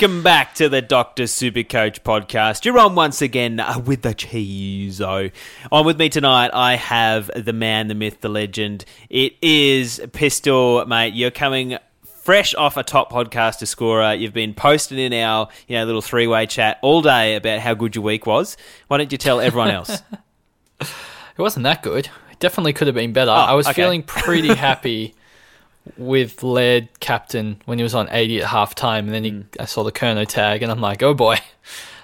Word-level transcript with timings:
Welcome 0.00 0.22
back 0.22 0.54
to 0.54 0.70
the 0.70 0.80
Doctor 0.80 1.24
Supercoach 1.24 2.00
podcast. 2.00 2.64
You're 2.64 2.78
on 2.78 2.94
once 2.94 3.20
again 3.20 3.60
uh, 3.60 3.78
with 3.80 4.00
the 4.00 4.14
Cheezo. 4.14 5.30
On 5.70 5.84
with 5.84 5.98
me 5.98 6.08
tonight, 6.08 6.52
I 6.54 6.76
have 6.76 7.30
the 7.36 7.52
man, 7.52 7.88
the 7.88 7.94
myth, 7.94 8.22
the 8.22 8.30
legend. 8.30 8.86
It 9.10 9.34
is 9.42 10.00
Pistol, 10.14 10.86
mate. 10.86 11.12
You're 11.12 11.30
coming 11.30 11.76
fresh 12.22 12.54
off 12.54 12.78
a 12.78 12.82
top 12.82 13.12
podcaster 13.12 13.66
scorer. 13.66 14.14
You've 14.14 14.32
been 14.32 14.54
posting 14.54 14.98
in 14.98 15.12
our 15.12 15.48
you 15.68 15.76
know 15.76 15.84
little 15.84 16.00
three 16.00 16.26
way 16.26 16.46
chat 16.46 16.78
all 16.80 17.02
day 17.02 17.36
about 17.36 17.60
how 17.60 17.74
good 17.74 17.94
your 17.94 18.02
week 18.02 18.24
was. 18.24 18.56
Why 18.88 18.96
don't 18.96 19.12
you 19.12 19.18
tell 19.18 19.38
everyone 19.38 19.70
else? 19.70 20.00
It 20.80 21.42
wasn't 21.42 21.64
that 21.64 21.82
good. 21.82 22.08
It 22.30 22.38
definitely 22.38 22.72
could 22.74 22.86
have 22.86 22.94
been 22.94 23.12
better. 23.12 23.30
Oh, 23.30 23.34
I 23.34 23.54
was 23.54 23.66
okay. 23.66 23.82
feeling 23.82 24.02
pretty 24.02 24.54
happy 24.54 25.14
with 25.96 26.42
Laird 26.42 26.88
captain 27.00 27.60
when 27.64 27.78
he 27.78 27.82
was 27.82 27.94
on 27.94 28.08
80 28.10 28.42
at 28.42 28.48
half 28.48 28.74
time, 28.74 29.06
and 29.06 29.14
then 29.14 29.24
he, 29.24 29.30
Mm. 29.30 29.44
I 29.58 29.64
saw 29.64 29.82
the 29.82 29.92
Kerno 29.92 30.26
tag, 30.26 30.62
and 30.62 30.70
I'm 30.70 30.80
like, 30.80 31.02
oh 31.02 31.14
boy. 31.14 31.38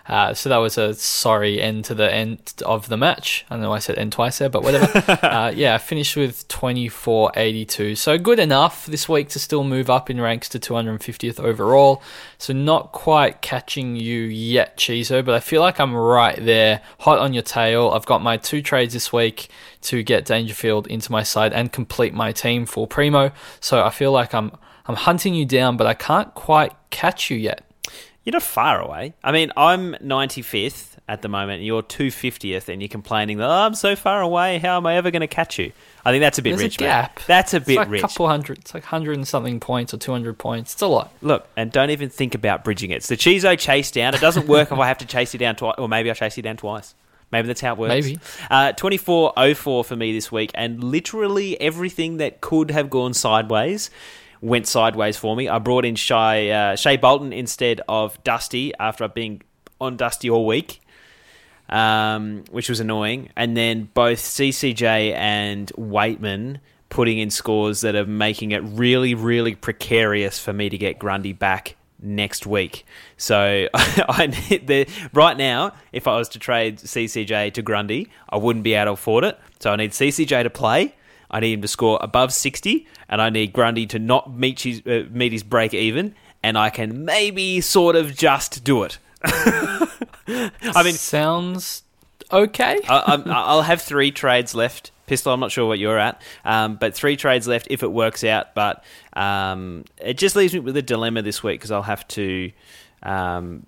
Uh, 0.09 0.33
so 0.33 0.49
that 0.49 0.59
was 0.59 0.79
a 0.79 0.95
sorry 0.95 1.61
end 1.61 1.85
to 1.87 1.95
the 1.95 2.13
end 2.13 2.55
of 2.65 2.89
the 2.89 2.97
match. 2.97 3.45
I 3.51 3.57
know 3.57 3.73
I 3.73 3.81
said 3.81 3.99
end 3.99 4.13
twice 4.13 4.39
there, 4.39 4.49
but 4.49 4.63
whatever. 4.63 5.19
uh, 5.27 5.53
yeah, 5.55 5.75
I 5.75 5.79
finished 5.79 6.17
with 6.17 6.47
24.82. 6.49 7.97
So 7.97 8.17
good 8.17 8.39
enough 8.39 8.87
this 8.87 9.09
week 9.09 9.29
to 9.31 9.39
still 9.39 9.65
move 9.65 9.91
up 9.91 10.09
in 10.09 10.21
ranks 10.21 10.49
to 10.51 10.61
250th 10.61 11.41
overall. 11.41 12.03
So 12.39 12.53
not 12.53 12.93
quite 12.93 13.43
catching 13.43 13.97
you 13.97 14.23
yet, 14.23 14.77
Chizo, 14.77 15.25
but 15.25 15.35
I 15.35 15.41
feel 15.41 15.61
like 15.61 15.81
I'm 15.81 15.95
right 15.95 16.37
there, 16.37 16.83
hot 17.01 17.19
on 17.19 17.33
your 17.33 17.43
tail. 17.43 17.91
I've 17.91 18.07
got 18.07 18.23
my 18.23 18.37
two 18.37 18.63
trades 18.63 18.95
this 18.95 19.13
week 19.13 19.49
to 19.83 20.03
get 20.03 20.25
Dangerfield 20.25 20.87
into 20.87 21.11
my 21.11 21.23
side 21.25 21.53
and 21.53 21.73
complete 21.73 22.15
my 22.15 22.33
team 22.33 22.65
for 22.67 22.87
Primo. 22.87 23.33
So 23.61 23.85
I 23.85 23.91
feel 23.91 24.13
like 24.13 24.35
I'm 24.35 24.53
I'm 24.89 24.95
hunting 24.95 25.35
you 25.35 25.45
down, 25.45 25.77
but 25.77 25.89
I 25.89 25.95
can't 25.95 26.33
quite 26.35 26.73
catch 26.91 27.29
you 27.29 27.37
yet. 27.37 27.66
You're 28.27 28.33
not 28.33 28.43
far 28.43 28.81
away. 28.81 29.15
I 29.23 29.31
mean, 29.31 29.53
I'm 29.57 29.93
95th 29.95 30.97
at 31.09 31.23
the 31.23 31.29
moment, 31.29 31.59
and 31.59 31.65
you're 31.65 31.85
250th, 31.85 32.69
and 32.69 32.83
you're 32.83 32.89
complaining 32.89 33.39
that 33.39 33.49
oh, 33.49 33.53
I'm 33.53 33.75
so 33.77 33.95
far 33.95 34.21
away. 34.21 34.59
How 34.59 34.79
am 34.79 34.85
I 34.85 34.97
ever 34.97 35.13
going 35.13 35.21
to 35.21 35.29
catch 35.29 35.61
you? 35.61 35.71
I 36.05 36.11
think 36.11 36.23
that's 36.23 36.37
a 36.37 36.43
bit 36.43 36.51
There's 36.51 36.63
rich, 36.63 36.75
a 36.75 36.79
gap. 36.79 37.21
That's 37.29 37.55
a 37.55 37.59
It's 37.59 37.67
bit 37.67 37.77
like 37.77 37.89
rich. 37.89 38.01
a 38.03 38.09
couple 38.09 38.27
hundred. 38.27 38.59
It's 38.59 38.75
like 38.75 38.83
hundred 38.83 39.17
and 39.17 39.29
something 39.29 39.61
points 39.61 39.95
or 39.95 39.99
two 39.99 40.11
hundred 40.11 40.39
points. 40.39 40.73
It's 40.73 40.83
a 40.83 40.89
lot. 40.89 41.13
Look, 41.23 41.47
and 41.57 41.71
don't 41.71 41.91
even 41.91 42.09
think 42.09 42.35
about 42.35 42.65
bridging 42.65 42.91
it. 42.91 42.97
It's 42.97 43.07
the 43.07 43.17
Chizo 43.17 43.57
chase 43.57 43.93
down. 43.93 44.13
It 44.17 44.21
doesn't 44.21 44.49
work 44.49 44.73
if 44.73 44.79
I 44.79 44.89
have 44.89 44.99
to 44.99 45.07
chase 45.07 45.33
you 45.33 45.39
down 45.39 45.55
twice, 45.55 45.77
or 45.79 45.89
maybe 45.89 46.11
I 46.11 46.15
chase 46.15 46.37
you 46.37 46.43
down 46.43 46.57
twice. 46.57 46.97
Maybe 47.31 47.47
that's 47.47 47.61
how 47.61 47.75
it 47.75 47.79
works. 47.79 47.91
Maybe. 47.91 48.19
Uh, 48.51 48.73
24.04 48.73 49.85
for 49.85 49.97
me 49.97 50.13
this 50.13 50.31
week, 50.33 50.51
and 50.55 50.83
literally 50.83 51.61
everything 51.61 52.17
that 52.17 52.41
could 52.41 52.73
have 52.73 52.91
gone 52.91 53.15
sideways 53.15 53.91
went 54.47 54.67
sideways 54.67 55.17
for 55.17 55.35
me. 55.35 55.49
I 55.49 55.59
brought 55.59 55.85
in 55.85 55.97
Shai, 55.97 56.49
uh, 56.49 56.77
Shai 56.77 56.97
Bolton 56.97 57.33
instead 57.33 57.81
of 57.89 58.23
Dusty 58.23 58.73
after 58.79 59.05
I've 59.05 59.15
been 59.15 59.43
on 59.81 59.97
Dusty 59.97 60.31
all 60.31 60.47
week, 60.47 60.81
um, 61.69 62.45
which 62.51 62.69
was 62.69 62.79
annoying. 62.79 63.31
And 63.37 63.57
then 63.57 63.91
both 63.93 64.19
CCJ 64.19 65.15
and 65.15 65.71
Waitman 65.77 66.61
putting 66.89 67.19
in 67.19 67.31
scores 67.31 67.81
that 67.81 67.97
are 67.97 68.07
making 68.07 68.53
it 68.53 68.63
really, 68.63 69.15
really 69.15 69.57
precarious 69.57 70.39
for 70.39 70.53
me 70.53 70.69
to 70.69 70.79
get 70.79 71.01
Grundy 71.01 71.33
back 71.33 71.75
next 72.01 72.47
week. 72.47 72.87
So 73.17 73.69
I 73.75 74.27
need 74.29 74.69
the 74.69 74.89
right 75.13 75.37
now, 75.37 75.73
if 75.91 76.07
I 76.07 76.17
was 76.17 76.29
to 76.31 76.39
trade 76.39 76.79
CCJ 76.79 77.53
to 77.55 77.63
Grundy, 77.63 78.11
I 78.29 78.37
wouldn't 78.37 78.63
be 78.63 78.75
able 78.75 78.87
to 78.87 78.93
afford 78.93 79.25
it. 79.25 79.39
So 79.59 79.73
I 79.73 79.77
need 79.77 79.91
CCJ 79.91 80.45
to 80.45 80.51
play. 80.51 80.95
I 81.29 81.41
need 81.41 81.55
him 81.55 81.63
to 81.63 81.69
score 81.69 81.99
above 82.01 82.33
sixty, 82.33 82.87
and 83.09 83.21
I 83.23 83.31
need 83.31 83.53
Grundy 83.53 83.87
to 83.87 83.99
not 83.99 84.33
meet 84.37 84.61
his 84.61 84.83
uh, 84.87 85.05
meet 85.11 85.33
his 85.33 85.43
break 85.43 85.75
even, 85.75 86.15
and 86.43 86.57
I 86.59 86.71
can 86.71 87.05
maybe 87.05 87.61
sort 87.61 87.97
of 87.97 88.17
just 88.17 88.65
do 88.65 88.83
it. 88.85 88.99
I 89.25 90.83
mean, 90.85 90.95
sounds 90.95 91.83
okay. 92.33 92.81
I, 92.89 92.99
I'm- 92.99 93.23
I'll 93.27 93.63
have 93.63 93.83
three 93.83 94.11
trades 94.11 94.55
left. 94.55 94.91
Pistol, 95.07 95.33
I'm 95.33 95.39
not 95.39 95.53
sure 95.53 95.67
what 95.69 95.79
you're 95.79 95.99
at, 95.99 96.21
um, 96.45 96.75
but 96.77 96.93
three 96.93 97.17
trades 97.17 97.47
left 97.47 97.69
if 97.71 97.85
it 97.85 97.93
works 97.93 98.25
out. 98.25 98.57
But 98.57 98.83
um, 99.13 99.85
it 99.99 100.19
just 100.19 100.35
leaves 100.35 100.53
me 100.53 100.59
with 100.59 100.77
a 100.77 100.83
dilemma 100.83 101.23
this 101.23 101.45
week 101.45 101.61
because 101.61 101.71
I'll 101.71 101.83
have 101.83 102.07
to. 102.09 102.51
Um, 103.05 103.65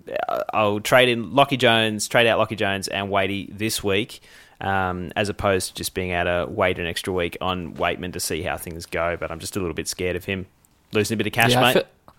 I'll 0.53 0.81
trade 0.81 1.07
in 1.07 1.31
Lachie 1.31 1.57
Jones, 1.57 2.09
trade 2.09 2.27
out 2.27 2.45
Lachie 2.45 2.57
Jones 2.57 2.89
and 2.89 3.09
Wadey 3.09 3.49
this 3.57 3.81
week, 3.81 4.19
um, 4.61 5.11
as 5.15 5.29
opposed 5.29 5.69
to 5.69 5.73
just 5.75 5.93
being 5.93 6.11
able 6.11 6.45
to 6.45 6.51
wait 6.51 6.79
an 6.79 6.85
extra 6.85 7.13
week 7.13 7.37
on 7.41 7.73
Waitman 7.75 8.13
to 8.13 8.19
see 8.19 8.41
how 8.41 8.57
things 8.57 8.85
go. 8.85 9.17
But 9.19 9.31
I'm 9.31 9.39
just 9.39 9.55
a 9.55 9.59
little 9.59 9.73
bit 9.75 9.87
scared 9.87 10.15
of 10.15 10.25
him 10.25 10.45
losing 10.91 11.15
a 11.15 11.17
bit 11.17 11.27
of 11.27 11.33
cash, 11.33 11.51
Yeah, 11.51 11.61
I 11.61 11.63
mate. 11.63 11.73
feel, 11.73 12.13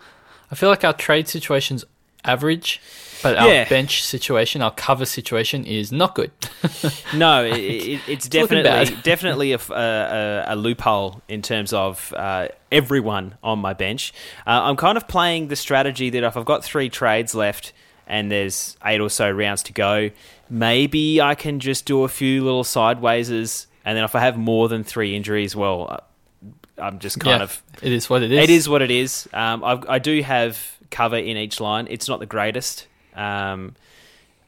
I 0.50 0.54
feel 0.54 0.68
like 0.68 0.84
our 0.84 0.92
trade 0.92 1.28
situation's 1.28 1.84
average, 2.24 2.80
but 3.22 3.36
our 3.36 3.48
Yeah. 3.48 3.68
bench 3.68 4.02
situation, 4.04 4.60
our 4.62 4.70
cover 4.70 5.04
situation 5.06 5.64
is 5.64 5.90
not 5.90 6.14
good. 6.14 6.30
No, 7.14 7.44
it, 7.44 7.54
it, 7.58 8.00
it's 8.06 8.28
definitely 8.28 8.94
definitely 9.02 9.52
a- 9.52 9.58
a- 9.70 10.44
a 10.54 10.56
loophole 10.56 11.22
in 11.28 11.42
terms 11.42 11.72
of 11.72 12.12
uh, 12.16 12.48
everyone 12.70 13.34
on 13.42 13.58
my 13.58 13.72
bench. 13.72 14.12
Uh, 14.46 14.60
I'm 14.64 14.76
kind 14.76 14.96
of 14.96 15.08
playing 15.08 15.48
the 15.48 15.56
strategy 15.56 16.10
that 16.10 16.22
if 16.22 16.36
I've 16.36 16.44
got 16.44 16.62
three 16.64 16.88
trades 16.88 17.34
left 17.34 17.72
and 18.06 18.30
there's 18.30 18.76
eight 18.84 19.00
or 19.00 19.08
so 19.10 19.30
rounds 19.30 19.62
to 19.64 19.72
go, 19.72 20.10
maybe 20.50 21.20
I 21.20 21.34
can 21.34 21.60
just 21.60 21.86
do 21.86 22.02
a 22.04 22.08
few 22.08 22.44
little 22.44 22.64
sidewayses 22.64 23.66
and 23.84 23.96
then 23.96 24.04
if 24.04 24.14
I 24.14 24.20
have 24.20 24.36
more 24.36 24.68
than 24.68 24.84
three 24.84 25.16
injuries, 25.16 25.56
well, 25.56 25.86
uh, 25.90 26.80
I'm 26.82 26.98
just 26.98 27.18
kind 27.20 27.38
Yeah, 27.40 27.44
of 27.44 27.62
it 27.82 27.92
is 27.92 28.10
what 28.10 28.22
it 28.22 28.30
is. 28.32 28.38
it 28.42 28.50
is 28.50 28.68
what 28.68 28.82
it 28.82 28.90
is. 28.90 29.28
Um, 29.32 29.64
I've, 29.64 29.88
I 29.88 29.98
do 29.98 30.20
have 30.22 30.58
cover 30.90 31.16
in 31.16 31.36
each 31.36 31.60
line. 31.60 31.86
It's 31.90 32.08
not 32.08 32.20
the 32.20 32.26
greatest, 32.26 32.86
um, 33.14 33.74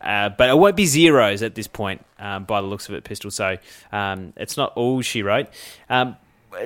uh, 0.00 0.30
but 0.30 0.50
it 0.50 0.58
won't 0.58 0.76
be 0.76 0.86
zeros 0.86 1.42
at 1.42 1.54
this 1.54 1.66
point 1.66 2.04
um, 2.18 2.44
by 2.44 2.60
the 2.60 2.66
looks 2.66 2.88
of 2.88 2.94
it, 2.94 3.04
Pistol. 3.04 3.30
So 3.30 3.56
um, 3.92 4.32
it's 4.36 4.56
not 4.56 4.72
all 4.74 5.00
she 5.02 5.22
wrote. 5.22 5.46
Um, 5.88 6.16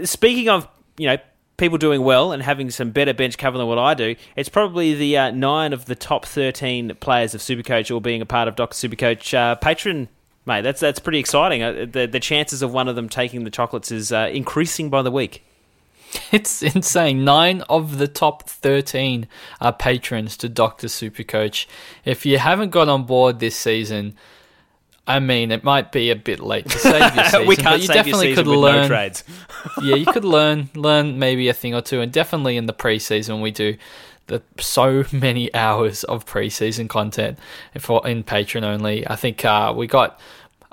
speaking 0.05 0.49
of, 0.49 0.67
you 0.97 1.07
know. 1.09 1.19
People 1.57 1.79
doing 1.79 2.03
well 2.03 2.33
and 2.33 2.43
having 2.43 2.71
some 2.71 2.91
better 2.91 3.15
bench 3.15 3.39
cover 3.39 3.57
than 3.57 3.67
what 3.67 3.79
I 3.79 3.95
do. 3.95 4.15
It's 4.37 4.49
probably 4.49 4.95
the 4.95 5.17
uh, 5.17 5.31
nine 5.31 5.73
of 5.73 5.87
the 5.87 5.95
top 5.95 6.27
thirteen 6.27 6.95
players 7.01 7.35
of 7.35 7.41
Supercoach 7.41 7.91
all 7.91 8.01
being 8.01 8.21
a 8.21 8.27
part 8.27 8.49
of 8.49 8.57
Doctor 8.57 8.89
Supercoach 8.89 9.33
uh, 9.33 9.55
patron 9.57 10.09
Mate, 10.47 10.63
that's 10.63 10.79
that's 10.79 11.01
pretty 11.01 11.19
exciting. 11.19 11.63
Uh, 11.63 11.87
the 11.91 12.07
the 12.07 12.21
chances 12.21 12.63
of 12.63 12.73
one 12.73 12.87
of 12.87 12.95
them 12.95 13.09
taking 13.09 13.43
the 13.43 13.51
chocolates 13.51 13.91
is 13.91 14.13
uh, 14.13 14.31
increasing 14.33 14.89
by 14.89 15.03
the 15.03 15.11
week. 15.11 15.43
It's 16.33 16.63
insane. 16.63 17.25
Nine 17.25 17.63
of 17.69 17.99
the 17.99 18.09
top 18.09 18.49
13 18.49 19.27
are 19.61 19.73
patrons 19.73 20.37
to 20.39 20.49
Dr. 20.49 20.87
Supercoach. 20.87 21.67
If 22.05 22.25
you 22.25 22.39
haven't 22.39 22.71
got 22.71 22.89
on 22.89 23.05
board 23.05 23.39
this 23.41 23.57
season, 23.57 24.15
I 25.07 25.21
mean, 25.21 25.53
it 25.53 25.63
might 25.63 25.93
be 25.93 26.11
a 26.11 26.17
bit 26.17 26.41
late 26.41 26.69
to 26.69 26.79
save 26.79 27.15
your 27.15 27.25
season, 27.27 27.47
we 27.47 27.57
can't 27.57 27.77
but 27.77 27.83
you 27.83 27.89
definitely 27.89 28.35
could 28.35 28.47
learn. 28.47 28.83
no 28.83 28.89
trades. 28.89 29.23
yeah, 29.83 29.95
you 29.95 30.07
could 30.07 30.25
learn 30.25 30.69
learn 30.75 31.19
maybe 31.19 31.49
a 31.49 31.55
thing 31.55 31.75
or 31.75 31.81
two, 31.81 32.01
and 32.01 32.13
definitely 32.13 32.57
in 32.57 32.67
the 32.67 32.75
preseason 32.75 33.41
we 33.41 33.51
do 33.51 33.77
the 34.27 34.43
so 34.59 35.05
many 35.13 35.53
hours 35.55 36.05
of 36.05 36.27
preseason 36.27 36.89
content 36.89 37.39
for 37.79 38.07
in 38.07 38.25
Patreon 38.25 38.65
only. 38.65 39.07
I 39.07 39.17
think 39.17 39.45
uh, 39.45 39.73
we 39.77 39.87
got. 39.87 40.19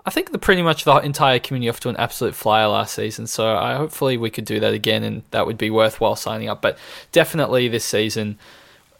I 0.06 0.10
think 0.10 0.34
the 0.34 0.38
pretty 0.38 0.62
much 0.62 0.84
the 0.84 0.98
entire 0.98 1.40
community 1.40 1.70
off 1.70 1.80
to 1.82 1.90
an 1.90 1.96
absolute 1.96 2.36
flyer 2.36 2.68
last 2.68 2.94
season, 2.94 3.26
so 3.26 3.56
I 3.56 3.76
hopefully 3.76 4.18
we 4.18 4.30
could 4.30 4.44
do 4.44 4.60
that 4.60 4.74
again, 4.74 5.02
and 5.04 5.24
that 5.32 5.46
would 5.46 5.58
be 5.58 5.70
worthwhile 5.70 6.18
signing 6.18 6.50
up. 6.50 6.62
But 6.62 6.78
definitely 7.14 7.70
this 7.70 7.86
season, 7.86 8.38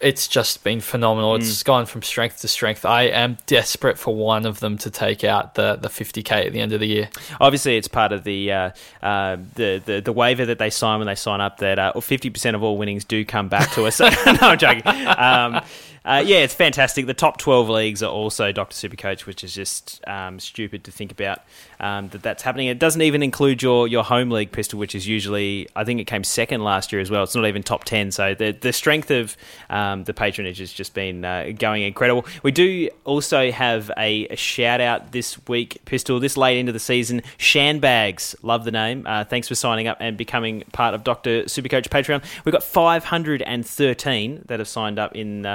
it's 0.00 0.28
just 0.28 0.64
been 0.64 0.80
phenomenal. 0.80 1.36
It's 1.36 1.62
gone 1.62 1.86
from 1.86 2.02
strength 2.02 2.40
to 2.40 2.48
strength. 2.48 2.84
I 2.84 3.04
am 3.04 3.38
desperate 3.46 3.98
for 3.98 4.14
one 4.14 4.44
of 4.44 4.60
them 4.60 4.76
to 4.78 4.90
take 4.90 5.24
out 5.24 5.54
the 5.54 5.76
the 5.76 5.88
50k 5.88 6.46
at 6.46 6.52
the 6.52 6.60
end 6.60 6.72
of 6.72 6.80
the 6.80 6.86
year. 6.86 7.08
Obviously, 7.40 7.76
it's 7.76 7.88
part 7.88 8.12
of 8.12 8.24
the 8.24 8.52
uh, 8.52 8.70
uh, 9.02 9.36
the, 9.54 9.82
the 9.84 10.00
the 10.00 10.12
waiver 10.12 10.44
that 10.46 10.58
they 10.58 10.70
sign 10.70 10.98
when 10.98 11.06
they 11.06 11.14
sign 11.14 11.40
up 11.40 11.58
that 11.58 12.02
fifty 12.02 12.30
percent 12.30 12.56
of 12.56 12.62
all 12.62 12.76
winnings 12.76 13.04
do 13.04 13.24
come 13.24 13.48
back 13.48 13.70
to 13.72 13.84
us. 13.86 14.00
no, 14.00 14.08
I'm 14.26 14.58
joking. 14.58 14.82
Um, 14.86 15.62
uh, 16.04 16.22
yeah, 16.24 16.38
it's 16.38 16.52
fantastic. 16.52 17.06
The 17.06 17.14
top 17.14 17.38
12 17.38 17.70
leagues 17.70 18.02
are 18.02 18.10
also 18.10 18.52
Dr. 18.52 18.74
Supercoach, 18.74 19.24
which 19.24 19.42
is 19.42 19.54
just 19.54 20.06
um, 20.06 20.38
stupid 20.38 20.84
to 20.84 20.90
think 20.90 21.10
about 21.10 21.38
um, 21.80 22.10
that 22.10 22.22
that's 22.22 22.42
happening. 22.42 22.66
It 22.66 22.78
doesn't 22.78 23.00
even 23.00 23.22
include 23.22 23.62
your, 23.62 23.88
your 23.88 24.04
home 24.04 24.30
league 24.30 24.52
pistol, 24.52 24.78
which 24.78 24.94
is 24.94 25.06
usually, 25.08 25.66
I 25.74 25.84
think 25.84 26.00
it 26.00 26.04
came 26.04 26.22
second 26.22 26.62
last 26.62 26.92
year 26.92 27.00
as 27.00 27.10
well. 27.10 27.22
It's 27.22 27.34
not 27.34 27.46
even 27.46 27.62
top 27.62 27.84
10. 27.84 28.10
So 28.10 28.34
the, 28.34 28.50
the 28.52 28.74
strength 28.74 29.10
of 29.10 29.34
um, 29.70 30.04
the 30.04 30.12
patronage 30.12 30.58
has 30.58 30.70
just 30.70 30.92
been 30.92 31.24
uh, 31.24 31.52
going 31.58 31.82
incredible. 31.82 32.26
We 32.42 32.52
do 32.52 32.90
also 33.04 33.50
have 33.50 33.90
a, 33.96 34.26
a, 34.28 34.36
shout 34.36 34.82
out 34.82 35.12
this 35.12 35.38
week, 35.48 35.80
Pistol, 35.86 36.20
this 36.20 36.36
late 36.36 36.58
into 36.58 36.72
the 36.72 36.78
season. 36.78 37.22
Shanbags, 37.38 38.34
love 38.42 38.64
the 38.64 38.72
name. 38.72 39.06
Uh, 39.06 39.24
thanks 39.24 39.48
for 39.48 39.54
signing 39.54 39.88
up 39.88 39.96
and 40.00 40.18
becoming 40.18 40.64
part 40.72 40.94
of 40.94 41.02
Dr. 41.02 41.44
Supercoach 41.44 41.88
Patreon. 41.88 42.22
We've 42.44 42.52
got 42.52 42.62
513 42.62 44.42
that 44.46 44.58
have 44.58 44.68
signed 44.68 44.98
up 44.98 45.16
in. 45.16 45.46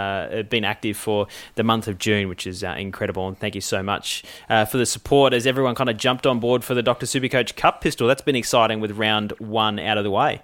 Been 0.44 0.65
active 0.65 0.97
for 0.97 1.27
the 1.56 1.63
month 1.63 1.88
of 1.88 1.97
June, 1.97 2.30
which 2.30 2.45
is 2.45 2.63
uh, 2.63 2.75
incredible. 2.77 3.27
And 3.27 3.38
thank 3.38 3.56
you 3.56 3.62
so 3.62 3.81
much 3.81 4.24
uh, 4.50 4.65
for 4.65 4.77
the 4.77 4.86
support 4.86 5.33
as 5.33 5.47
everyone 5.47 5.75
kind 5.75 5.89
of 5.89 5.97
jumped 5.97 6.27
on 6.27 6.39
board 6.39 6.63
for 6.63 6.74
the 6.74 6.83
Dr. 6.83 7.06
Supercoach 7.06 7.56
Cup 7.56 7.81
pistol. 7.81 8.07
That's 8.07 8.21
been 8.21 8.36
exciting 8.36 8.80
with 8.80 8.91
round 8.91 9.33
one 9.39 9.80
out 9.80 9.97
of 9.97 10.03
the 10.03 10.12
way. 10.12 10.41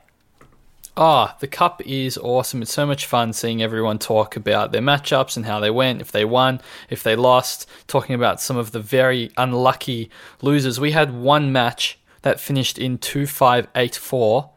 Oh, 0.97 1.33
the 1.41 1.47
cup 1.47 1.81
is 1.85 2.17
awesome. 2.17 2.61
It's 2.61 2.71
so 2.71 2.85
much 2.85 3.05
fun 3.05 3.33
seeing 3.33 3.61
everyone 3.61 3.99
talk 3.99 4.37
about 4.37 4.71
their 4.71 4.81
matchups 4.81 5.35
and 5.35 5.45
how 5.45 5.59
they 5.59 5.69
went, 5.69 5.99
if 5.99 6.11
they 6.11 6.23
won, 6.23 6.61
if 6.89 7.03
they 7.03 7.17
lost, 7.17 7.67
talking 7.87 8.15
about 8.15 8.39
some 8.39 8.55
of 8.55 8.71
the 8.71 8.79
very 8.79 9.29
unlucky 9.35 10.09
losers. 10.41 10.79
We 10.79 10.91
had 10.91 11.13
one 11.13 11.51
match 11.51 11.99
that 12.21 12.39
finished 12.39 12.79
in 12.79 12.97
2584, 12.97 14.49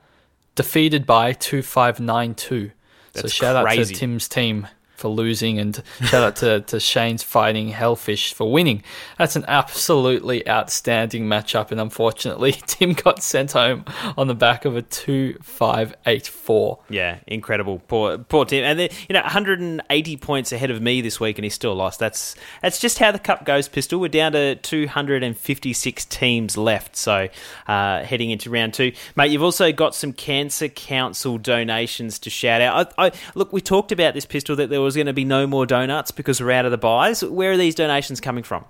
defeated 0.54 1.06
by 1.06 1.32
2592. 1.32 2.70
So 3.14 3.26
shout 3.26 3.64
crazy. 3.64 3.80
out 3.80 3.86
to 3.88 3.94
Tim's 3.94 4.28
team 4.28 4.68
for 4.98 5.08
losing 5.08 5.58
and 5.58 5.82
shout 6.02 6.22
out 6.22 6.36
to, 6.36 6.60
to 6.62 6.80
Shane's 6.80 7.22
fighting 7.22 7.68
Hellfish 7.68 8.34
for 8.34 8.50
winning. 8.50 8.82
That's 9.16 9.36
an 9.36 9.44
absolutely 9.48 10.46
outstanding 10.48 11.24
matchup 11.26 11.70
and 11.70 11.80
unfortunately 11.80 12.52
Tim 12.66 12.92
got 12.92 13.22
sent 13.22 13.52
home 13.52 13.84
on 14.16 14.26
the 14.26 14.34
back 14.34 14.64
of 14.64 14.76
a 14.76 14.82
2584. 14.82 16.78
Yeah, 16.90 17.18
incredible. 17.26 17.80
Poor 17.86 18.18
poor 18.18 18.44
Tim. 18.44 18.64
And 18.64 18.78
then, 18.78 18.90
you 19.08 19.12
know, 19.14 19.22
180 19.22 20.16
points 20.16 20.52
ahead 20.52 20.70
of 20.70 20.82
me 20.82 21.00
this 21.00 21.20
week 21.20 21.38
and 21.38 21.44
he 21.44 21.50
still 21.50 21.74
lost. 21.74 22.00
That's 22.00 22.34
that's 22.62 22.78
just 22.78 22.98
how 22.98 23.12
the 23.12 23.18
cup 23.18 23.44
goes, 23.44 23.68
Pistol. 23.68 24.00
We're 24.00 24.08
down 24.08 24.32
to 24.32 24.56
256 24.56 26.04
teams 26.06 26.56
left. 26.56 26.96
So, 26.96 27.28
uh, 27.66 28.02
heading 28.02 28.30
into 28.30 28.50
round 28.50 28.74
2. 28.74 28.92
Mate, 29.16 29.30
you've 29.30 29.42
also 29.42 29.72
got 29.72 29.94
some 29.94 30.12
Cancer 30.12 30.68
Council 30.68 31.38
donations 31.38 32.18
to 32.20 32.30
shout 32.30 32.60
out. 32.60 32.92
I, 32.98 33.06
I 33.06 33.12
look, 33.34 33.52
we 33.52 33.60
talked 33.60 33.92
about 33.92 34.14
this 34.14 34.26
Pistol 34.26 34.56
that 34.56 34.70
there 34.70 34.80
was 34.88 34.96
going 34.96 35.06
to 35.06 35.12
be 35.12 35.24
no 35.24 35.46
more 35.46 35.66
donuts 35.66 36.10
because 36.10 36.40
we're 36.40 36.50
out 36.50 36.64
of 36.64 36.70
the 36.70 36.78
buys. 36.78 37.22
Where 37.22 37.52
are 37.52 37.58
these 37.58 37.74
donations 37.74 38.22
coming 38.22 38.42
from? 38.42 38.64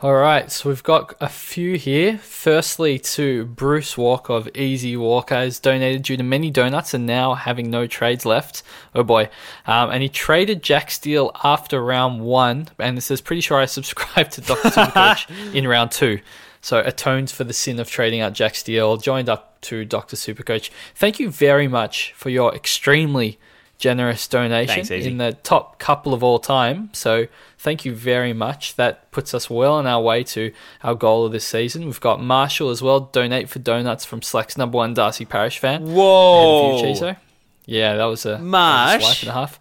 All 0.00 0.14
right, 0.14 0.50
so 0.50 0.70
we've 0.70 0.82
got 0.82 1.14
a 1.20 1.28
few 1.28 1.76
here. 1.76 2.16
Firstly, 2.16 2.98
to 3.00 3.44
Bruce 3.44 3.98
Walker 3.98 4.32
of 4.32 4.48
Easy 4.56 4.96
Walker 4.96 5.34
has 5.34 5.60
donated 5.60 6.04
due 6.04 6.16
to 6.16 6.22
many 6.22 6.50
donuts 6.50 6.94
and 6.94 7.04
now 7.04 7.34
having 7.34 7.68
no 7.68 7.86
trades 7.86 8.24
left. 8.24 8.62
Oh 8.94 9.02
boy. 9.02 9.28
Um, 9.66 9.90
and 9.90 10.02
he 10.02 10.08
traded 10.08 10.62
Jack 10.62 10.90
Steele 10.90 11.30
after 11.44 11.84
round 11.84 12.22
one. 12.22 12.68
And 12.78 12.96
this 12.96 13.10
is 13.10 13.20
pretty 13.20 13.42
sure 13.42 13.58
I 13.58 13.66
subscribed 13.66 14.32
to 14.32 14.40
Dr. 14.40 14.70
Supercoach 14.70 15.54
in 15.54 15.68
round 15.68 15.90
two. 15.90 16.20
So 16.62 16.80
atones 16.80 17.30
for 17.30 17.44
the 17.44 17.52
sin 17.52 17.78
of 17.78 17.90
trading 17.90 18.22
out 18.22 18.32
Jack 18.32 18.54
Steele, 18.54 18.96
joined 18.96 19.28
up 19.28 19.60
to 19.62 19.84
Dr. 19.84 20.16
Supercoach. 20.16 20.70
Thank 20.94 21.20
you 21.20 21.30
very 21.30 21.68
much 21.68 22.14
for 22.16 22.30
your 22.30 22.54
extremely 22.54 23.38
generous 23.80 24.28
donation 24.28 24.84
Thanks, 24.84 25.06
in 25.06 25.16
the 25.16 25.32
top 25.32 25.78
couple 25.78 26.14
of 26.14 26.22
all 26.22 26.38
time. 26.38 26.90
So 26.92 27.26
thank 27.58 27.84
you 27.84 27.94
very 27.94 28.32
much. 28.32 28.76
That 28.76 29.10
puts 29.10 29.34
us 29.34 29.50
well 29.50 29.72
on 29.72 29.86
our 29.86 30.00
way 30.00 30.22
to 30.24 30.52
our 30.84 30.94
goal 30.94 31.24
of 31.26 31.32
this 31.32 31.46
season. 31.46 31.86
We've 31.86 31.98
got 31.98 32.22
Marshall 32.22 32.68
as 32.70 32.82
well. 32.82 33.00
Donate 33.00 33.48
for 33.48 33.58
donuts 33.58 34.04
from 34.04 34.22
Slack's 34.22 34.56
number 34.56 34.76
one 34.76 34.94
Darcy 34.94 35.24
Parish 35.24 35.58
fan. 35.58 35.92
Whoa. 35.92 36.90
Of 36.90 37.00
you, 37.00 37.16
Yeah, 37.64 37.96
that 37.96 38.04
was 38.04 38.24
a, 38.26 38.28
that 38.28 38.34
was 38.34 38.40
a 38.40 38.44
Marsh. 38.44 39.02
swipe 39.02 39.22
and 39.22 39.30
a 39.30 39.32
half. 39.32 39.60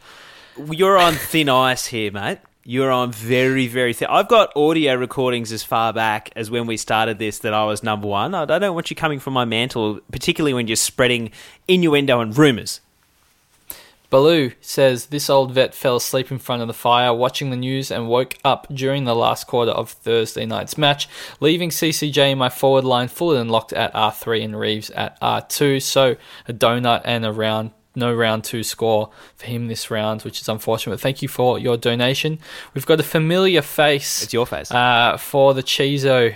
You're 0.69 0.97
on 0.97 1.13
thin 1.13 1.47
ice 1.49 1.87
here, 1.87 2.11
mate. 2.11 2.39
You're 2.65 2.91
on 2.91 3.11
very, 3.11 3.67
very 3.67 3.93
thin. 3.93 4.09
I've 4.11 4.27
got 4.27 4.55
audio 4.55 4.95
recordings 4.95 5.51
as 5.53 5.63
far 5.63 5.93
back 5.93 6.29
as 6.35 6.51
when 6.51 6.67
we 6.67 6.75
started 6.77 7.17
this 7.17 7.39
that 7.39 7.53
I 7.53 7.63
was 7.63 7.81
number 7.81 8.07
one. 8.07 8.35
I 8.35 8.43
I 8.43 8.59
don't 8.59 8.75
want 8.75 8.89
you 8.89 8.95
coming 8.97 9.19
from 9.19 9.33
my 9.33 9.45
mantle, 9.45 10.01
particularly 10.11 10.53
when 10.53 10.67
you're 10.67 10.75
spreading 10.75 11.31
innuendo 11.67 12.19
and 12.19 12.37
rumours. 12.37 12.81
Baloo 14.09 14.53
says 14.59 15.07
this 15.07 15.29
old 15.29 15.51
vet 15.51 15.75
fell 15.75 15.97
asleep 15.97 16.31
in 16.31 16.39
front 16.39 16.61
of 16.61 16.67
the 16.67 16.73
fire 16.73 17.13
watching 17.13 17.51
the 17.51 17.55
news 17.55 17.91
and 17.91 18.07
woke 18.07 18.37
up 18.43 18.67
during 18.73 19.03
the 19.03 19.15
last 19.15 19.45
quarter 19.45 19.71
of 19.71 19.91
Thursday 19.91 20.45
night's 20.45 20.77
match, 20.77 21.07
leaving 21.39 21.69
CCJ 21.69 22.31
in 22.31 22.37
my 22.37 22.49
forward 22.49 22.85
line 22.85 23.07
Fullerton 23.07 23.49
locked 23.49 23.71
at 23.73 23.93
R3 23.93 24.43
and 24.45 24.59
Reeves 24.59 24.89
at 24.91 25.19
R2. 25.21 25.81
So 25.81 26.15
a 26.47 26.53
donut 26.53 27.01
and 27.05 27.25
a 27.25 27.31
round. 27.31 27.71
No 27.95 28.13
round 28.13 28.43
two 28.43 28.63
score 28.63 29.09
for 29.35 29.47
him 29.47 29.67
this 29.67 29.91
round, 29.91 30.21
which 30.21 30.39
is 30.39 30.47
unfortunate. 30.47 30.93
But 30.93 31.01
thank 31.01 31.21
you 31.21 31.27
for 31.27 31.59
your 31.59 31.75
donation. 31.75 32.39
We've 32.73 32.85
got 32.85 32.99
a 32.99 33.03
familiar 33.03 33.63
face. 33.63 34.23
It's 34.23 34.31
your 34.31 34.45
face. 34.45 34.71
Uh, 34.71 35.17
for 35.17 35.53
the 35.53 35.63
Chizo. 35.63 36.35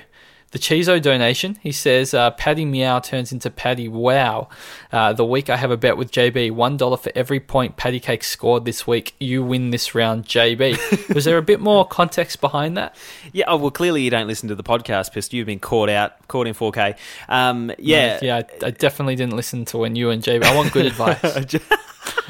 The 0.53 0.59
Chizo 0.59 1.01
donation, 1.01 1.57
he 1.63 1.71
says, 1.71 2.13
uh, 2.13 2.29
Paddy 2.29 2.63
Meow 2.63 2.99
turns 2.99 3.31
into 3.31 3.49
Paddy 3.49 3.87
Wow. 3.87 4.49
Uh, 4.91 5.11
the 5.11 5.25
week 5.25 5.49
I 5.49 5.57
have 5.57 5.71
a 5.71 5.77
bet 5.77 5.97
with 5.97 6.11
JB, 6.11 6.51
$1 6.51 6.99
for 6.99 7.11
every 7.15 7.39
point 7.39 7.75
Paddy 7.75 7.99
Cake 7.99 8.23
scored 8.23 8.63
this 8.63 8.85
week. 8.85 9.15
You 9.19 9.43
win 9.43 9.71
this 9.71 9.95
round, 9.95 10.25
JB. 10.25 11.15
Was 11.15 11.25
there 11.25 11.39
a 11.39 11.41
bit 11.41 11.59
more 11.59 11.87
context 11.87 12.39
behind 12.39 12.77
that? 12.77 12.95
Yeah, 13.31 13.45
oh, 13.47 13.57
well, 13.57 13.71
clearly 13.71 14.03
you 14.03 14.11
don't 14.11 14.27
listen 14.27 14.47
to 14.49 14.53
the 14.53 14.61
podcast, 14.61 15.11
Pist. 15.11 15.33
You've 15.33 15.47
been 15.47 15.59
caught 15.59 15.89
out, 15.89 16.27
caught 16.27 16.45
in 16.45 16.53
4K. 16.53 16.97
Um, 17.27 17.71
yeah. 17.79 18.19
Yeah, 18.21 18.43
I, 18.61 18.67
I 18.67 18.69
definitely 18.69 19.15
didn't 19.15 19.35
listen 19.35 19.65
to 19.65 19.79
when 19.79 19.95
you 19.95 20.11
and 20.11 20.21
JB. 20.21 20.43
I 20.43 20.55
want 20.55 20.71
good 20.71 20.85
advice. 20.93 21.55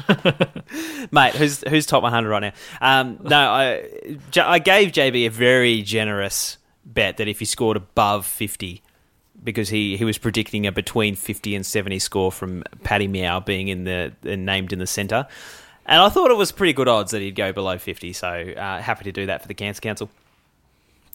Mate, 1.12 1.34
who's 1.34 1.62
who's 1.68 1.84
top 1.84 2.02
100 2.02 2.26
right 2.26 2.40
now? 2.40 2.52
Um, 2.80 3.18
no, 3.22 3.36
I 3.38 4.58
gave 4.60 4.92
JB 4.92 5.26
a 5.26 5.30
very 5.30 5.82
generous 5.82 6.56
bet 6.84 7.16
that 7.16 7.28
if 7.28 7.38
he 7.38 7.44
scored 7.44 7.76
above 7.76 8.26
50, 8.26 8.82
because 9.42 9.68
he, 9.68 9.96
he 9.96 10.04
was 10.04 10.18
predicting 10.18 10.66
a 10.66 10.72
between 10.72 11.14
50 11.14 11.54
and 11.54 11.66
70 11.66 11.98
score 11.98 12.30
from 12.30 12.62
Paddy 12.82 13.08
Meow 13.08 13.40
being 13.40 13.68
in 13.68 13.84
the 13.84 14.12
named 14.22 14.72
in 14.72 14.78
the 14.78 14.86
centre. 14.86 15.26
And 15.86 16.00
I 16.00 16.08
thought 16.08 16.30
it 16.30 16.36
was 16.36 16.50
pretty 16.50 16.72
good 16.72 16.88
odds 16.88 17.10
that 17.10 17.20
he'd 17.20 17.34
go 17.34 17.52
below 17.52 17.76
50, 17.76 18.12
so 18.14 18.28
uh, 18.28 18.80
happy 18.80 19.04
to 19.04 19.12
do 19.12 19.26
that 19.26 19.42
for 19.42 19.48
the 19.48 19.54
Cancer 19.54 19.80
Council. 19.80 20.10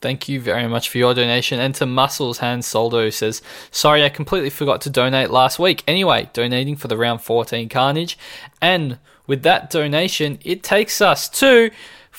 Thank 0.02 0.30
you 0.30 0.40
very 0.40 0.68
much 0.68 0.90
for 0.90 0.98
your 0.98 1.14
donation. 1.14 1.60
And 1.60 1.76
to 1.76 1.86
Muscles 1.86 2.38
Hans 2.38 2.66
Soldo 2.66 3.10
says, 3.10 3.42
Sorry, 3.70 4.04
I 4.04 4.10
completely 4.10 4.50
forgot 4.50 4.80
to 4.82 4.90
donate 4.90 5.30
last 5.30 5.60
week. 5.60 5.84
Anyway, 5.88 6.30
donating 6.32 6.78
for 6.78 6.88
the 6.88 6.96
round 6.96 7.22
14 7.22 7.68
Carnage. 7.68 8.18
And 8.62 8.98
with 9.28 9.44
that 9.44 9.70
donation, 9.70 10.40
it 10.46 10.64
takes 10.64 11.02
us 11.02 11.28
to 11.30 11.70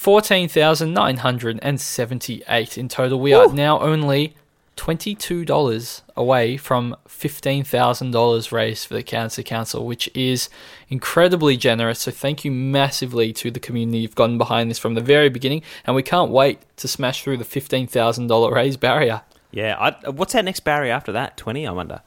14,978 0.01 2.79
in 2.79 2.89
total. 2.89 3.21
We 3.21 3.35
are 3.35 3.53
now 3.53 3.79
only 3.81 4.35
$22 4.79 6.01
away 6.17 6.57
from 6.57 6.97
$15,000 7.07 8.51
raised 8.51 8.87
for 8.87 8.95
the 8.95 9.03
Cancer 9.03 9.43
Council, 9.43 9.85
which 9.85 10.09
is 10.15 10.49
incredibly 10.89 11.59
generous. 11.59 11.99
So, 11.99 12.11
thank 12.11 12.47
you 12.47 12.51
massively 12.51 13.35
to 13.35 13.51
the 13.51 13.61
community. 13.61 13.99
You've 13.99 14.15
gotten 14.15 14.39
behind 14.39 14.71
this 14.71 14.79
from 14.79 14.95
the 14.95 15.03
very 15.03 15.29
beginning, 15.29 15.61
and 15.85 15.95
we 15.95 16.03
can't 16.03 16.31
wait 16.31 16.61
to 16.79 16.89
smash 16.89 17.23
through 17.23 17.37
the 17.37 17.45
$15,000 17.45 18.55
raise 18.55 18.79
barrier. 18.79 19.21
Yeah, 19.51 19.77
I, 19.79 19.91
what's 20.09 20.33
that 20.33 20.47
next 20.47 20.61
barrier 20.61 20.95
after 20.95 21.13
that? 21.13 21.37
20, 21.37 21.67
I 21.67 21.73
wonder. 21.73 22.01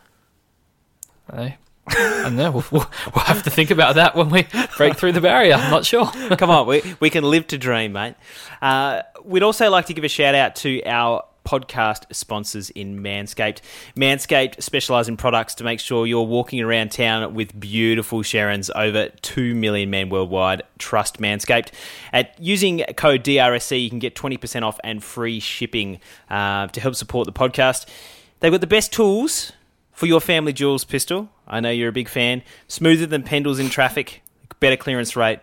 I, 1.29 1.57
Don't 1.91 2.35
know. 2.35 2.51
We'll, 2.51 2.65
we'll, 2.71 2.91
we'll 3.13 3.25
have 3.25 3.43
to 3.43 3.49
think 3.49 3.71
about 3.71 3.95
that 3.95 4.15
when 4.15 4.29
we 4.29 4.47
break 4.77 4.95
through 4.95 5.11
the 5.11 5.21
barrier. 5.21 5.55
I'm 5.55 5.69
not 5.69 5.85
sure. 5.85 6.05
Come 6.37 6.49
on, 6.49 6.67
we, 6.67 6.81
we 6.99 7.09
can 7.09 7.23
live 7.23 7.47
to 7.47 7.57
dream, 7.57 7.93
mate. 7.93 8.15
Uh, 8.61 9.01
we'd 9.23 9.43
also 9.43 9.69
like 9.69 9.87
to 9.87 9.93
give 9.93 10.03
a 10.03 10.09
shout 10.09 10.35
out 10.35 10.55
to 10.57 10.81
our 10.85 11.25
podcast 11.45 12.13
sponsors 12.15 12.69
in 12.69 13.01
Manscaped. 13.01 13.59
Manscaped 13.95 14.61
specialise 14.63 15.07
in 15.07 15.17
products 15.17 15.55
to 15.55 15.63
make 15.63 15.79
sure 15.79 16.07
you're 16.07 16.23
walking 16.23 16.61
around 16.61 16.91
town 16.91 17.33
with 17.33 17.59
beautiful 17.59 18.19
Sharons. 18.19 18.69
Over 18.75 19.09
2 19.21 19.53
million 19.55 19.89
men 19.89 20.09
worldwide 20.09 20.63
trust 20.79 21.19
Manscaped. 21.19 21.71
At 22.11 22.39
using 22.39 22.79
code 22.95 23.23
DRSC, 23.23 23.83
you 23.83 23.89
can 23.89 23.99
get 23.99 24.15
20% 24.15 24.63
off 24.63 24.79
and 24.83 25.03
free 25.03 25.39
shipping 25.39 25.99
uh, 26.29 26.67
to 26.67 26.79
help 26.79 26.95
support 26.95 27.25
the 27.25 27.33
podcast. 27.33 27.87
They've 28.39 28.51
got 28.51 28.61
the 28.61 28.67
best 28.67 28.93
tools 28.93 29.51
for 29.91 30.05
your 30.05 30.21
family 30.21 30.53
jewels 30.53 30.83
pistol. 30.83 31.29
I 31.47 31.59
know 31.59 31.69
you're 31.69 31.89
a 31.89 31.93
big 31.93 32.09
fan. 32.09 32.41
Smoother 32.67 33.05
than 33.05 33.23
Pendles 33.23 33.59
in 33.59 33.69
traffic, 33.69 34.21
better 34.59 34.77
clearance 34.77 35.15
rate 35.15 35.39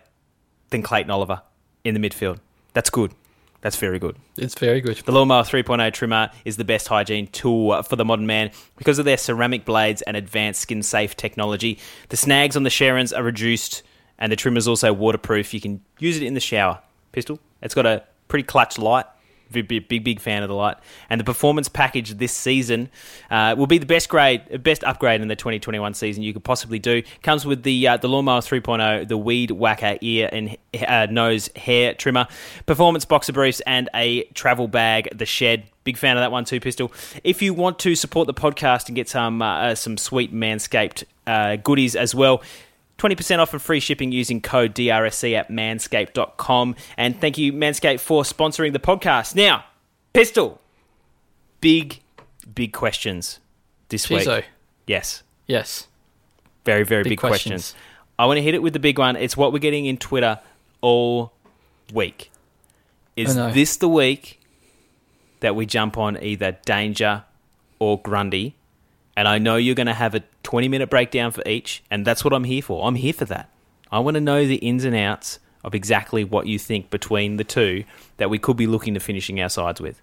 than 0.69 0.81
Clayton 0.81 1.11
Oliver 1.11 1.41
in 1.83 1.93
the 1.93 1.99
midfield. 1.99 2.39
That's 2.73 2.89
good. 2.89 3.13
That's 3.61 3.75
very 3.75 3.99
good. 3.99 4.15
It's 4.37 4.55
very 4.55 4.81
good. 4.81 4.97
The 4.97 5.11
Lawnmower 5.11 5.43
3.0 5.43 5.93
trimmer 5.93 6.31
is 6.45 6.57
the 6.57 6.63
best 6.63 6.87
hygiene 6.87 7.27
tool 7.27 7.83
for 7.83 7.95
the 7.95 8.03
modern 8.03 8.25
man 8.25 8.51
because 8.75 8.97
of 8.97 9.05
their 9.05 9.17
ceramic 9.17 9.65
blades 9.65 10.01
and 10.01 10.17
advanced 10.17 10.61
skin 10.61 10.81
safe 10.81 11.15
technology. 11.15 11.77
The 12.09 12.17
snags 12.17 12.57
on 12.57 12.63
the 12.63 12.71
Sharons 12.71 13.15
are 13.15 13.21
reduced 13.21 13.83
and 14.17 14.31
the 14.31 14.35
trimmer 14.35 14.57
is 14.57 14.67
also 14.67 14.91
waterproof. 14.93 15.53
You 15.53 15.61
can 15.61 15.81
use 15.99 16.17
it 16.17 16.23
in 16.23 16.33
the 16.33 16.39
shower. 16.39 16.79
Pistol. 17.11 17.39
It's 17.61 17.75
got 17.75 17.85
a 17.85 18.03
pretty 18.29 18.43
clutch 18.43 18.79
light 18.79 19.05
big, 19.51 19.87
big, 19.87 20.03
big 20.03 20.19
fan 20.19 20.43
of 20.43 20.49
the 20.49 20.55
light. 20.55 20.77
And 21.09 21.19
the 21.19 21.25
performance 21.25 21.69
package 21.69 22.11
this 22.11 22.31
season 22.31 22.89
uh, 23.29 23.55
will 23.57 23.67
be 23.67 23.77
the 23.77 23.85
best 23.85 24.09
grade, 24.09 24.63
best 24.63 24.83
upgrade 24.83 25.21
in 25.21 25.27
the 25.27 25.35
2021 25.35 25.93
season 25.93 26.23
you 26.23 26.33
could 26.33 26.43
possibly 26.43 26.79
do. 26.79 27.03
Comes 27.21 27.45
with 27.45 27.63
the 27.63 27.87
uh, 27.87 27.97
the 27.97 28.09
lawnmower 28.09 28.41
3.0, 28.41 29.07
the 29.07 29.17
weed 29.17 29.51
whacker 29.51 29.97
ear 30.01 30.29
and 30.31 30.57
uh, 30.87 31.07
nose 31.09 31.49
hair 31.55 31.93
trimmer, 31.93 32.27
performance 32.65 33.05
boxer 33.05 33.33
briefs, 33.33 33.61
and 33.61 33.89
a 33.93 34.23
travel 34.33 34.67
bag. 34.67 35.09
The 35.17 35.25
shed. 35.25 35.65
Big 35.83 35.97
fan 35.97 36.15
of 36.15 36.21
that 36.21 36.31
one 36.31 36.45
too, 36.45 36.59
Pistol. 36.59 36.91
If 37.23 37.41
you 37.41 37.55
want 37.55 37.79
to 37.79 37.95
support 37.95 38.27
the 38.27 38.35
podcast 38.35 38.85
and 38.85 38.95
get 38.95 39.09
some 39.09 39.41
uh, 39.41 39.73
some 39.73 39.97
sweet 39.97 40.31
Manscaped 40.31 41.05
uh, 41.25 41.55
goodies 41.55 41.95
as 41.95 42.13
well. 42.13 42.43
20% 43.01 43.39
off 43.39 43.51
and 43.53 43.61
free 43.61 43.79
shipping 43.79 44.11
using 44.11 44.41
code 44.41 44.75
DRSC 44.75 45.33
at 45.33 45.49
manscaped.com. 45.49 46.75
And 46.97 47.19
thank 47.19 47.37
you, 47.37 47.51
Manscaped, 47.51 47.99
for 47.99 48.23
sponsoring 48.23 48.73
the 48.73 48.79
podcast. 48.79 49.33
Now, 49.35 49.65
Pistol, 50.13 50.61
big, 51.61 51.99
big 52.53 52.73
questions 52.73 53.39
this 53.89 54.05
Chizo. 54.07 54.37
week. 54.37 54.45
Yes. 54.85 55.23
Yes. 55.47 55.87
Very, 56.65 56.83
very 56.83 57.03
big, 57.03 57.11
Big 57.11 57.19
questions. 57.19 57.71
questions. 57.71 57.75
I 58.19 58.25
want 58.27 58.37
to 58.37 58.43
hit 58.43 58.53
it 58.53 58.61
with 58.61 58.73
the 58.73 58.79
big 58.79 58.99
one. 58.99 59.15
It's 59.15 59.35
what 59.35 59.51
we're 59.51 59.57
getting 59.59 59.87
in 59.87 59.97
Twitter 59.97 60.39
all 60.81 61.33
week. 61.91 62.29
Is 63.15 63.35
I 63.35 63.47
know. 63.47 63.53
this 63.53 63.77
the 63.77 63.89
week 63.89 64.39
that 65.39 65.55
we 65.55 65.65
jump 65.65 65.97
on 65.97 66.21
either 66.21 66.57
Danger 66.65 67.23
or 67.79 67.99
Grundy? 67.99 68.55
And 69.21 69.27
I 69.27 69.37
know 69.37 69.55
you're 69.55 69.75
going 69.75 69.85
to 69.85 69.93
have 69.93 70.15
a 70.15 70.23
20 70.41 70.67
minute 70.67 70.89
breakdown 70.89 71.29
for 71.29 71.47
each, 71.47 71.83
and 71.91 72.07
that's 72.07 72.23
what 72.23 72.33
I'm 72.33 72.43
here 72.43 72.63
for. 72.63 72.87
I'm 72.87 72.95
here 72.95 73.13
for 73.13 73.25
that. 73.25 73.51
I 73.91 73.99
want 73.99 74.15
to 74.15 74.19
know 74.19 74.47
the 74.47 74.55
ins 74.55 74.83
and 74.83 74.95
outs 74.95 75.37
of 75.63 75.75
exactly 75.75 76.23
what 76.23 76.47
you 76.47 76.57
think 76.57 76.89
between 76.89 77.37
the 77.37 77.43
two 77.43 77.83
that 78.17 78.31
we 78.31 78.39
could 78.39 78.57
be 78.57 78.65
looking 78.65 78.95
to 78.95 78.99
finishing 78.99 79.39
our 79.39 79.49
sides 79.49 79.79
with. 79.79 80.01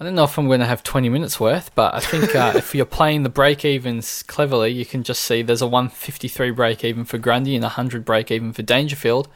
I 0.00 0.02
don't 0.02 0.16
know 0.16 0.24
if 0.24 0.36
I'm 0.36 0.48
going 0.48 0.58
to 0.58 0.66
have 0.66 0.82
20 0.82 1.08
minutes 1.08 1.38
worth, 1.38 1.72
but 1.76 1.94
I 1.94 2.00
think 2.00 2.34
uh, 2.34 2.50
if 2.56 2.74
you're 2.74 2.84
playing 2.84 3.22
the 3.22 3.28
break 3.28 3.64
evens 3.64 4.24
cleverly, 4.24 4.72
you 4.72 4.84
can 4.84 5.04
just 5.04 5.22
see 5.22 5.42
there's 5.42 5.62
a 5.62 5.68
153 5.68 6.50
break 6.50 6.82
even 6.82 7.04
for 7.04 7.16
Grundy 7.16 7.54
and 7.54 7.62
a 7.64 7.78
100 7.78 8.04
break 8.04 8.32
even 8.32 8.52
for 8.52 8.62
Dangerfield. 8.62 9.28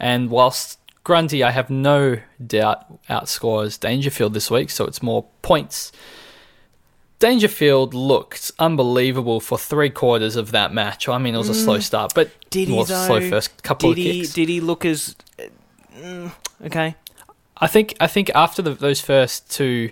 And 0.00 0.30
whilst 0.30 0.80
Grundy, 1.04 1.44
I 1.44 1.52
have 1.52 1.70
no 1.70 2.18
doubt, 2.44 3.06
outscores 3.06 3.78
Dangerfield 3.78 4.34
this 4.34 4.50
week, 4.50 4.70
so 4.70 4.84
it's 4.84 5.00
more 5.00 5.26
points. 5.42 5.92
Dangerfield 7.18 7.94
looked 7.94 8.52
unbelievable 8.58 9.40
for 9.40 9.58
three 9.58 9.90
quarters 9.90 10.36
of 10.36 10.52
that 10.52 10.72
match. 10.72 11.08
I 11.08 11.18
mean, 11.18 11.34
it 11.34 11.38
was 11.38 11.48
a 11.48 11.54
slow 11.54 11.80
start, 11.80 12.12
but 12.14 12.28
Mm. 12.28 12.50
Did 12.50 12.68
he, 12.68 12.74
well, 12.74 12.84
though? 12.84 13.06
slow 13.06 13.28
first 13.28 13.62
couple 13.62 13.92
did 13.92 14.00
of 14.00 14.12
he, 14.12 14.20
kicks. 14.20 14.32
Did 14.32 14.48
he 14.48 14.60
look 14.60 14.84
as. 14.84 15.16
mm, 15.96 16.32
okay. 16.64 16.94
I 17.58 17.66
think 17.66 17.94
I 18.00 18.06
think 18.06 18.30
after 18.34 18.62
the, 18.62 18.72
those 18.72 19.00
first 19.00 19.50
two 19.50 19.90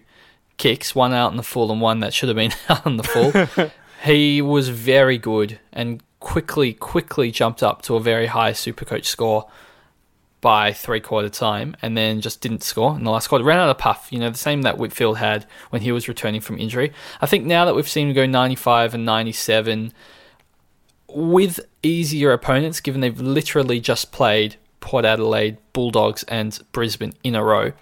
kicks, 0.57 0.95
one 0.95 1.13
out 1.13 1.33
in 1.33 1.37
the 1.37 1.43
full 1.43 1.71
and 1.71 1.81
one 1.81 2.01
that 2.01 2.15
should 2.15 2.29
have 2.29 2.37
been 2.37 2.53
out 2.69 2.87
in 2.87 2.97
the 2.97 3.03
full, 3.03 3.71
he 4.05 4.41
was 4.41 4.69
very 4.69 5.19
good 5.19 5.59
and 5.73 6.03
quickly 6.21 6.73
quickly 6.73 7.31
jumped 7.31 7.63
up 7.63 7.83
to 7.83 7.97
a 7.97 8.01
very 8.01 8.27
high 8.27 8.53
Supercoach 8.53 9.05
score 9.05 9.47
by 10.47 10.73
three 10.73 11.01
quarter 11.01 11.29
time, 11.29 11.77
and 11.83 11.97
then 11.97 12.21
just 12.21 12.41
didn't 12.41 12.63
score 12.63 12.95
in 12.95 13.03
the 13.03 13.11
last 13.11 13.27
quarter. 13.27 13.43
Ran 13.43 13.59
out 13.59 13.69
of 13.69 13.79
puff, 13.79 14.07
you 14.13 14.21
know, 14.21 14.31
the 14.31 14.39
same 14.39 14.63
that 14.63 14.79
Whitfield 14.79 15.19
had 15.19 15.45
when 15.71 15.83
he 15.83 15.91
was 15.91 16.07
returning 16.07 16.41
from 16.41 16.57
injury. 16.57 16.93
I 17.21 17.27
think 17.27 17.47
now 17.47 17.65
that 17.65 17.75
we've 17.75 17.89
seen 17.89 18.07
him 18.07 18.15
go 18.15 18.27
95 18.27 18.95
and 18.95 19.05
97 19.05 19.93
with 21.09 21.59
easier 21.83 22.31
opponents, 22.31 22.79
given 22.79 23.01
they've 23.01 23.21
literally 23.21 23.81
just 23.81 24.13
played 24.13 24.55
Port 24.79 25.05
Adelaide, 25.05 25.59
Bulldogs, 25.73 26.23
and 26.29 26.57
Brisbane 26.71 27.15
in 27.25 27.35
a 27.35 27.43
row. 27.43 27.73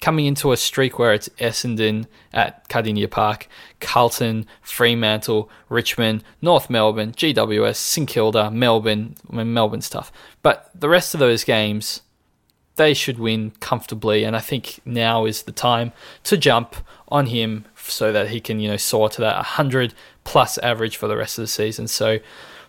Coming 0.00 0.26
into 0.26 0.52
a 0.52 0.56
streak 0.56 0.98
where 0.98 1.12
it's 1.12 1.28
Essendon 1.38 2.06
at 2.32 2.68
Kardinia 2.68 3.10
Park, 3.10 3.48
Carlton, 3.80 4.46
Fremantle, 4.62 5.50
Richmond, 5.68 6.24
North 6.40 6.70
Melbourne, 6.70 7.12
GWS, 7.12 7.76
St 7.76 8.08
Kilda, 8.08 8.50
Melbourne. 8.50 9.16
I 9.30 9.36
mean, 9.36 9.52
Melbourne's 9.52 9.90
tough. 9.90 10.10
But 10.42 10.70
the 10.74 10.88
rest 10.88 11.12
of 11.12 11.20
those 11.20 11.44
games, 11.44 12.00
they 12.76 12.94
should 12.94 13.18
win 13.18 13.52
comfortably, 13.60 14.24
and 14.24 14.34
I 14.34 14.40
think 14.40 14.80
now 14.86 15.26
is 15.26 15.42
the 15.42 15.52
time 15.52 15.92
to 16.24 16.38
jump 16.38 16.76
on 17.08 17.26
him 17.26 17.66
so 17.76 18.10
that 18.10 18.28
he 18.28 18.40
can, 18.40 18.58
you 18.58 18.70
know, 18.70 18.78
soar 18.78 19.10
to 19.10 19.20
that 19.20 19.36
100 19.36 19.92
plus 20.24 20.56
average 20.58 20.96
for 20.96 21.08
the 21.08 21.16
rest 21.16 21.38
of 21.38 21.42
the 21.42 21.48
season. 21.48 21.88
So 21.88 22.20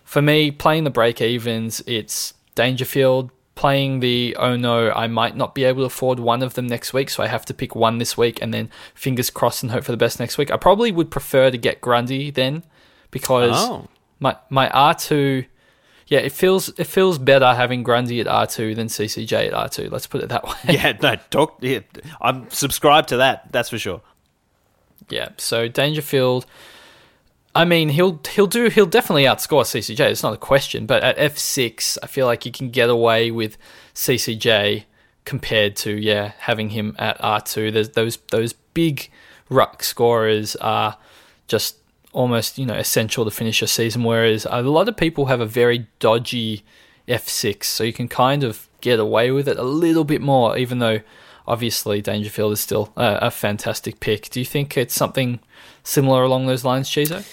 for 0.04 0.20
me, 0.20 0.50
playing 0.50 0.84
the 0.84 0.90
break 0.90 1.22
evens, 1.22 1.82
it's 1.86 2.34
Dangerfield. 2.54 3.30
Playing 3.62 4.00
the 4.00 4.36
oh 4.40 4.56
no, 4.56 4.90
I 4.90 5.06
might 5.06 5.36
not 5.36 5.54
be 5.54 5.62
able 5.62 5.82
to 5.82 5.86
afford 5.86 6.18
one 6.18 6.42
of 6.42 6.54
them 6.54 6.66
next 6.66 6.92
week, 6.92 7.08
so 7.10 7.22
I 7.22 7.28
have 7.28 7.44
to 7.44 7.54
pick 7.54 7.76
one 7.76 7.98
this 7.98 8.18
week 8.18 8.42
and 8.42 8.52
then 8.52 8.70
fingers 8.92 9.30
crossed 9.30 9.62
and 9.62 9.70
hope 9.70 9.84
for 9.84 9.92
the 9.92 9.96
best 9.96 10.18
next 10.18 10.36
week. 10.36 10.50
I 10.50 10.56
probably 10.56 10.90
would 10.90 11.12
prefer 11.12 11.48
to 11.48 11.56
get 11.56 11.80
Grundy 11.80 12.32
then 12.32 12.64
because 13.12 13.52
Oh. 13.54 13.86
my 14.18 14.36
my 14.50 14.68
R 14.70 14.94
two 14.94 15.44
yeah, 16.08 16.18
it 16.18 16.32
feels 16.32 16.70
it 16.70 16.88
feels 16.88 17.18
better 17.18 17.54
having 17.54 17.84
Grundy 17.84 18.20
at 18.20 18.26
R 18.26 18.48
two 18.48 18.74
than 18.74 18.88
CCJ 18.88 19.46
at 19.46 19.54
R 19.54 19.68
two. 19.68 19.88
Let's 19.90 20.08
put 20.08 20.22
it 20.22 20.28
that 20.30 20.42
way. 20.44 20.54
Yeah, 20.74 20.98
no, 21.00 21.14
talk. 21.30 21.58
Yeah, 21.60 21.80
I'm 22.20 22.50
subscribed 22.50 23.10
to 23.10 23.18
that. 23.18 23.52
That's 23.52 23.68
for 23.68 23.78
sure. 23.78 24.00
Yeah, 25.08 25.28
so 25.38 25.68
Dangerfield. 25.68 26.46
I 27.54 27.64
mean, 27.64 27.90
he'll 27.90 28.20
he'll 28.30 28.46
do 28.46 28.68
he'll 28.68 28.86
definitely 28.86 29.24
outscore 29.24 29.64
CCJ. 29.64 30.10
It's 30.10 30.22
not 30.22 30.32
a 30.32 30.38
question. 30.38 30.86
But 30.86 31.02
at 31.02 31.18
F 31.18 31.36
six, 31.36 31.98
I 32.02 32.06
feel 32.06 32.26
like 32.26 32.46
you 32.46 32.52
can 32.52 32.70
get 32.70 32.88
away 32.88 33.30
with 33.30 33.58
CCJ 33.94 34.84
compared 35.24 35.76
to 35.76 35.92
yeah 35.92 36.32
having 36.38 36.70
him 36.70 36.96
at 36.98 37.16
R 37.20 37.40
two. 37.40 37.70
Those 37.70 38.16
those 38.30 38.52
big 38.52 39.10
ruck 39.50 39.82
scorers 39.82 40.56
are 40.56 40.96
just 41.46 41.76
almost 42.12 42.58
you 42.58 42.64
know 42.64 42.74
essential 42.74 43.24
to 43.24 43.30
finish 43.30 43.60
a 43.60 43.66
season. 43.66 44.02
Whereas 44.02 44.46
a 44.48 44.62
lot 44.62 44.88
of 44.88 44.96
people 44.96 45.26
have 45.26 45.40
a 45.40 45.46
very 45.46 45.86
dodgy 45.98 46.64
F 47.06 47.28
six, 47.28 47.68
so 47.68 47.84
you 47.84 47.92
can 47.92 48.08
kind 48.08 48.44
of 48.44 48.68
get 48.80 48.98
away 48.98 49.30
with 49.30 49.46
it 49.46 49.58
a 49.58 49.62
little 49.62 50.04
bit 50.04 50.22
more, 50.22 50.56
even 50.56 50.78
though 50.78 51.00
obviously 51.46 52.00
Dangerfield 52.00 52.52
is 52.52 52.60
still 52.60 52.92
a, 52.96 53.18
a 53.22 53.30
fantastic 53.30 54.00
pick. 54.00 54.30
Do 54.30 54.40
you 54.40 54.46
think 54.46 54.76
it's 54.76 54.94
something 54.94 55.40
similar 55.82 56.22
along 56.22 56.46
those 56.46 56.64
lines, 56.64 56.88
Chizo? 56.88 57.24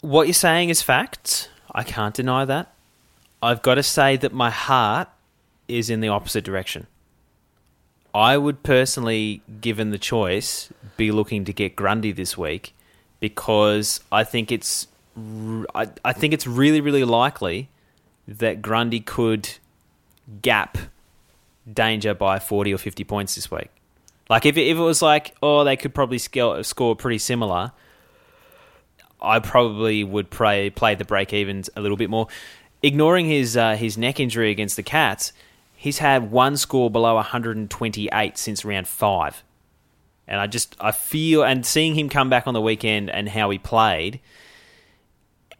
What 0.00 0.26
you're 0.26 0.34
saying 0.34 0.70
is 0.70 0.82
facts. 0.82 1.48
I 1.72 1.82
can't 1.82 2.14
deny 2.14 2.44
that. 2.44 2.72
I've 3.42 3.62
got 3.62 3.76
to 3.76 3.82
say 3.82 4.16
that 4.16 4.32
my 4.32 4.50
heart 4.50 5.08
is 5.68 5.88
in 5.88 6.00
the 6.00 6.08
opposite 6.08 6.44
direction. 6.44 6.86
I 8.14 8.36
would 8.36 8.62
personally, 8.62 9.42
given 9.60 9.90
the 9.90 9.98
choice, 9.98 10.72
be 10.96 11.12
looking 11.12 11.44
to 11.44 11.52
get 11.52 11.76
Grundy 11.76 12.12
this 12.12 12.36
week 12.36 12.74
because 13.20 14.00
I 14.10 14.24
think 14.24 14.50
it's 14.50 14.88
I, 15.74 15.88
I 16.04 16.12
think 16.12 16.32
it's 16.32 16.46
really 16.46 16.80
really 16.80 17.04
likely 17.04 17.68
that 18.26 18.62
Grundy 18.62 19.00
could 19.00 19.48
gap 20.42 20.78
danger 21.70 22.14
by 22.14 22.38
40 22.38 22.74
or 22.74 22.78
50 22.78 23.04
points 23.04 23.34
this 23.34 23.50
week. 23.50 23.68
Like 24.28 24.46
if 24.46 24.56
it, 24.56 24.62
if 24.68 24.76
it 24.76 24.80
was 24.80 25.02
like 25.02 25.34
oh 25.42 25.64
they 25.64 25.76
could 25.76 25.94
probably 25.94 26.18
score, 26.18 26.62
score 26.62 26.94
pretty 26.94 27.18
similar, 27.18 27.72
I 29.20 29.40
probably 29.40 30.04
would 30.04 30.30
play 30.30 30.70
play 30.70 30.94
the 30.94 31.04
break 31.04 31.32
evens 31.32 31.68
a 31.76 31.80
little 31.80 31.96
bit 31.96 32.10
more. 32.10 32.28
Ignoring 32.82 33.26
his 33.26 33.56
uh, 33.56 33.76
his 33.76 33.98
neck 33.98 34.20
injury 34.20 34.50
against 34.50 34.76
the 34.76 34.82
Cats, 34.82 35.32
he's 35.76 35.98
had 35.98 36.30
one 36.30 36.56
score 36.56 36.90
below 36.90 37.16
128 37.16 38.38
since 38.38 38.64
round 38.64 38.88
five. 38.88 39.42
And 40.26 40.40
I 40.40 40.46
just 40.46 40.76
I 40.80 40.92
feel 40.92 41.42
and 41.42 41.66
seeing 41.66 41.94
him 41.94 42.08
come 42.08 42.30
back 42.30 42.46
on 42.46 42.54
the 42.54 42.60
weekend 42.60 43.10
and 43.10 43.28
how 43.28 43.50
he 43.50 43.58
played, 43.58 44.20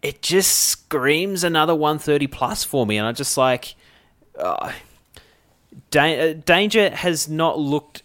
it 0.00 0.22
just 0.22 0.56
screams 0.56 1.44
another 1.44 1.74
130 1.74 2.26
plus 2.28 2.64
for 2.64 2.86
me. 2.86 2.96
And 2.96 3.06
I 3.06 3.12
just 3.12 3.36
like 3.36 3.74
uh, 4.38 4.72
da- 5.90 6.30
uh, 6.30 6.34
Danger 6.44 6.90
has 6.90 7.28
not 7.28 7.58
looked 7.58 8.02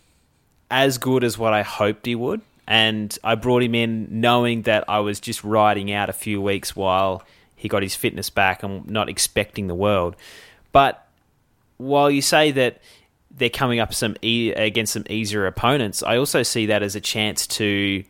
as 0.70 0.98
good 0.98 1.24
as 1.24 1.38
what 1.38 1.54
I 1.54 1.62
hoped 1.62 2.06
he 2.06 2.16
would. 2.16 2.42
And 2.68 3.18
I 3.24 3.36
brought 3.36 3.62
him 3.62 3.76
in 3.76 4.08
knowing 4.10 4.64
that 4.64 4.86
I 4.88 5.00
was 5.00 5.20
just 5.20 5.44
riding 5.44 5.92
out 5.92 6.10
a 6.10 6.14
few 6.14 6.42
weeks 6.42 6.76
while 6.76 7.24
he 7.56 7.68
got 7.68 7.84
his 7.84 7.96
fitness 7.96 8.30
back. 8.30 8.64
I'm 8.64 8.84
not 8.88 9.08
expecting 9.08 9.68
the 9.68 9.76
world. 9.76 10.16
But 10.72 11.08
while 11.78 12.10
you 12.10 12.22
say 12.22 12.52
that 12.52 12.82
they're 13.30 13.50
coming 13.50 13.80
up 13.80 13.94
some 13.94 14.16
e- 14.24 14.52
against 14.52 14.94
some 14.94 15.06
easier 15.10 15.46
opponents, 15.46 16.02
I 16.02 16.18
also 16.18 16.42
see 16.42 16.66
that 16.68 16.82
as 16.82 16.96
a 16.96 17.02
chance 17.02 17.46
to 17.48 18.04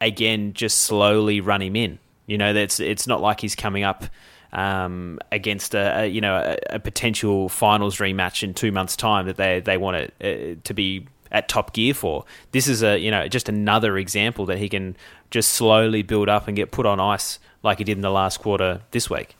again 0.00 0.52
just 0.54 0.78
slowly 0.78 1.40
run 1.40 1.62
him 1.62 1.76
in. 1.76 1.98
You 2.32 2.38
know, 2.38 2.54
that's 2.54 2.80
it's 2.80 3.06
not 3.06 3.20
like 3.20 3.40
he's 3.40 3.54
coming 3.54 3.84
up 3.84 4.06
um, 4.54 5.18
against 5.30 5.74
a, 5.74 6.00
a, 6.00 6.06
you 6.06 6.22
know 6.22 6.34
a, 6.34 6.76
a, 6.76 6.80
potential 6.80 7.50
finals 7.50 7.98
rematch 7.98 8.42
in 8.42 8.54
two 8.54 8.72
months' 8.72 8.96
time 8.96 9.26
that 9.26 9.36
they 9.36 9.60
they 9.60 9.76
want 9.76 9.96
it 9.98 10.14
uh, 10.58 10.60
to 10.64 10.72
be 10.72 11.06
at 11.30 11.50
top 11.50 11.74
gear 11.74 11.92
for. 11.92 12.24
This 12.52 12.68
is 12.68 12.82
a 12.82 12.98
you 12.98 13.10
know 13.10 13.28
just 13.28 13.50
another 13.50 13.98
example 13.98 14.46
that 14.46 14.56
he 14.56 14.70
can 14.70 14.96
just 15.30 15.52
slowly 15.52 16.02
build 16.02 16.30
up 16.30 16.48
and 16.48 16.56
get 16.56 16.70
put 16.70 16.86
on 16.86 17.00
ice 17.00 17.38
like 17.62 17.78
he 17.78 17.84
did 17.84 17.98
in 17.98 18.02
the 18.02 18.10
last 18.10 18.40
quarter 18.40 18.80
this 18.92 19.10
week. 19.10 19.36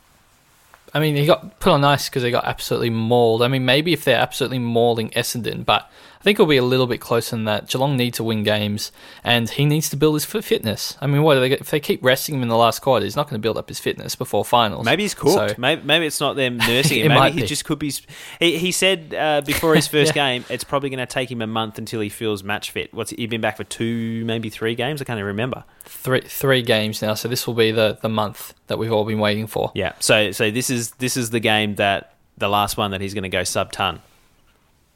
I 0.95 1.01
mean, 1.01 1.17
he 1.17 1.25
got 1.25 1.59
put 1.59 1.73
on 1.73 1.83
ice 1.85 2.11
because 2.11 2.23
they 2.23 2.31
got 2.31 2.45
absolutely 2.45 2.91
mauled. 2.91 3.43
I 3.43 3.49
mean, 3.49 3.65
maybe 3.65 3.95
if 3.95 4.05
they're 4.05 4.19
absolutely 4.19 4.59
mauling 4.59 5.09
Essendon, 5.11 5.65
but 5.65 5.91
I 6.23 6.25
think 6.25 6.37
it'll 6.37 6.47
be 6.47 6.57
a 6.57 6.63
little 6.63 6.87
bit 6.87 7.01
closer 7.01 7.35
than 7.35 7.47
that. 7.47 7.67
Geelong 7.67 7.97
need 7.97 8.15
to 8.15 8.23
win 8.23 8.45
games, 8.45 8.93
and 9.25 9.51
he 9.51 9.65
needs 9.65 9.91
to 9.91 9.97
build 9.97 10.15
his 10.15 10.25
fitness. 10.25 10.97
I 11.01 11.09
mean, 11.09 11.25
what 11.25 11.41
they, 11.41 11.51
if 11.51 11.71
they 11.71 11.81
keep 11.81 12.01
resting 12.05 12.37
him 12.37 12.43
in 12.43 12.49
the 12.49 12.57
last 12.57 12.79
quarter? 12.79 13.05
He's 13.05 13.17
not 13.17 13.29
going 13.29 13.41
to 13.41 13.43
build 13.43 13.59
up 13.59 13.69
his 13.69 13.81
fitness 13.81 14.15
before 14.15 14.45
finals. 14.45 14.85
Maybe 14.85 15.03
he's 15.03 15.15
cooked. 15.15 15.51
So, 15.51 15.55
maybe, 15.59 15.83
maybe 15.83 16.07
it's 16.07 16.21
not 16.21 16.37
them 16.37 16.57
nursing 16.69 17.01
him. 17.01 17.09
maybe 17.09 17.35
he 17.35 17.41
be. 17.41 17.47
just 17.49 17.65
could 17.65 17.81
be. 17.81 17.93
He, 18.39 18.57
he 18.57 18.71
said 18.71 19.13
uh, 19.19 19.41
before 19.41 19.75
his 19.75 19.89
first 19.89 20.15
yeah. 20.15 20.37
game, 20.39 20.45
it's 20.49 20.63
probably 20.63 20.91
going 20.91 21.05
to 21.05 21.13
take 21.13 21.29
him 21.29 21.43
a 21.43 21.47
month 21.49 21.77
until 21.77 22.01
he 22.01 22.09
feels 22.09 22.45
match 22.45 22.71
fit. 22.71 22.95
What's 22.95 23.11
he 23.11 23.27
been 23.27 23.41
back 23.41 23.57
for 23.57 23.65
two, 23.65 24.25
maybe 24.25 24.49
three 24.49 24.77
games? 24.77 25.03
I 25.03 25.05
can't 25.05 25.19
even 25.19 25.27
remember. 25.27 25.65
Three 25.83 26.21
three 26.21 26.63
games 26.63 27.03
now. 27.03 27.15
So 27.15 27.27
this 27.27 27.49
will 27.49 27.55
be 27.55 27.73
the 27.73 27.99
the 28.01 28.09
month 28.09 28.55
that 28.69 28.79
we've 28.79 28.93
all 28.93 29.05
been 29.05 29.19
waiting 29.19 29.49
for. 29.49 29.73
Yeah. 29.75 29.95
So 29.99 30.31
so 30.31 30.53
this 30.53 30.71
is 30.71 30.93
this 30.93 31.17
is 31.17 31.31
the 31.31 31.41
game 31.41 31.75
that 31.77 32.15
the 32.39 32.49
last 32.49 32.77
one 32.77 32.93
that 32.93 33.01
he's 33.01 33.13
going 33.13 33.25
to 33.25 33.29
go 33.29 33.43
sub 33.43 33.73
ton. 33.73 34.01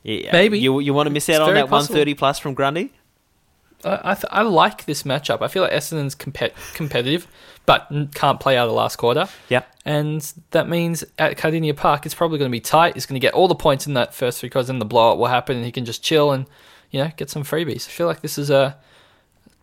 Yeah, 0.06 0.30
Maybe 0.32 0.60
you 0.60 0.78
you 0.78 0.94
want 0.94 1.08
to 1.08 1.12
miss 1.12 1.28
out 1.28 1.42
on 1.42 1.54
that 1.54 1.68
one 1.68 1.84
thirty 1.84 2.14
plus 2.14 2.38
from 2.38 2.54
Grundy. 2.54 2.92
I 3.84 4.12
I, 4.12 4.14
th- 4.14 4.26
I, 4.30 4.42
like 4.42 4.84
this 4.84 5.02
matchup. 5.02 5.42
I 5.42 5.48
feel 5.48 5.64
like 5.64 5.72
Essendon's 5.72 6.14
comp- 6.14 6.54
competitive, 6.74 7.26
but 7.66 7.90
can't 8.14 8.38
play 8.38 8.56
out 8.56 8.66
of 8.66 8.70
the 8.70 8.76
last 8.76 8.96
quarter. 8.96 9.26
Yeah, 9.48 9.64
and 9.84 10.32
that 10.52 10.68
means 10.68 11.02
at 11.18 11.36
Kardinia 11.36 11.76
Park, 11.76 12.06
it's 12.06 12.14
probably 12.14 12.38
going 12.38 12.48
to 12.48 12.52
be 12.52 12.60
tight. 12.60 12.94
He's 12.94 13.04
going 13.04 13.20
to 13.20 13.24
get 13.24 13.34
all 13.34 13.48
the 13.48 13.56
points 13.56 13.88
in 13.88 13.94
that 13.94 14.14
first 14.14 14.38
three 14.38 14.48
quarters, 14.48 14.70
and 14.70 14.80
the 14.80 14.84
blowout 14.84 15.18
will 15.18 15.26
happen, 15.26 15.56
and 15.56 15.64
he 15.64 15.72
can 15.72 15.84
just 15.84 16.04
chill 16.04 16.30
and 16.30 16.46
you 16.92 17.02
know 17.02 17.10
get 17.16 17.28
some 17.28 17.42
freebies. 17.42 17.88
I 17.88 17.90
feel 17.90 18.06
like 18.06 18.20
this 18.20 18.38
is 18.38 18.48
a 18.48 18.78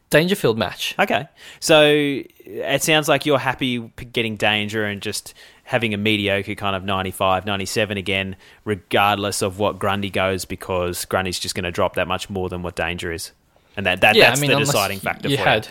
Dangerfield 0.09 0.57
match. 0.57 0.93
Okay, 0.99 1.29
so 1.61 1.85
it 1.85 2.83
sounds 2.83 3.07
like 3.07 3.25
you're 3.25 3.39
happy 3.39 3.79
getting 4.11 4.35
Danger 4.35 4.83
and 4.83 5.01
just 5.01 5.33
having 5.63 5.93
a 5.93 5.97
mediocre 5.97 6.55
kind 6.55 6.75
of 6.75 6.83
95, 6.83 7.45
97 7.45 7.97
again, 7.97 8.35
regardless 8.65 9.41
of 9.41 9.59
what 9.59 9.79
Grundy 9.79 10.09
goes, 10.09 10.45
because 10.45 11.05
Grundy's 11.05 11.39
just 11.39 11.55
going 11.55 11.63
to 11.63 11.71
drop 11.71 11.95
that 11.95 12.07
much 12.07 12.29
more 12.29 12.49
than 12.49 12.61
what 12.61 12.75
Danger 12.75 13.11
is. 13.11 13.31
And 13.75 13.85
that, 13.85 14.01
that 14.01 14.15
yeah, 14.15 14.29
that's 14.29 14.39
I 14.39 14.41
mean, 14.41 14.51
the 14.51 14.59
deciding 14.59 14.99
factor 14.99 15.29
you 15.29 15.37
for 15.37 15.43
had, 15.43 15.69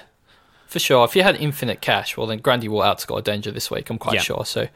For 0.67 0.79
sure. 0.79 1.05
If 1.05 1.15
you 1.15 1.23
had 1.23 1.37
infinite 1.37 1.81
cash, 1.81 2.17
well, 2.17 2.27
then 2.27 2.39
Grundy 2.39 2.69
will 2.69 2.81
outscore 2.81 3.23
Danger 3.23 3.51
this 3.51 3.71
week, 3.71 3.91
I'm 3.91 3.99
quite 3.99 4.15
yeah. 4.15 4.23
sure. 4.23 4.45
So, 4.45 4.69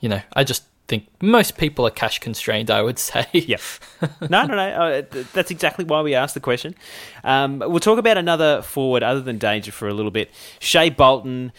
you 0.00 0.08
know, 0.08 0.20
I 0.34 0.44
just 0.44 0.64
think 0.86 1.06
most 1.22 1.56
people 1.56 1.86
are 1.86 1.90
cash 1.90 2.18
constrained, 2.18 2.70
I 2.70 2.82
would 2.82 2.98
say. 2.98 3.26
yeah. 3.32 3.56
No, 4.20 4.44
no, 4.44 4.54
no. 4.56 4.68
Uh, 4.68 5.02
that's 5.32 5.50
exactly 5.50 5.84
why 5.84 6.02
we 6.02 6.14
asked 6.14 6.34
the 6.34 6.40
question. 6.40 6.74
Um, 7.22 7.60
we'll 7.60 7.80
talk 7.80 7.98
about 7.98 8.18
another 8.18 8.60
forward 8.62 9.02
other 9.02 9.20
than 9.20 9.38
Danger 9.38 9.72
for 9.72 9.88
a 9.88 9.94
little 9.94 10.10
bit. 10.10 10.30
Shai 10.58 10.90
Bolton 10.90 11.52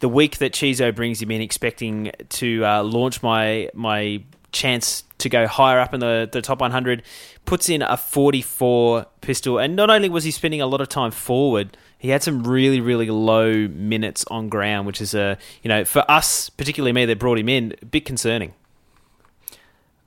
the 0.00 0.08
week 0.08 0.38
that 0.38 0.52
Chizo 0.52 0.94
brings 0.94 1.20
him 1.20 1.30
in, 1.30 1.40
expecting 1.40 2.12
to 2.30 2.64
uh, 2.64 2.82
launch 2.82 3.22
my 3.22 3.70
my 3.74 4.22
chance 4.52 5.04
to 5.18 5.28
go 5.28 5.46
higher 5.46 5.78
up 5.78 5.92
in 5.92 6.00
the, 6.00 6.28
the 6.30 6.40
top 6.40 6.60
100, 6.60 7.02
puts 7.44 7.68
in 7.68 7.82
a 7.82 7.96
44 7.96 9.06
pistol. 9.20 9.58
And 9.58 9.76
not 9.76 9.90
only 9.90 10.08
was 10.08 10.24
he 10.24 10.30
spending 10.30 10.60
a 10.60 10.66
lot 10.66 10.80
of 10.80 10.88
time 10.88 11.10
forward, 11.10 11.76
he 11.98 12.10
had 12.10 12.22
some 12.22 12.44
really, 12.44 12.80
really 12.80 13.10
low 13.10 13.68
minutes 13.68 14.24
on 14.30 14.48
ground, 14.48 14.86
which 14.86 15.00
is 15.00 15.14
a, 15.14 15.36
you 15.62 15.68
know, 15.68 15.84
for 15.84 16.08
us, 16.10 16.50
particularly 16.50 16.92
me 16.92 17.04
that 17.06 17.18
brought 17.18 17.38
him 17.38 17.48
in, 17.48 17.74
a 17.82 17.86
bit 17.86 18.04
concerning. 18.04 18.54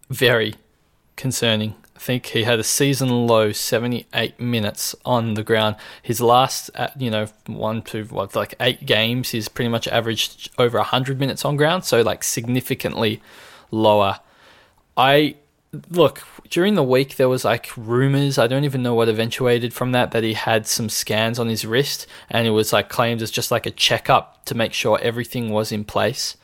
Very 0.10 0.56
concerning 1.16 1.76
I 2.02 2.04
think 2.04 2.26
he 2.26 2.46
had 2.46 2.58
a 2.58 2.64
season 2.64 3.28
low 3.28 3.52
78 3.52 4.40
minutes 4.40 4.96
on 5.06 5.36
the 5.36 5.44
ground. 5.44 5.76
His 6.02 6.20
last, 6.20 6.72
uh, 6.74 6.88
you 6.98 7.12
know, 7.12 7.28
one, 7.46 7.84
two, 7.84 8.06
what, 8.06 8.36
like 8.36 8.56
eight 8.60 8.88
games, 8.88 9.30
he's 9.30 9.48
pretty 9.48 9.70
much 9.70 9.88
averaged 9.88 10.50
over 10.58 10.80
100 10.80 11.20
minutes 11.20 11.46
on 11.46 11.58
ground, 11.58 11.86
so 11.86 12.02
like 12.02 12.24
significantly 12.24 13.22
lower. 13.70 14.20
I 14.98 15.36
look 15.92 16.24
during 16.50 16.74
the 16.74 16.84
week 16.84 17.16
there 17.16 17.30
was 17.30 17.46
like 17.46 17.70
rumors 17.78 18.38
i 18.38 18.46
don't 18.46 18.66
even 18.66 18.84
know 18.84 18.94
what 18.94 19.08
eventuated 19.08 19.74
from 19.74 19.94
that 19.94 20.12
that 20.12 20.22
he 20.22 20.34
had 20.34 20.68
some 20.68 20.90
scans 20.90 21.40
on 21.40 21.48
his 21.48 21.64
wrist 21.64 22.06
and 22.30 22.46
it 22.46 22.50
was 22.50 22.74
like 22.74 22.90
claimed 22.90 23.22
as 23.22 23.32
just 23.32 23.52
like 23.52 23.66
a 23.66 23.72
checkup 23.72 24.44
to 24.44 24.54
make 24.54 24.74
sure 24.74 25.00
everything 25.02 25.50
was 25.50 25.72
in 25.72 25.86
place 25.86 26.36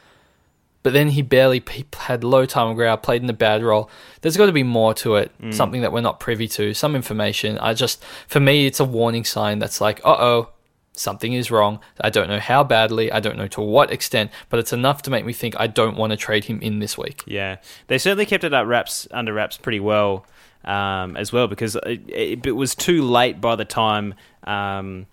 but 0.88 0.94
then 0.94 1.10
he 1.10 1.22
barely 1.22 1.62
had 1.98 2.24
low 2.24 2.46
time 2.46 2.68
on 2.68 2.76
ground, 2.76 3.04
played 3.04 3.22
in 3.22 3.30
a 3.30 3.34
bad 3.34 3.62
role. 3.62 3.90
There's 4.22 4.38
got 4.38 4.46
to 4.46 4.54
be 4.54 4.64
more 4.64 4.94
to 4.94 5.18
it, 5.18 5.34
mm. 5.38 5.54
something 5.54 5.82
that 5.82 5.92
we're 5.92 6.00
not 6.00 6.22
privy 6.22 6.48
to, 6.48 6.74
some 6.74 6.96
information. 6.96 7.58
I 7.58 7.74
just, 7.74 8.02
for 8.30 8.40
me, 8.40 8.68
it's 8.68 8.80
a 8.80 8.86
warning 8.86 9.26
sign 9.26 9.60
that's 9.60 9.82
like, 9.82 10.00
uh 10.06 10.16
oh, 10.18 10.50
something 10.94 11.34
is 11.34 11.52
wrong. 11.52 11.82
I 12.00 12.10
don't 12.10 12.30
know 12.30 12.40
how 12.40 12.64
badly, 12.64 13.12
I 13.12 13.20
don't 13.20 13.36
know 13.36 13.50
to 13.50 13.60
what 13.60 13.92
extent, 13.92 14.32
but 14.48 14.62
it's 14.62 14.72
enough 14.72 15.02
to 15.02 15.12
make 15.12 15.26
me 15.26 15.34
think 15.34 15.60
I 15.60 15.68
don't 15.68 15.98
want 15.98 16.12
to 16.12 16.16
trade 16.16 16.46
him 16.46 16.62
in 16.62 16.80
this 16.80 16.98
week. 16.98 17.22
Yeah, 17.28 17.58
they 17.88 17.98
certainly 17.98 18.26
kept 18.26 18.46
it 18.46 18.54
up 18.54 18.66
wraps 18.66 19.10
under 19.12 19.34
wraps 19.34 19.58
pretty 19.58 19.82
well 19.82 20.26
um, 20.64 21.18
as 21.18 21.34
well 21.34 21.50
because 21.50 21.76
it, 21.86 22.46
it, 22.46 22.56
was 22.56 22.76
too 22.76 23.04
late 23.04 23.42
by 23.42 23.58
the 23.58 23.66
time. 23.66 24.14
Um, 24.46 25.08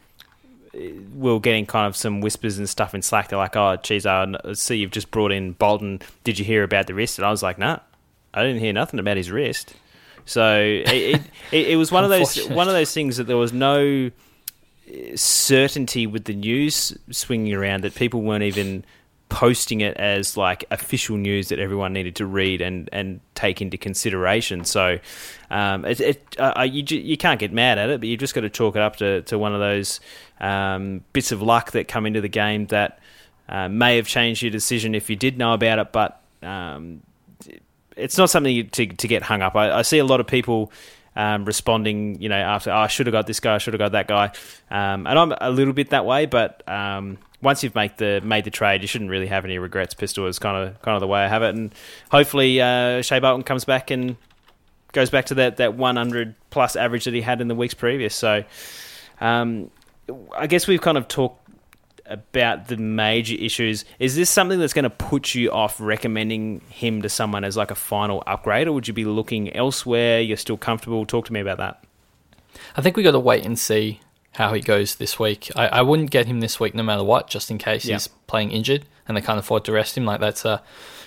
we 0.74 1.30
are 1.30 1.40
getting 1.40 1.66
kind 1.66 1.86
of 1.86 1.96
some 1.96 2.20
whispers 2.20 2.58
and 2.58 2.68
stuff 2.68 2.94
in 2.94 3.02
Slack. 3.02 3.28
They're 3.28 3.38
like, 3.38 3.56
"Oh, 3.56 3.76
geez, 3.82 4.06
I 4.06 4.26
see 4.54 4.76
you've 4.76 4.90
just 4.90 5.10
brought 5.10 5.32
in 5.32 5.52
Bolton. 5.52 6.00
Did 6.24 6.38
you 6.38 6.44
hear 6.44 6.62
about 6.62 6.86
the 6.86 6.94
wrist?" 6.94 7.18
And 7.18 7.26
I 7.26 7.30
was 7.30 7.42
like, 7.42 7.58
"Nah, 7.58 7.78
I 8.32 8.42
didn't 8.42 8.60
hear 8.60 8.72
nothing 8.72 9.00
about 9.00 9.16
his 9.16 9.30
wrist." 9.30 9.74
So 10.26 10.56
it, 10.86 11.20
it, 11.52 11.68
it 11.68 11.76
was 11.76 11.92
one 11.92 12.04
of 12.04 12.10
those 12.10 12.48
one 12.48 12.68
of 12.68 12.74
those 12.74 12.92
things 12.92 13.16
that 13.16 13.24
there 13.24 13.36
was 13.36 13.52
no 13.52 14.10
certainty 15.14 16.06
with 16.06 16.24
the 16.24 16.34
news 16.34 16.96
swinging 17.10 17.54
around 17.54 17.84
that 17.84 17.94
people 17.94 18.22
weren't 18.22 18.44
even 18.44 18.84
posting 19.30 19.80
it 19.80 19.96
as 19.96 20.36
like 20.36 20.64
official 20.70 21.16
news 21.16 21.48
that 21.48 21.58
everyone 21.58 21.92
needed 21.92 22.14
to 22.14 22.26
read 22.26 22.60
and, 22.60 22.88
and 22.92 23.20
take 23.34 23.60
into 23.60 23.76
consideration. 23.76 24.64
So 24.64 24.98
um, 25.50 25.84
it, 25.84 26.00
it 26.00 26.36
uh, 26.38 26.52
uh 26.58 26.62
you 26.62 26.84
you 26.84 27.16
can't 27.16 27.40
get 27.40 27.52
mad 27.52 27.78
at 27.78 27.90
it, 27.90 28.00
but 28.00 28.08
you've 28.08 28.20
just 28.20 28.34
got 28.34 28.42
to 28.42 28.50
chalk 28.50 28.76
it 28.76 28.82
up 28.82 28.96
to, 28.96 29.22
to 29.22 29.38
one 29.38 29.54
of 29.54 29.60
those 29.60 30.00
um, 30.40 31.04
bits 31.12 31.32
of 31.32 31.42
luck 31.42 31.72
that 31.72 31.88
come 31.88 32.06
into 32.06 32.20
the 32.20 32.28
game 32.28 32.66
that 32.66 32.98
uh, 33.48 33.68
may 33.68 33.96
have 33.96 34.06
changed 34.06 34.42
your 34.42 34.50
decision 34.50 34.94
if 34.94 35.10
you 35.10 35.16
did 35.16 35.38
know 35.38 35.52
about 35.52 35.78
it, 35.78 35.92
but 35.92 36.22
um, 36.42 37.02
it's 37.96 38.18
not 38.18 38.30
something 38.30 38.68
to 38.70 38.86
to 38.86 39.08
get 39.08 39.22
hung 39.22 39.42
up. 39.42 39.54
I, 39.56 39.78
I 39.78 39.82
see 39.82 39.98
a 39.98 40.04
lot 40.04 40.20
of 40.20 40.26
people. 40.26 40.72
Um, 41.16 41.44
responding, 41.44 42.20
you 42.20 42.28
know, 42.28 42.34
after 42.34 42.72
oh, 42.72 42.76
I 42.76 42.86
should 42.88 43.06
have 43.06 43.12
got 43.12 43.28
this 43.28 43.38
guy, 43.38 43.54
I 43.54 43.58
should 43.58 43.72
have 43.72 43.78
got 43.78 43.92
that 43.92 44.08
guy, 44.08 44.32
um, 44.68 45.06
and 45.06 45.16
I'm 45.16 45.32
a 45.40 45.48
little 45.48 45.72
bit 45.72 45.90
that 45.90 46.04
way. 46.04 46.26
But 46.26 46.68
um, 46.68 47.18
once 47.40 47.62
you've 47.62 47.76
made 47.76 47.96
the 47.98 48.20
made 48.24 48.42
the 48.42 48.50
trade, 48.50 48.82
you 48.82 48.88
shouldn't 48.88 49.10
really 49.10 49.28
have 49.28 49.44
any 49.44 49.58
regrets. 49.58 49.94
Pistol 49.94 50.26
is 50.26 50.40
kind 50.40 50.56
of 50.56 50.82
kind 50.82 50.96
of 50.96 51.00
the 51.00 51.06
way 51.06 51.20
I 51.20 51.28
have 51.28 51.44
it, 51.44 51.54
and 51.54 51.72
hopefully 52.10 52.60
uh, 52.60 53.00
Shai 53.02 53.20
Bolton 53.20 53.44
comes 53.44 53.64
back 53.64 53.92
and 53.92 54.16
goes 54.90 55.10
back 55.10 55.26
to 55.26 55.34
that 55.34 55.58
that 55.58 55.74
100 55.74 56.34
plus 56.50 56.74
average 56.74 57.04
that 57.04 57.14
he 57.14 57.20
had 57.20 57.40
in 57.40 57.46
the 57.46 57.54
weeks 57.54 57.74
previous. 57.74 58.16
So, 58.16 58.42
um, 59.20 59.70
I 60.36 60.46
guess 60.46 60.66
we've 60.66 60.80
kind 60.80 60.98
of 60.98 61.08
talked 61.08 61.40
about 62.06 62.68
the 62.68 62.76
major 62.76 63.34
issues. 63.36 63.84
Is 63.98 64.14
this 64.16 64.28
something 64.28 64.58
that's 64.58 64.72
going 64.74 64.84
to 64.84 64.90
put 64.90 65.34
you 65.34 65.50
off 65.50 65.80
recommending 65.80 66.60
him 66.68 67.02
to 67.02 67.08
someone 67.08 67.44
as 67.44 67.56
like 67.56 67.70
a 67.70 67.74
final 67.74 68.22
upgrade, 68.26 68.68
or 68.68 68.72
would 68.72 68.86
you 68.88 68.94
be 68.94 69.04
looking 69.04 69.54
elsewhere? 69.54 70.20
You're 70.20 70.36
still 70.36 70.58
comfortable? 70.58 71.06
Talk 71.06 71.26
to 71.26 71.32
me 71.32 71.40
about 71.40 71.58
that. 71.58 71.84
I 72.76 72.82
think 72.82 72.96
we 72.96 73.02
got 73.02 73.12
to 73.12 73.20
wait 73.20 73.44
and 73.44 73.58
see 73.58 74.00
how 74.32 74.52
he 74.52 74.60
goes 74.60 74.96
this 74.96 75.18
week. 75.18 75.50
I, 75.56 75.68
I 75.68 75.82
wouldn't 75.82 76.10
get 76.10 76.26
him 76.26 76.40
this 76.40 76.58
week 76.58 76.74
no 76.74 76.82
matter 76.82 77.04
what, 77.04 77.28
just 77.28 77.50
in 77.50 77.58
case 77.58 77.84
Yeah. 77.84 77.94
he's 77.94 78.08
playing 78.08 78.50
injured 78.50 78.84
and 79.06 79.16
they 79.16 79.20
can't 79.20 79.38
afford 79.38 79.64
to 79.64 79.72
rest 79.72 79.96
him. 79.96 80.04
Like 80.04 80.20
that's 80.20 80.44
a 80.44 80.62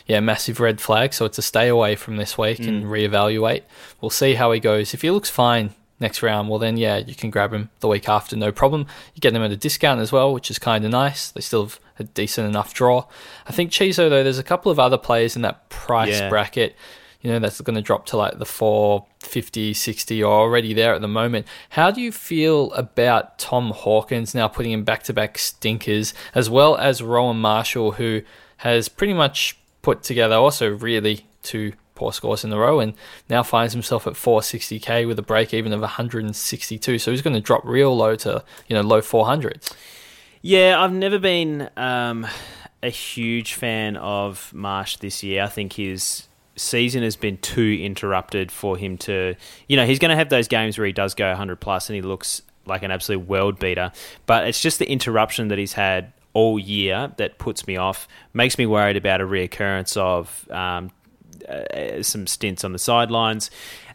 yeah 0.06 0.20
massive 0.22 0.60
red 0.60 0.80
flag. 0.80 1.14
So 1.14 1.26
it's 1.26 1.38
a 1.38 1.42
stay 1.42 1.68
away 1.68 1.96
from 1.96 2.16
this 2.18 2.38
week 2.38 2.60
and 2.60 2.86
mm. 2.86 2.90
reevaluate. 2.90 3.64
We'll 4.02 4.10
see 4.10 4.36
how 4.36 4.52
he 4.52 4.60
goes. 4.60 4.94
If 4.94 5.02
he 5.02 5.12
looks 5.12 5.30
fine 5.30 5.72
next 6.00 6.22
round, 6.22 6.50
well 6.50 6.60
then 6.60 6.78
yeah 6.78 6.98
you 6.98 7.16
can 7.16 7.30
grab 7.30 7.54
him 7.54 7.70
the 7.80 7.88
week 7.88 8.08
after, 8.08 8.36
no 8.36 8.52
problem. 8.52 8.86
You 9.16 9.20
get 9.22 9.34
them 9.34 9.44
at 9.44 9.52
a 9.52 9.58
discount 9.58 10.00
as 10.02 10.12
well, 10.12 10.34
which 10.34 10.50
is 10.52 10.60
kind 10.60 10.86
of 10.86 10.92
nice. 10.92 11.32
They 11.32 11.42
still 11.42 11.64
have 11.66 11.80
a 12.00 12.04
decent 12.04 12.48
enough 12.48 12.74
draw. 12.74 13.06
I 13.48 13.52
think 13.52 13.72
Chizo 13.72 14.10
though, 14.10 14.24
there's 14.24 14.38
a 14.40 14.44
couple 14.44 14.72
of 14.72 14.80
other 14.80 14.98
players 14.98 15.36
in 15.36 15.42
that 15.44 15.70
price 15.70 16.20
Yeah. 16.20 16.30
bracket 16.30 16.76
you 17.22 17.32
know 17.32 17.40
that's 17.40 17.60
going 17.62 17.76
to 17.76 17.82
drop 17.82 18.06
to 18.06 18.16
like 18.16 18.38
the 18.38 18.46
450 18.46 19.74
60 19.74 20.24
or 20.24 20.32
already 20.32 20.72
there 20.74 20.94
at 20.94 21.02
the 21.02 21.08
moment 21.08 21.48
how 21.72 21.90
do 21.90 22.00
you 22.00 22.12
feel 22.12 22.72
about 22.74 23.40
tom 23.40 23.72
hawkins 23.72 24.36
now 24.36 24.48
putting 24.48 24.72
in 24.72 24.84
back-to-back 24.84 25.38
stinkers 25.40 26.14
as 26.36 26.48
well 26.48 26.78
as 26.78 27.02
rowan 27.02 27.38
marshall 27.42 27.94
who 27.94 28.22
has 28.58 28.88
pretty 28.88 29.14
much 29.16 29.58
put 29.82 30.04
together 30.04 30.36
also 30.36 30.70
really 30.70 31.26
two 31.42 31.74
poor 31.98 32.14
scores 32.14 32.44
in 32.44 32.54
a 32.54 32.58
row 32.58 32.80
and 32.80 32.94
now 33.30 33.44
finds 33.44 33.74
himself 33.74 34.08
at 34.08 34.14
460k 34.14 35.08
with 35.08 35.20
a 35.20 35.24
break 35.24 35.54
even 35.54 35.74
of 35.74 35.82
162 35.82 37.00
so 37.00 37.12
he's 37.12 37.22
going 37.22 37.34
to 37.34 37.42
drop 37.42 37.66
real 37.66 37.96
low 37.96 38.16
to 38.16 38.44
you 38.68 38.76
know 38.76 38.82
low 38.82 39.02
400s 39.02 39.74
Yeah, 40.42 40.82
I've 40.82 40.94
never 40.94 41.20
been 41.20 41.70
um, 41.76 42.28
a 42.84 42.90
huge 42.90 43.56
fan 43.56 43.98
of 43.98 44.54
Marsh 44.54 44.98
this 44.98 45.24
year. 45.24 45.44
I 45.44 45.48
think 45.48 45.74
his 45.74 46.28
season 46.56 47.04
has 47.04 47.16
been 47.16 47.38
too 47.38 47.80
interrupted 47.82 48.52
for 48.52 48.78
him 48.78 48.98
to, 49.00 49.36
you 49.68 49.78
know, 49.78 49.86
he's 49.86 50.00
going 50.00 50.10
to 50.10 50.16
have 50.16 50.30
those 50.30 50.48
games 50.48 50.78
where 50.78 50.88
he 50.88 50.94
does 50.94 51.14
go 51.14 51.28
100 51.28 51.60
plus 51.60 51.90
and 51.90 51.96
he 51.96 52.02
looks 52.02 52.42
like 52.66 52.84
an 52.84 52.92
absolute 52.92 53.28
world 53.28 53.60
beater. 53.60 53.92
But 54.26 54.48
it's 54.48 54.62
just 54.62 54.80
the 54.80 54.90
interruption 54.90 55.48
that 55.50 55.58
he's 55.58 55.74
had 55.74 56.14
all 56.34 56.60
year 56.60 57.12
that 57.18 57.40
puts 57.40 57.66
me 57.66 57.78
off, 57.78 58.08
makes 58.34 58.58
me 58.58 58.66
worried 58.66 58.96
about 58.98 59.22
a 59.22 59.26
reoccurrence 59.26 59.98
of 59.98 60.50
um, 60.52 60.92
uh, 61.48 62.04
some 62.04 62.28
stints 62.28 62.64
on 62.64 62.74
the 62.74 62.80
sidelines. 62.80 63.50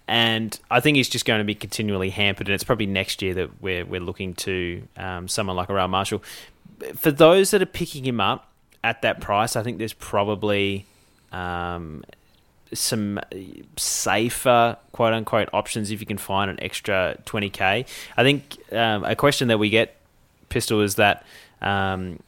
And 0.09 0.59
I 0.71 0.81
think 0.81 0.97
he's 0.97 1.09
just 1.09 1.25
going 1.25 1.39
to 1.39 1.45
be 1.45 1.55
continually 1.55 2.11
hampered, 2.11 2.49
and 2.49 2.55
it's 2.55 2.65
probably 2.65 2.87
next 2.87 3.23
year 3.23 3.35
that 3.35 3.63
we're 3.63 3.85
we're 3.85 4.01
looking 4.01 4.35
to 4.35 4.83
um, 4.97 5.29
someone 5.29 5.57
like 5.57 5.69
a 5.69 5.75
Rowan 5.75 5.91
Marshall. 5.93 6.23
For 6.97 7.13
those 7.13 7.53
that 7.53 7.63
are 7.63 7.67
picking 7.67 8.05
him 8.05 8.21
up 8.21 8.51
at 8.83 9.03
that 9.03 9.21
price, 9.21 9.55
I 9.55 9.63
think 9.63 9.79
there's 9.79 9.93
probably 9.93 10.87
um, 11.31 12.05
some 12.75 13.21
safer 13.77 14.77
quote 14.93 15.13
unquote 15.13 15.49
options 15.53 15.91
if 15.91 16.01
you 16.01 16.07
can 16.07 16.19
find 16.19 16.51
an 16.51 16.61
extra 16.61 17.17
20k. 17.25 17.87
I 18.17 18.23
think 18.23 18.59
um, 18.73 19.05
a 19.05 19.15
question 19.15 19.49
that 19.49 19.59
we 19.59 19.71
get, 19.71 19.97
Pistol, 20.49 20.81
is 20.81 20.97
that 20.97 21.25
um, 21.61 22.19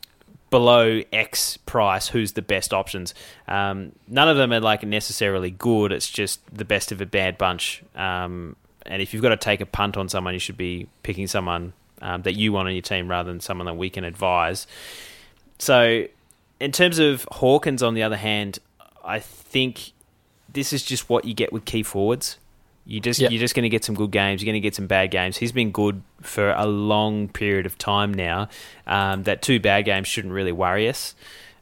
below 0.55 1.03
X 1.13 1.57
price, 1.57 2.07
who's 2.07 2.35
the 2.35 2.41
best 2.41 2.73
options? 2.73 3.13
Um, 3.49 3.91
none 4.07 4.29
of 4.29 4.37
them 4.37 4.53
are 4.53 4.61
like 4.61 4.85
necessarily 4.85 5.51
good. 5.51 5.91
It's 5.91 6.09
just 6.09 6.39
the 6.57 6.65
best 6.65 6.93
of 6.93 7.01
a 7.01 7.07
bad 7.07 7.37
bunch. 7.37 7.83
Um, 7.97 8.55
and 8.87 9.03
if 9.03 9.13
you've 9.13 9.23
got 9.23 9.31
to 9.31 9.37
take 9.37 9.61
a 9.61 9.67
punt 9.67 9.97
on 9.97 10.09
someone, 10.09 10.33
you 10.33 10.39
should 10.39 10.57
be 10.57 10.87
picking 11.03 11.27
someone 11.27 11.73
um, 12.01 12.23
that 12.23 12.35
you 12.35 12.53
want 12.53 12.69
on 12.69 12.73
your 12.73 12.83
team 12.83 13.09
rather 13.11 13.33
than 13.33 13.41
someone 13.41 13.67
that 13.67 13.75
we 13.75 13.91
can 13.91 14.05
advise. 14.05 14.69
So, 15.59 16.07
in 16.61 16.71
terms 16.71 17.01
of 17.01 17.27
Hawkins, 17.33 17.83
on 17.83 17.95
the 17.95 18.05
other 18.05 18.17
hand, 18.17 18.61
I 19.05 19.19
think 19.19 19.91
this 20.49 20.73
is 20.73 20.85
just 20.85 21.09
what 21.09 21.25
you 21.25 21.35
get 21.35 21.53
with 21.53 21.65
key 21.65 21.83
forwards. 21.83 22.39
You 22.87 23.01
just 23.01 23.19
Yep. 23.21 23.31
you're 23.31 23.41
just 23.41 23.55
going 23.55 23.63
to 23.63 23.69
get 23.71 23.83
some 23.85 23.95
good 23.95 24.11
games. 24.11 24.43
You're 24.43 24.47
going 24.53 24.61
to 24.61 24.67
get 24.67 24.75
some 24.75 24.87
bad 24.87 25.11
games. 25.11 25.39
He's 25.39 25.53
been 25.53 25.71
good 25.71 26.03
for 26.21 26.51
a 26.53 26.67
long 26.67 27.29
period 27.29 27.65
of 27.67 27.79
time 27.79 28.13
now. 28.13 28.49
Um, 28.87 29.23
that 29.23 29.41
two 29.43 29.59
bad 29.59 29.87
games 29.87 30.07
shouldn't 30.09 30.35
really 30.35 30.53
worry 30.53 30.89
us. 30.89 31.15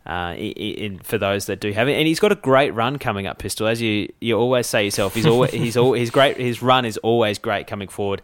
Uh, 0.04 0.34
i- 0.34 0.54
i- 0.56 0.60
in, 0.60 0.98
for 0.98 1.16
those 1.18 1.46
that 1.46 1.60
do 1.60 1.70
have 1.72 1.88
it, 1.88 1.92
and 1.92 2.08
he's 2.08 2.18
got 2.18 2.32
a 2.32 2.34
great 2.34 2.70
run 2.74 2.98
coming 2.98 3.28
up, 3.28 3.38
Pistol. 3.38 3.68
As 3.68 3.80
you 3.80 4.12
you 4.20 4.36
always 4.36 4.66
say 4.66 4.84
yourself, 4.84 5.14
he's 5.14 5.26
always 5.26 5.52
he's 5.52 5.76
all 5.76 5.92
he's 6.00 6.10
great. 6.10 6.36
His 6.38 6.60
run 6.60 6.84
is 6.84 6.96
always 6.98 7.38
great 7.38 7.68
coming 7.68 7.86
forward. 7.86 8.20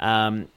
Um, 0.00 0.48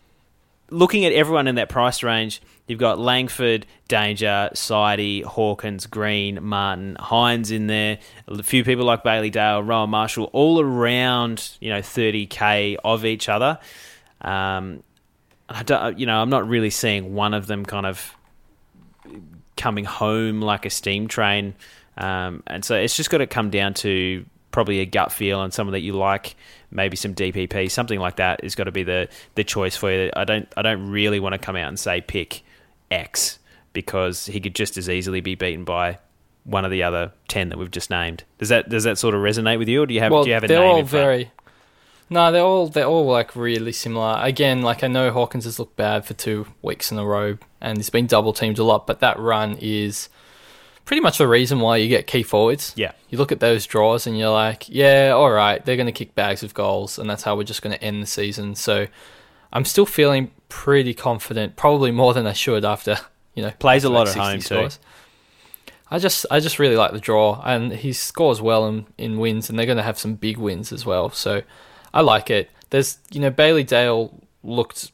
looking 0.70 1.06
at 1.06 1.14
everyone 1.14 1.48
in 1.48 1.56
that 1.56 1.70
price 1.70 2.04
range, 2.04 2.42
you've 2.68 2.80
got 2.80 3.00
Langford, 3.00 3.66
Danger, 3.88 4.50
Sidey, 4.54 5.22
Hawkins, 5.22 5.86
Green, 5.86 6.44
Martin, 6.44 6.96
Hines 7.00 7.52
in 7.52 7.68
there. 7.68 8.00
A 8.28 8.44
few 8.44 8.64
people 8.64 8.86
like 8.86 9.04
Bailey 9.04 9.30
Dale, 9.30 9.62
Rowan 9.62 9.90
Marshall, 9.90 10.30
all 10.34 10.60
around 10.60 11.52
you 11.60 11.70
know 11.70 11.80
30k 11.80 12.78
of 12.84 13.06
each 13.06 13.30
other. 13.30 13.60
Um, 14.22 14.84
I 15.50 15.64
don't, 15.64 16.00
you 16.00 16.06
know, 16.06 16.22
I'm 16.22 16.30
not 16.30 16.48
really 16.48 16.70
seeing 16.70 17.14
one 17.14 17.34
of 17.34 17.48
them 17.48 17.66
kind 17.66 17.86
of 17.86 18.16
coming 19.58 19.86
home 19.86 20.42
like 20.42 20.66
a 20.66 20.70
steam 20.70 21.08
train. 21.08 21.56
Um, 21.98 22.44
and 22.48 22.66
so 22.66 22.76
it's 22.76 22.96
just 22.96 23.10
got 23.10 23.20
to 23.20 23.28
come 23.28 23.50
down 23.50 23.74
to 23.76 24.26
probably 24.54 24.80
a 24.80 24.86
gut 24.86 25.12
feel 25.12 25.42
and 25.42 25.54
someone 25.54 25.74
that 25.74 25.82
you 25.82 25.92
like, 25.92 26.36
maybe 26.72 26.96
some 26.96 27.14
DPP, 27.14 27.70
something 27.70 28.00
like 28.00 28.16
that 28.16 28.42
is 28.44 28.56
got 28.56 28.66
to 28.66 28.72
be 28.72 28.84
the, 28.84 29.10
the 29.36 29.44
choice 29.44 29.76
for 29.76 29.92
you. 29.92 30.10
I 30.16 30.24
don't 30.24 30.48
I 30.56 30.62
don't 30.62 30.90
really 30.90 31.20
want 31.20 31.34
to 31.34 31.40
come 31.40 31.58
out 31.58 31.68
and 31.68 31.78
say 31.78 32.00
pick 32.00 32.44
X 32.90 33.40
because 33.74 34.28
he 34.28 34.40
could 34.40 34.56
just 34.56 34.78
as 34.78 34.90
easily 34.90 35.20
be 35.20 35.36
beaten 35.36 35.66
by 35.66 36.00
one 36.46 36.64
of 36.64 36.72
the 36.72 36.84
other 36.84 37.12
ten 37.28 37.50
that 37.50 37.58
we've 37.58 37.72
just 37.72 37.90
named. 37.90 38.24
Does 38.38 38.50
that 38.50 38.70
does 38.70 38.86
that 38.86 38.98
sort 38.98 39.16
of 39.16 39.22
resonate 39.22 39.60
with 39.60 39.68
you, 39.68 39.84
or 39.84 39.86
do 39.86 39.94
you 39.94 40.00
have 40.00 40.12
well, 40.12 40.24
do 40.24 40.30
you 40.30 40.36
have 40.36 40.44
a 40.44 40.48
they're 40.48 40.60
name 40.60 40.70
all 40.70 40.80
in 40.80 40.86
front? 40.86 41.04
very. 41.04 41.32
No, 42.10 42.32
they're 42.32 42.44
all 42.44 42.68
they're 42.68 42.86
all 42.86 43.06
like 43.06 43.36
really 43.36 43.72
similar. 43.72 44.20
Again, 44.22 44.62
like 44.62 44.84
I 44.84 44.88
know 44.88 45.12
Hawkins 45.12 45.46
has 45.46 45.58
looked 45.58 45.76
bad 45.76 46.06
for 46.06 46.14
two 46.14 46.46
weeks 46.62 46.92
in 46.92 47.00
a 47.00 47.06
row, 47.06 47.38
and 47.60 47.78
he's 47.78 47.90
been 47.90 48.08
double 48.08 48.34
teamed 48.34 48.60
a 48.60 48.64
lot. 48.64 48.86
But 48.86 49.00
that 49.00 49.18
run 49.18 49.58
is 49.60 50.10
pretty 50.86 51.02
much 51.02 51.18
the 51.18 51.28
reason 51.28 51.60
why 51.60 51.78
you 51.78 51.88
get 51.88 52.08
key 52.08 52.24
forwards. 52.24 52.74
Yeah. 52.76 52.92
you 53.10 53.18
look 53.18 53.32
at 53.32 53.40
those 53.40 53.66
draws 53.66 54.08
and 54.08 54.18
you're 54.18 54.30
like, 54.30 54.68
yeah, 54.68 55.12
all 55.16 55.32
right, 55.32 55.64
they're 55.64 55.78
going 55.78 55.88
to 55.88 55.92
kick 55.92 56.16
bags 56.16 56.44
of 56.44 56.54
goals, 56.54 57.00
and 57.00 57.10
that's 57.10 57.24
how 57.24 57.36
we're 57.36 57.44
just 57.44 57.62
going 57.62 57.76
to 57.76 57.84
end 57.84 58.02
the 58.02 58.08
season. 58.08 58.56
So 58.56 58.88
I'm 59.52 59.66
still 59.66 59.86
feeling 59.86 60.32
pretty 60.50 60.94
confident, 60.94 61.56
probably 61.56 61.92
more 61.92 62.14
than 62.14 62.28
I 62.28 62.34
should 62.34 62.66
after 62.66 62.98
you 63.34 63.44
know 63.44 63.52
Plays 63.60 63.84
a 63.84 63.90
lot 63.90 64.06
back-to-back 64.06 64.36
at 64.36 64.42
60 64.42 64.56
home 64.56 64.70
too. 64.70 64.76
I 65.90 66.00
just 66.00 66.26
I 66.32 66.40
just 66.40 66.60
really 66.60 66.76
like 66.76 66.92
the 66.92 67.00
draw, 67.00 67.42
and 67.46 67.72
he 67.72 67.94
scores 67.94 68.42
well 68.42 68.68
in, 68.68 68.88
in 68.98 69.18
wins, 69.20 69.50
and 69.50 69.58
they're 69.58 69.66
going 69.66 69.78
to 69.78 69.84
have 69.84 70.00
some 70.00 70.16
big 70.16 70.38
wins 70.38 70.72
as 70.72 70.86
well. 70.86 71.10
So 71.12 71.44
I 71.94 72.02
like 72.02 72.30
it. 72.30 72.50
There's 72.72 72.98
you 73.12 73.20
know 73.20 73.30
Bailey 73.30 73.64
Dale 73.64 74.20
looked 74.44 74.92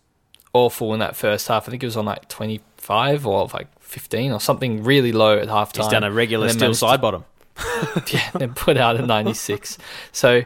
awful 0.52 0.93
in 0.93 0.99
that 0.99 1.15
first 1.15 1.47
half. 1.47 1.67
I 1.67 1.71
think 1.71 1.84
it 1.84 1.88
was 1.88 1.95
on 1.97 2.06
like 2.06 2.28
25 2.28 3.25
or 3.25 3.47
like 3.54 3.67
15 3.89 4.32
or 4.32 4.39
something 4.39 4.84
really 4.84 5.12
low 5.12 5.38
at 5.38 5.47
halftime. 5.47 5.84
He's 5.84 5.88
done 5.88 6.04
a 6.04 6.12
regular 6.12 6.49
steel 6.49 6.73
side 6.73 7.02
bottom. 7.02 7.25
yeah, 8.12 8.30
then 8.36 8.54
put 8.54 8.78
out 8.78 8.97
a 8.97 9.06
96. 9.06 9.78
So 10.12 10.43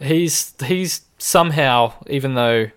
he's 0.00 0.54
he's 0.64 1.02
somehow, 1.18 1.94
even 2.06 2.34
though 2.34 2.70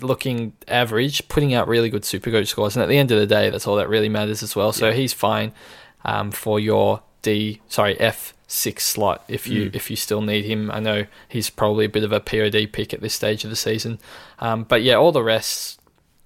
looking 0.00 0.52
average, 0.68 1.26
putting 1.28 1.54
out 1.54 1.68
really 1.68 1.90
good 1.90 2.04
super 2.04 2.30
coach 2.30 2.48
scores. 2.48 2.76
And 2.76 2.82
at 2.82 2.88
the 2.88 2.98
end 2.98 3.10
of 3.10 3.18
the 3.18 3.26
day, 3.26 3.50
that's 3.50 3.66
all 3.66 3.76
that 3.76 3.88
really 3.88 4.08
matters 4.08 4.42
as 4.42 4.54
well. 4.54 4.72
So 4.72 4.92
he's 4.92 5.12
fine 5.12 5.52
um, 6.04 6.30
for 6.30 6.60
your 6.60 7.02
D, 7.22 7.60
sorry, 7.68 7.98
F 7.98 8.32
six 8.48 8.84
slot 8.84 9.24
if 9.26 9.48
you 9.48 9.72
if 9.74 9.90
you 9.90 9.96
still 9.96 10.22
need 10.22 10.44
him. 10.44 10.70
I 10.70 10.78
know 10.78 11.06
he's 11.28 11.50
probably 11.50 11.86
a 11.86 11.88
bit 11.88 12.04
of 12.04 12.12
a 12.12 12.20
POD 12.20 12.72
pick 12.72 12.94
at 12.94 13.00
this 13.00 13.14
stage 13.14 13.42
of 13.42 13.50
the 13.50 13.56
season, 13.56 13.98
um, 14.38 14.62
but 14.62 14.82
yeah, 14.82 14.94
all 14.94 15.10
the 15.10 15.24
rest 15.24 15.80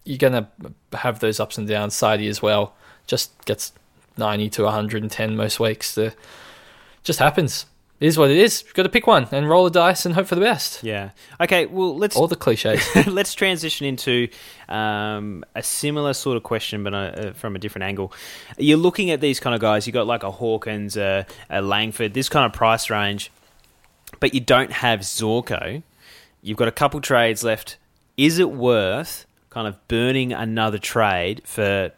you're 0.05 0.19
gonna 0.19 0.51
have 0.93 1.21
those 1.21 1.41
ups 1.41 1.57
and 1.57 1.67
downs. 1.67 1.95
Sidey 1.95 2.29
as 2.29 2.43
well 2.43 2.75
just 3.11 3.45
gets 3.45 3.73
90 4.17 4.49
to 4.51 4.63
110 4.63 5.37
most 5.37 5.59
weeks. 5.59 5.97
The 5.97 6.15
just 7.03 7.19
happens. 7.19 7.67
It 7.99 8.07
is 8.07 8.17
what 8.17 8.31
it 8.31 8.39
is. 8.39 8.63
You've 8.63 8.73
got 8.73 8.85
to 8.85 8.89
pick 8.89 9.07
one 9.07 9.27
and 9.31 9.47
roll 9.47 9.65
the 9.65 9.71
dice 9.71 10.07
and 10.07 10.15
hope 10.15 10.27
for 10.27 10.35
the 10.35 10.41
best. 10.41 10.83
Yeah. 10.83 11.11
Okay. 11.39 11.67
Well, 11.67 11.97
let's 11.97 12.17
All 12.17 12.29
the 12.29 12.37
cliches. 12.37 12.83
let's 13.07 13.35
transition 13.35 13.87
into 13.87 14.29
um, 14.69 15.45
a 15.55 15.63
similar 15.63 16.15
sort 16.15 16.39
of 16.39 16.43
question, 16.43 16.83
but 16.83 16.95
uh, 16.95 17.33
from 17.33 17.57
a 17.57 17.59
different 17.59 17.83
angle. 17.83 18.15
You're 18.57 18.79
looking 18.79 19.11
at 19.11 19.21
these 19.21 19.41
kind 19.41 19.55
of 19.55 19.61
guys. 19.61 19.87
You 19.87 19.93
got 19.93 20.07
like 20.07 20.23
a 20.23 20.31
Hawkins, 20.31 20.97
a, 20.97 21.27
a 21.51 21.61
Langford, 21.61 22.15
this 22.15 22.31
kind 22.31 22.47
of 22.47 22.53
price 22.53 22.89
range, 22.89 23.31
but 24.21 24.33
you 24.33 24.41
don't 24.41 24.73
have 24.73 25.01
Zorko. 25.01 25.83
You've 26.41 26.57
got 26.57 26.69
a 26.69 26.73
couple 26.73 27.01
trades 27.03 27.45
left. 27.45 27.77
Is 28.17 28.39
it 28.39 28.51
worth 28.51 29.27
kind 29.51 29.67
of 29.67 29.77
burning 29.89 30.33
another 30.33 30.79
trade 30.79 31.43
for 31.45 31.93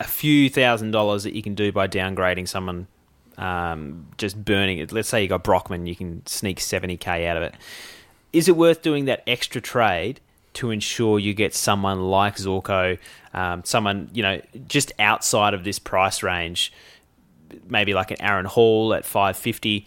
a 0.00 0.04
few 0.04 0.50
thousand 0.50 0.90
dollars 0.90 1.24
that 1.24 1.34
you 1.34 1.42
can 1.42 1.54
do 1.54 1.72
by 1.72 1.88
downgrading 1.88 2.48
someone 2.48 2.86
um, 3.38 4.06
just 4.18 4.44
burning 4.44 4.78
it. 4.78 4.92
Let's 4.92 5.08
say 5.08 5.22
you 5.22 5.28
got 5.28 5.44
Brockman, 5.44 5.86
you 5.86 5.96
can 5.96 6.24
sneak 6.26 6.58
70k 6.58 7.26
out 7.26 7.36
of 7.36 7.42
it. 7.42 7.54
Is 8.32 8.48
it 8.48 8.56
worth 8.56 8.82
doing 8.82 9.06
that 9.06 9.22
extra 9.26 9.60
trade 9.60 10.20
to 10.54 10.70
ensure 10.70 11.18
you 11.18 11.34
get 11.34 11.54
someone 11.54 12.00
like 12.10 12.36
Zorko, 12.36 12.98
um, 13.34 13.62
someone, 13.64 14.10
you 14.12 14.22
know, 14.22 14.40
just 14.68 14.92
outside 14.98 15.54
of 15.54 15.64
this 15.64 15.78
price 15.78 16.22
range, 16.22 16.72
maybe 17.68 17.94
like 17.94 18.10
an 18.10 18.20
Aaron 18.20 18.46
Hall 18.46 18.94
at 18.94 19.04
550? 19.04 19.86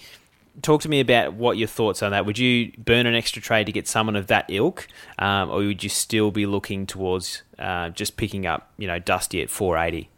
Talk 0.62 0.81
to 0.81 0.89
me 0.89 0.99
about 0.99 1.33
what 1.33 1.57
your 1.57 1.67
thoughts 1.67 2.03
on 2.03 2.12
that. 2.12 2.25
Would 2.25 2.38
you 2.38 2.71
burn 2.77 3.05
an 3.05 3.15
extra 3.15 3.41
trade 3.41 3.65
to 3.65 3.71
get 3.71 3.88
someone 3.88 4.15
of 4.15 4.27
that 4.27 4.45
ilk, 4.49 4.88
um, 5.17 5.49
or 5.49 5.57
would 5.57 5.83
you 5.83 5.89
still 5.89 6.31
be 6.31 6.45
looking 6.45 6.85
towards 6.85 7.43
uh, 7.57 7.89
just 7.89 8.17
picking 8.17 8.45
up, 8.45 8.71
you 8.77 8.88
know, 8.88 8.99
Dusty 8.99 9.41
at 9.41 9.49
480? 9.49 10.09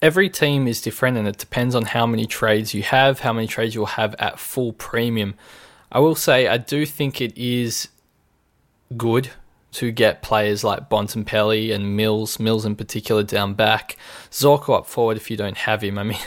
Every 0.00 0.30
team 0.30 0.68
is 0.68 0.80
different, 0.80 1.16
and 1.16 1.26
it 1.26 1.38
depends 1.38 1.74
on 1.74 1.86
how 1.86 2.06
many 2.06 2.26
trades 2.26 2.72
you 2.72 2.82
have, 2.82 3.20
how 3.20 3.32
many 3.32 3.46
trades 3.46 3.74
you'll 3.74 3.86
have 3.86 4.14
at 4.18 4.38
full 4.38 4.72
premium. 4.72 5.34
I 5.90 5.98
will 6.00 6.14
say 6.14 6.46
I 6.46 6.58
do 6.58 6.86
think 6.86 7.20
it 7.20 7.36
is 7.36 7.88
good 8.96 9.30
to 9.72 9.90
get 9.90 10.22
players 10.22 10.64
like 10.64 10.88
Bontempelli 10.88 11.74
and 11.74 11.96
Mills, 11.96 12.40
Mills 12.40 12.64
in 12.64 12.74
particular 12.76 13.22
down 13.22 13.54
back. 13.54 13.96
Zorko 14.30 14.78
up 14.78 14.86
forward 14.86 15.16
if 15.16 15.30
you 15.30 15.36
don't 15.36 15.58
have 15.58 15.82
him. 15.82 15.98
I 15.98 16.02
mean, 16.04 16.18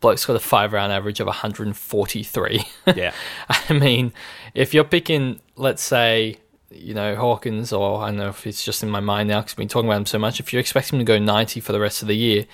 bloke's 0.00 0.24
got 0.24 0.36
a 0.36 0.40
five 0.40 0.72
round 0.72 0.92
average 0.92 1.20
of 1.20 1.26
143. 1.26 2.64
Yeah. 2.96 3.12
I 3.48 3.72
mean, 3.74 4.12
if 4.54 4.72
you're 4.72 4.84
picking, 4.84 5.40
let's 5.56 5.82
say, 5.82 6.38
you 6.70 6.94
know, 6.94 7.16
Hawkins, 7.16 7.72
or 7.72 8.02
I 8.02 8.06
don't 8.06 8.16
know 8.16 8.28
if 8.28 8.46
it's 8.46 8.64
just 8.64 8.82
in 8.82 8.88
my 8.88 9.00
mind 9.00 9.28
now 9.28 9.40
because 9.40 9.52
we've 9.52 9.64
been 9.64 9.68
talking 9.68 9.88
about 9.88 9.98
him 9.98 10.06
so 10.06 10.18
much, 10.18 10.40
if 10.40 10.52
you're 10.52 10.60
expecting 10.60 10.98
him 10.98 11.04
to 11.04 11.12
go 11.12 11.18
90 11.18 11.60
for 11.60 11.72
the 11.72 11.80
rest 11.80 12.02
of 12.02 12.08
the 12.08 12.16
year 12.16 12.46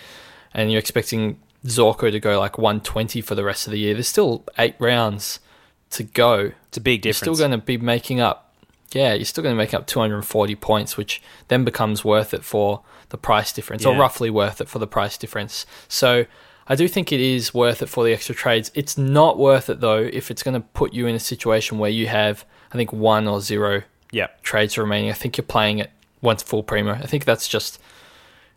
and 0.53 0.71
you're 0.73 0.81
expecting 0.81 1.39
Zorko 1.67 2.11
to 2.11 2.21
go 2.21 2.39
like 2.39 2.59
120 2.59 3.21
for 3.21 3.35
the 3.35 3.45
rest 3.45 3.67
of 3.67 3.71
the 3.71 3.79
year, 3.79 3.95
there's 3.95 4.09
still 4.09 4.45
eight 4.59 4.75
rounds 4.79 5.41
to 5.91 6.03
go. 6.03 6.53
It's 6.69 6.79
a 6.79 6.81
big 6.81 7.03
difference. 7.03 7.27
You're 7.27 7.35
still 7.37 7.49
going 7.49 7.59
to 7.59 7.65
be 7.65 7.79
making 7.79 8.21
up, 8.21 8.55
yeah, 8.93 9.15
you're 9.15 9.25
still 9.25 9.43
going 9.43 9.55
to 9.55 9.59
make 9.59 9.73
up 9.75 9.87
240 9.87 10.55
points, 10.57 10.97
which 10.97 11.23
then 11.49 11.65
becomes 11.65 12.05
worth 12.05 12.35
it 12.35 12.45
for 12.45 12.83
the 13.11 13.19
price 13.19 13.53
difference, 13.53 13.87
or 13.87 13.97
roughly 13.97 14.31
worth 14.31 14.61
it 14.61 14.69
for 14.69 14.79
the 14.81 14.87
price 14.87 15.17
difference. 15.17 15.67
So 15.89 16.27
I 16.67 16.75
do 16.77 16.89
think 16.89 17.13
it 17.13 17.21
is 17.21 17.53
worth 17.53 17.83
it 17.83 17.87
for 17.87 18.05
the 18.05 18.13
extra 18.13 18.35
trades. 18.35 18.71
It's 18.75 18.97
not 18.97 19.39
worth 19.39 19.69
it 19.69 19.81
though 19.81 19.99
if 20.13 20.31
it's 20.31 20.43
going 20.43 20.55
to 20.55 20.67
put 20.69 20.95
you 20.95 21.07
in 21.07 21.15
a 21.15 21.21
situation 21.21 21.79
where 21.79 21.91
you 21.91 22.07
have, 22.07 22.45
I 22.73 22.77
think, 22.77 22.93
one 22.93 23.29
or 23.29 23.41
zero 23.41 23.83
Yeah. 24.13 24.29
trades 24.43 24.79
remaining. 24.79 25.11
I 25.11 25.15
think 25.15 25.37
you're 25.37 25.45
playing 25.45 25.79
it 25.79 25.91
once 26.23 26.43
full 26.43 26.63
primo. 26.63 26.93
I 26.93 27.07
think 27.07 27.25
that's 27.27 27.49
just 27.49 27.79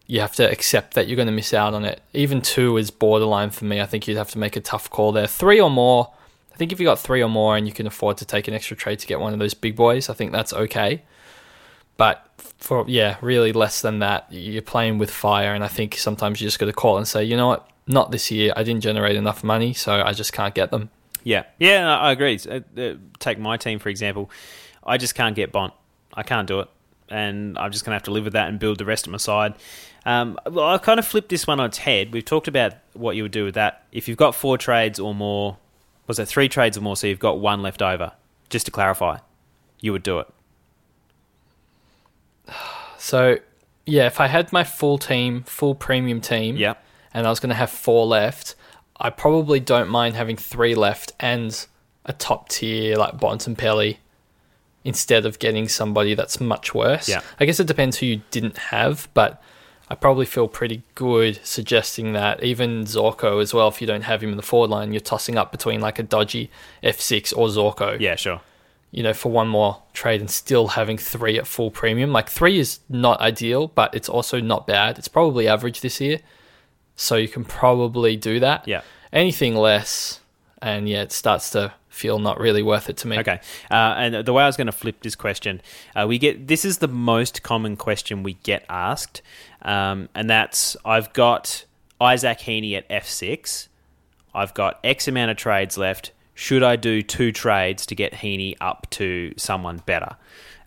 you 0.06 0.22
have 0.22 0.36
to 0.36 0.50
accept 0.50 0.94
that 0.94 1.08
you're 1.08 1.18
going 1.18 1.28
to 1.28 1.34
miss 1.34 1.54
out 1.54 1.74
on 1.74 1.84
it. 1.84 2.02
Even 2.14 2.42
two 2.42 2.78
is 2.78 2.92
borderline 2.92 3.50
for 3.50 3.66
me. 3.66 3.82
I 3.82 3.86
think 3.86 4.08
you'd 4.08 4.16
have 4.18 4.32
to 4.32 4.40
make 4.40 4.56
a 4.56 4.62
tough 4.62 4.90
call 4.90 5.12
there. 5.12 5.28
Three 5.28 5.60
or 5.60 5.70
more. 5.70 6.14
I 6.54 6.56
think 6.56 6.72
if 6.72 6.80
you 6.80 6.86
got 6.86 6.98
three 6.98 7.22
or 7.22 7.28
more 7.30 7.58
and 7.58 7.68
you 7.68 7.74
can 7.74 7.86
afford 7.86 8.16
to 8.18 8.26
take 8.26 8.48
an 8.48 8.54
extra 8.54 8.78
trade 8.78 9.00
to 9.00 9.08
get 9.08 9.20
one 9.20 9.34
of 9.34 9.40
those 9.40 9.54
big 9.54 9.76
boys, 9.76 10.10
I 10.10 10.14
think 10.14 10.32
that's 10.32 10.54
okay. 10.54 11.04
But 11.98 12.26
for 12.58 12.86
yeah, 12.88 13.18
really 13.22 13.52
less 13.52 13.82
than 13.82 14.00
that, 14.00 14.28
you're 14.32 14.62
playing 14.62 14.98
with 14.98 15.12
fire, 15.12 15.54
and 15.54 15.64
I 15.64 15.68
think 15.68 15.96
sometimes 15.98 16.40
you 16.42 16.48
just 16.48 16.58
got 16.60 16.68
to 16.68 16.74
call 16.74 16.98
and 16.98 17.08
say, 17.08 17.24
you 17.24 17.36
know 17.36 17.48
what, 17.48 17.70
not 17.88 18.12
this 18.12 18.30
year. 18.32 18.54
I 18.56 18.64
didn't 18.64 18.82
generate 18.82 19.16
enough 19.16 19.44
money, 19.44 19.74
so 19.74 20.02
I 20.02 20.14
just 20.14 20.34
can't 20.34 20.54
get 20.54 20.72
them. 20.72 20.90
Yeah, 21.24 21.44
yeah, 21.60 21.82
no, 21.82 21.90
I 21.96 22.12
agree. 22.12 22.40
Uh, 22.50 22.94
take 23.20 23.40
my 23.40 23.58
team 23.58 23.80
for 23.80 23.90
example. 23.90 24.30
I 24.86 24.98
just 24.98 25.16
can't 25.16 25.36
get 25.36 25.52
Bont. 25.52 25.74
I 26.14 26.24
can't 26.24 26.48
do 26.48 26.62
it, 26.62 26.70
and 27.10 27.58
I'm 27.58 27.72
just 27.72 27.84
going 27.84 27.92
to 27.92 27.96
have 27.96 28.04
to 28.04 28.12
live 28.12 28.24
with 28.24 28.34
that 28.34 28.48
and 28.50 28.60
build 28.60 28.78
the 28.78 28.86
rest 28.86 29.06
of 29.08 29.12
my 29.12 29.18
side. 29.18 29.54
Um, 30.06 30.40
well, 30.50 30.70
I 30.70 30.78
kind 30.78 31.00
of 31.00 31.06
flipped 31.06 31.28
this 31.30 31.46
one 31.46 31.60
on 31.60 31.66
its 31.66 31.80
head. 31.80 32.14
We've 32.14 32.24
talked 32.24 32.48
about 32.48 32.74
what 32.94 33.18
you 33.18 33.24
would 33.24 33.34
do 33.34 33.44
with 33.44 33.56
that. 33.56 33.84
If 33.92 34.08
you've 34.08 34.18
got 34.18 34.36
four 34.36 34.58
trades 34.58 35.00
or 35.00 35.14
more, 35.14 35.58
was 36.08 36.18
it 36.18 36.28
three 36.28 36.48
trades 36.48 36.78
or 36.78 36.82
more? 36.82 36.96
So 36.96 37.08
you've 37.08 37.20
got 37.20 37.40
one 37.40 37.62
left 37.62 37.82
over. 37.82 38.14
Just 38.50 38.66
to 38.68 38.72
clarify, 38.72 39.18
you 39.82 39.92
would 39.92 40.04
do 40.04 40.20
it. 40.20 40.28
So 43.00 43.38
yeah, 43.86 44.08
if 44.08 44.20
I 44.20 44.28
had 44.28 44.52
my 44.52 44.64
full 44.64 44.98
team, 44.98 45.44
full 45.44 45.76
premium 45.76 46.20
team, 46.20 46.58
Yeah. 46.58 46.74
And 47.18 47.26
I 47.26 47.32
was 47.32 47.40
going 47.40 47.50
to 47.50 47.56
have 47.56 47.72
four 47.72 48.06
left, 48.06 48.54
I 49.00 49.10
probably 49.10 49.60
don't 49.60 49.90
mind 49.90 50.16
having 50.16 50.38
three 50.38 50.76
left 50.76 51.14
and 51.20 51.66
a 52.06 52.14
top 52.14 52.48
tier 52.50 52.96
like 52.96 53.18
Bontempelli 53.18 53.98
instead 54.84 55.26
of 55.26 55.40
getting 55.40 55.68
somebody 55.68 56.14
that's 56.14 56.40
much 56.40 56.76
worse. 56.76 57.10
Yeah. 57.10 57.22
I 57.40 57.46
guess 57.46 57.60
it 57.60 57.66
depends 57.66 57.98
who 57.98 58.06
you 58.06 58.22
didn't 58.30 58.58
have, 58.58 59.10
but 59.16 59.42
I 59.90 59.96
probably 59.96 60.28
feel 60.28 60.48
pretty 60.48 60.84
good 60.94 61.40
suggesting 61.44 62.14
that 62.14 62.44
even 62.44 62.84
Zorko 62.84 63.42
as 63.42 63.52
well, 63.52 63.68
if 63.68 63.82
you 63.82 63.88
don't 63.88 64.04
have 64.04 64.22
him 64.22 64.30
in 64.30 64.38
the 64.38 64.44
forward 64.44 64.70
line, 64.70 64.94
you're 64.94 65.00
tossing 65.00 65.38
up 65.40 65.52
between 65.52 65.82
like 65.82 65.98
a 65.98 66.04
dodgy 66.04 66.52
F6 66.84 67.36
or 67.36 67.48
Zorko 67.48 68.00
Yeah, 68.00 68.16
sure. 68.16 68.42
you 68.92 69.02
know, 69.02 69.14
for 69.14 69.32
one 69.32 69.48
more 69.48 69.82
trade 69.94 70.22
and 70.22 70.30
still 70.30 70.68
having 70.68 71.00
three 71.00 71.40
at 71.40 71.48
full 71.48 71.72
premium. 71.72 72.12
Like 72.12 72.30
three 72.30 72.60
is 72.60 72.80
not 72.90 73.20
ideal, 73.22 73.70
but 73.70 73.96
it's 73.96 74.08
also 74.08 74.40
not 74.40 74.68
bad. 74.68 75.00
It's 75.00 75.08
probably 75.08 75.48
average 75.48 75.82
this 75.82 76.00
year. 76.00 76.20
So 76.98 77.16
you 77.16 77.30
can 77.30 77.46
probably 77.46 78.18
do 78.18 78.42
that. 78.42 78.68
Yeah. 78.68 78.82
Anything 79.14 79.56
less, 79.56 80.20
and 80.62 80.90
yeah, 80.90 81.04
it 81.04 81.12
starts 81.14 81.52
to 81.52 81.72
feel 81.88 82.20
not 82.20 82.40
really 82.40 82.62
worth 82.62 82.90
it 82.90 82.98
to 82.98 83.08
me. 83.08 83.20
Okay. 83.20 83.40
Uh, 83.72 83.94
and 83.98 84.26
the 84.26 84.34
way 84.34 84.44
I 84.44 84.48
was 84.48 84.58
going 84.58 84.68
to 84.68 84.74
flip 84.74 85.02
this 85.02 85.16
question, 85.16 85.62
uh, 85.96 86.06
we 86.08 86.18
get 86.18 86.48
this 86.48 86.66
is 86.66 86.80
the 86.80 86.88
most 86.88 87.44
common 87.44 87.78
question 87.78 88.24
we 88.24 88.34
get 88.34 88.66
asked, 88.68 89.22
um, 89.62 90.10
and 90.14 90.28
that's 90.28 90.76
I've 90.84 91.14
got 91.14 91.66
Isaac 92.02 92.42
Heeney 92.42 92.76
at 92.76 92.86
F 92.90 93.08
six. 93.08 93.70
I've 94.34 94.54
got 94.54 94.80
X 94.84 95.08
amount 95.08 95.32
of 95.32 95.38
trades 95.38 95.78
left. 95.78 96.12
Should 96.34 96.64
I 96.64 96.76
do 96.76 97.02
two 97.02 97.32
trades 97.32 97.86
to 97.86 97.96
get 97.96 98.16
Heeney 98.16 98.58
up 98.60 98.88
to 98.92 99.34
someone 99.38 99.82
better? 99.86 100.18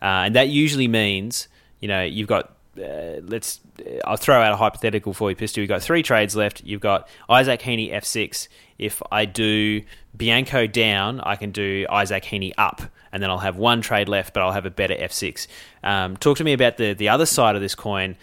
Uh, 0.01 0.25
and 0.27 0.37
that 0.37 0.49
usually 0.49 0.89
means 0.89 1.49
you 1.81 1.89
know 1.89 2.03
you've 2.03 2.29
got. 2.29 2.57
Uh, 2.81 3.21
let's. 3.23 3.61
I'll 4.05 4.17
throw 4.17 4.41
out 4.41 4.53
a 4.53 4.57
hypothetical 4.57 5.13
for 5.13 5.31
you, 5.31 5.37
Pistol. 5.37 5.61
You've 5.61 5.69
got 5.69 5.83
three 5.83 6.03
trades 6.03 6.35
left. 6.35 6.63
You've 6.65 6.81
got 6.81 7.09
Isaac 7.29 7.63
Heeney 7.63 7.93
F 7.93 8.05
six. 8.05 8.49
If 8.79 9.03
I 9.13 9.27
do 9.27 9.83
Bianco 10.17 10.67
down, 10.67 11.21
I 11.21 11.37
can 11.37 11.51
do 11.51 11.87
Isaac 11.91 12.25
Heeney 12.25 12.55
up, 12.57 12.83
and 13.13 13.23
then 13.23 13.31
I'll 13.31 13.39
have 13.39 13.57
one 13.57 13.83
trade 13.83 14.09
left, 14.09 14.33
but 14.33 14.43
I'll 14.43 14.53
have 14.53 14.67
a 14.67 14.71
better 14.71 14.95
F 14.99 15.13
six. 15.13 15.47
Um, 15.85 16.17
talk 16.17 16.39
to 16.39 16.45
me 16.45 16.53
about 16.53 16.79
the 16.79 16.95
the 16.95 17.09
other 17.09 17.27
side 17.27 17.55
of 17.55 17.61
this 17.61 17.75
coin. 17.75 18.17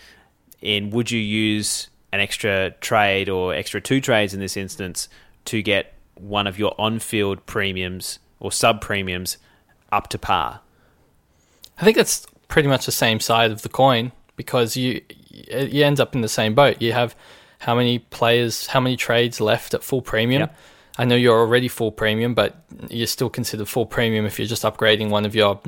In 0.61 0.89
would 0.89 1.11
you 1.11 1.19
use 1.19 1.89
an 2.11 2.19
extra 2.19 2.71
trade 2.81 3.29
or 3.29 3.53
extra 3.53 3.79
two 3.79 4.01
trades 4.01 4.33
in 4.33 4.39
this 4.39 4.57
instance 4.57 5.07
to 5.45 5.61
get 5.61 5.93
one 6.15 6.47
of 6.47 6.57
your 6.57 6.73
on 6.79 6.97
field 6.97 7.45
premiums 7.45 8.17
or 8.39 8.51
sub 8.51 8.81
premiums 8.81 9.37
up 9.91 10.07
to 10.07 10.17
par? 10.17 10.61
I 11.79 11.83
think 11.83 11.95
that's 11.95 12.25
pretty 12.47 12.67
much 12.67 12.87
the 12.87 12.91
same 12.91 13.19
side 13.19 13.51
of 13.51 13.61
the 13.61 13.69
coin 13.69 14.13
because 14.37 14.77
you 14.77 15.01
you 15.29 15.83
end 15.83 15.99
up 15.99 16.15
in 16.15 16.21
the 16.21 16.29
same 16.29 16.55
boat. 16.55 16.81
You 16.81 16.93
have 16.93 17.13
how 17.59 17.75
many 17.75 17.99
players, 17.99 18.67
how 18.67 18.79
many 18.79 18.95
trades 18.95 19.41
left 19.41 19.73
at 19.73 19.83
full 19.83 20.01
premium. 20.01 20.41
Yep. 20.41 20.57
I 20.99 21.05
know 21.05 21.15
you're 21.15 21.37
already 21.37 21.67
full 21.67 21.91
premium, 21.91 22.33
but 22.33 22.63
you're 22.89 23.05
still 23.07 23.29
considered 23.29 23.67
full 23.67 23.85
premium 23.85 24.25
if 24.25 24.39
you're 24.39 24.47
just 24.47 24.63
upgrading 24.63 25.09
one 25.09 25.25
of 25.25 25.35
your 25.35 25.59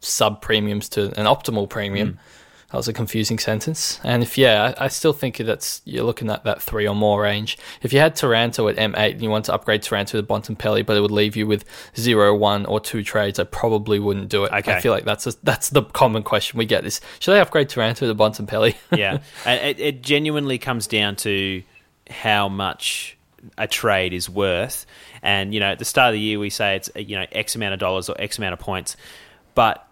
sub 0.00 0.40
premiums 0.40 0.88
to 0.90 1.06
an 1.20 1.26
optimal 1.26 1.68
premium. 1.68 2.14
Mm. 2.14 2.18
That 2.72 2.78
was 2.78 2.88
a 2.88 2.94
confusing 2.94 3.38
sentence. 3.38 4.00
And 4.02 4.22
if 4.22 4.38
yeah, 4.38 4.72
I, 4.78 4.86
I 4.86 4.88
still 4.88 5.12
think 5.12 5.36
that's 5.36 5.82
you're 5.84 6.04
looking 6.04 6.30
at 6.30 6.44
that 6.44 6.62
three 6.62 6.88
or 6.88 6.94
more 6.94 7.20
range. 7.20 7.58
If 7.82 7.92
you 7.92 7.98
had 7.98 8.16
Taranto 8.16 8.66
at 8.66 8.76
M8 8.76 9.12
and 9.12 9.22
you 9.22 9.28
want 9.28 9.44
to 9.44 9.52
upgrade 9.52 9.82
Taranto 9.82 10.18
to 10.18 10.26
Bontempelli, 10.26 10.84
but 10.86 10.96
it 10.96 11.00
would 11.00 11.10
leave 11.10 11.36
you 11.36 11.46
with 11.46 11.66
zero, 11.98 12.34
one, 12.34 12.64
or 12.64 12.80
two 12.80 13.02
trades, 13.02 13.38
I 13.38 13.44
probably 13.44 13.98
wouldn't 13.98 14.30
do 14.30 14.44
it. 14.44 14.52
Okay. 14.52 14.72
I 14.72 14.80
feel 14.80 14.90
like 14.90 15.04
that's 15.04 15.26
a, 15.26 15.34
that's 15.42 15.68
the 15.68 15.82
common 15.82 16.22
question 16.22 16.56
we 16.56 16.64
get: 16.64 16.86
is 16.86 17.02
should 17.18 17.34
I 17.34 17.40
upgrade 17.40 17.68
Taranto 17.68 18.06
to 18.06 18.14
Bontempelli? 18.14 18.74
yeah, 18.96 19.18
it, 19.44 19.78
it 19.78 20.02
genuinely 20.02 20.56
comes 20.56 20.86
down 20.86 21.16
to 21.16 21.62
how 22.08 22.48
much 22.48 23.18
a 23.58 23.68
trade 23.68 24.14
is 24.14 24.30
worth. 24.30 24.86
And 25.22 25.52
you 25.52 25.60
know, 25.60 25.72
at 25.72 25.78
the 25.78 25.84
start 25.84 26.08
of 26.08 26.12
the 26.14 26.20
year, 26.20 26.38
we 26.38 26.48
say 26.48 26.76
it's 26.76 26.90
you 26.96 27.16
know 27.16 27.26
X 27.32 27.54
amount 27.54 27.74
of 27.74 27.80
dollars 27.80 28.08
or 28.08 28.18
X 28.18 28.38
amount 28.38 28.54
of 28.54 28.60
points, 28.60 28.96
but 29.54 29.86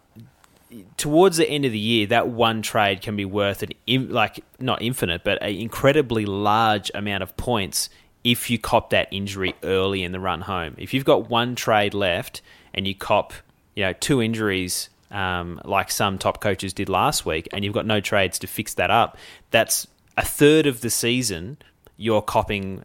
towards 0.97 1.37
the 1.37 1.49
end 1.49 1.65
of 1.65 1.73
the 1.73 1.79
year, 1.79 2.07
that 2.07 2.29
one 2.29 2.63
trade 2.63 3.03
can 3.03 3.17
be 3.17 3.25
worth 3.25 3.63
an 3.63 3.71
in, 3.87 4.11
like 4.11 4.45
not 4.59 4.83
infinite, 4.83 5.25
but 5.25 5.43
an 5.43 5.55
incredibly 5.55 6.27
large 6.27 6.91
amount 6.95 7.23
of 7.23 7.37
points 7.37 7.91
if 8.23 8.51
you 8.51 8.59
cop 8.59 8.91
that 8.91 9.09
injury 9.11 9.55
early 9.63 10.03
in 10.03 10.13
the 10.13 10.21
run 10.21 10.43
home. 10.43 10.75
If 10.79 10.93
you've 10.93 11.05
got 11.05 11.31
one 11.31 11.55
trade 11.55 11.95
left 11.95 12.43
and 12.75 12.87
you 12.87 12.95
cop, 12.95 13.33
you 13.75 13.85
know, 13.85 13.93
two 13.95 14.21
injuries 14.23 14.91
um, 15.11 15.61
like 15.65 15.91
some 15.91 16.19
top 16.19 16.41
coaches 16.41 16.73
did 16.73 16.89
last 16.89 17.27
week, 17.27 17.49
and 17.53 17.65
you've 17.65 17.75
got 17.75 17.87
no 17.87 18.01
trades 18.01 18.39
to 18.41 18.47
fix 18.47 18.75
that 18.75 18.91
up, 18.91 19.17
that's 19.51 19.87
a 20.17 20.25
third 20.25 20.67
of 20.67 20.83
the 20.83 20.91
season 20.91 21.57
you're 21.97 22.23
copping 22.23 22.85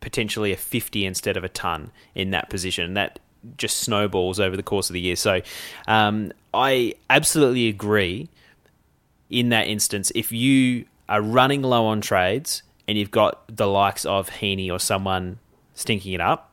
potentially 0.00 0.52
a 0.52 0.56
50 0.56 1.04
instead 1.06 1.36
of 1.36 1.44
a 1.44 1.48
ton 1.48 1.90
in 2.14 2.30
that 2.30 2.50
position. 2.50 2.84
And 2.84 2.96
that 2.96 3.18
just 3.56 3.78
snowballs 3.78 4.38
over 4.38 4.56
the 4.56 4.62
course 4.62 4.90
of 4.90 4.94
the 4.94 5.00
year. 5.00 5.16
So 5.16 5.40
um, 5.88 6.32
I 6.54 6.94
absolutely 7.10 7.68
agree 7.68 8.28
in 9.30 9.48
that 9.50 9.66
instance. 9.66 10.12
If 10.14 10.32
you 10.32 10.86
are 11.08 11.20
running 11.20 11.62
low 11.62 11.86
on 11.86 12.00
trades 12.00 12.62
and 12.86 12.96
you've 12.96 13.10
got 13.10 13.44
the 13.54 13.66
likes 13.66 14.04
of 14.04 14.28
Heeney 14.28 14.70
or 14.70 14.78
someone 14.78 15.38
stinking 15.74 16.12
it 16.12 16.20
up, 16.20 16.52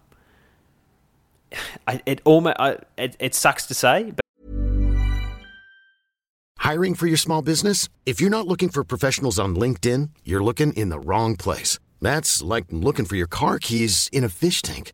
I, 1.88 2.02
it 2.06 2.22
almost 2.26 2.58
I, 2.60 2.78
it, 2.98 3.16
it 3.20 3.36
sucks 3.36 3.66
to 3.68 3.74
say, 3.74 4.12
but 4.12 4.22
Hiring 6.58 6.94
for 6.94 7.08
your 7.08 7.18
small 7.18 7.42
business? 7.42 7.90
If 8.06 8.22
you're 8.22 8.30
not 8.30 8.48
looking 8.48 8.70
for 8.70 8.84
professionals 8.84 9.40
on 9.40 9.56
LinkedIn, 9.56 10.12
you're 10.24 10.44
looking 10.44 10.74
in 10.74 10.90
the 10.90 11.00
wrong 11.00 11.36
place. 11.36 11.80
That's 12.00 12.42
like 12.42 12.66
looking 12.70 13.06
for 13.06 13.16
your 13.16 13.28
car 13.28 13.58
keys 13.60 14.10
in 14.14 14.24
a 14.24 14.30
fish 14.30 14.62
tank. 14.62 14.94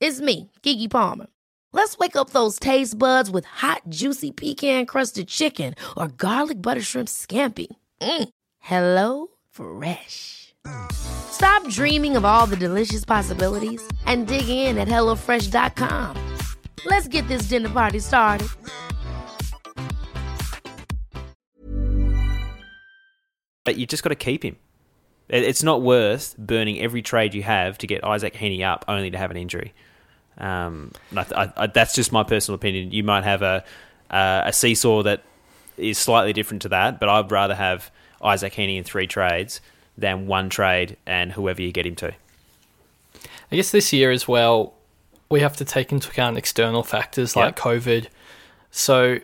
It's 0.00 0.20
me, 0.20 0.50
Keke 0.62 0.90
Palmer. 0.90 1.26
Let's 1.72 1.98
wake 1.98 2.16
up 2.16 2.30
those 2.30 2.58
taste 2.58 2.98
buds 2.98 3.30
with 3.30 3.44
hot, 3.44 3.82
juicy 3.88 4.30
pecan-crusted 4.32 5.28
chicken 5.28 5.74
or 5.96 6.08
garlic 6.08 6.60
butter 6.60 6.82
shrimp 6.82 7.08
scampi. 7.08 7.66
Mm. 8.00 8.28
Hello 8.58 9.28
Fresh. 9.50 10.54
Stop 10.92 11.68
dreaming 11.68 12.16
of 12.16 12.24
all 12.24 12.46
the 12.46 12.56
delicious 12.56 13.04
possibilities 13.04 13.82
and 14.06 14.26
dig 14.26 14.48
in 14.48 14.78
at 14.78 14.88
HelloFresh.com. 14.88 16.36
Let's 16.84 17.08
get 17.08 17.26
this 17.28 17.48
dinner 17.48 17.70
party 17.70 17.98
started. 17.98 18.48
but 23.68 23.76
you 23.76 23.84
just 23.84 24.02
got 24.02 24.08
to 24.08 24.14
keep 24.14 24.42
him. 24.42 24.56
It's 25.28 25.62
not 25.62 25.82
worth 25.82 26.34
burning 26.38 26.80
every 26.80 27.02
trade 27.02 27.34
you 27.34 27.42
have 27.42 27.76
to 27.78 27.86
get 27.86 28.02
Isaac 28.02 28.32
Heaney 28.32 28.62
up 28.62 28.82
only 28.88 29.10
to 29.10 29.18
have 29.18 29.30
an 29.30 29.36
injury. 29.36 29.74
Um, 30.38 30.92
I, 31.16 31.26
I, 31.36 31.52
I, 31.56 31.66
that's 31.66 31.94
just 31.94 32.12
my 32.12 32.22
personal 32.22 32.54
opinion. 32.56 32.92
You 32.92 33.02
might 33.04 33.24
have 33.24 33.42
a 33.42 33.64
uh, 34.10 34.42
a 34.46 34.52
seesaw 34.52 35.02
that 35.02 35.22
is 35.76 35.98
slightly 35.98 36.32
different 36.32 36.62
to 36.62 36.68
that, 36.70 36.98
but 37.00 37.08
I'd 37.08 37.30
rather 37.30 37.54
have 37.54 37.90
Isaac 38.22 38.54
Heaney 38.54 38.78
in 38.78 38.84
three 38.84 39.06
trades 39.06 39.60
than 39.96 40.26
one 40.26 40.48
trade 40.48 40.96
and 41.06 41.32
whoever 41.32 41.60
you 41.60 41.72
get 41.72 41.84
him 41.86 41.96
to. 41.96 42.12
I 43.50 43.56
guess 43.56 43.70
this 43.70 43.92
year 43.92 44.10
as 44.10 44.26
well, 44.28 44.74
we 45.28 45.40
have 45.40 45.56
to 45.56 45.64
take 45.64 45.90
into 45.92 46.08
account 46.10 46.36
external 46.38 46.82
factors 46.82 47.34
like 47.36 47.56
Yep. 47.56 47.56
COVID. 47.56 48.06
So, 48.70 49.18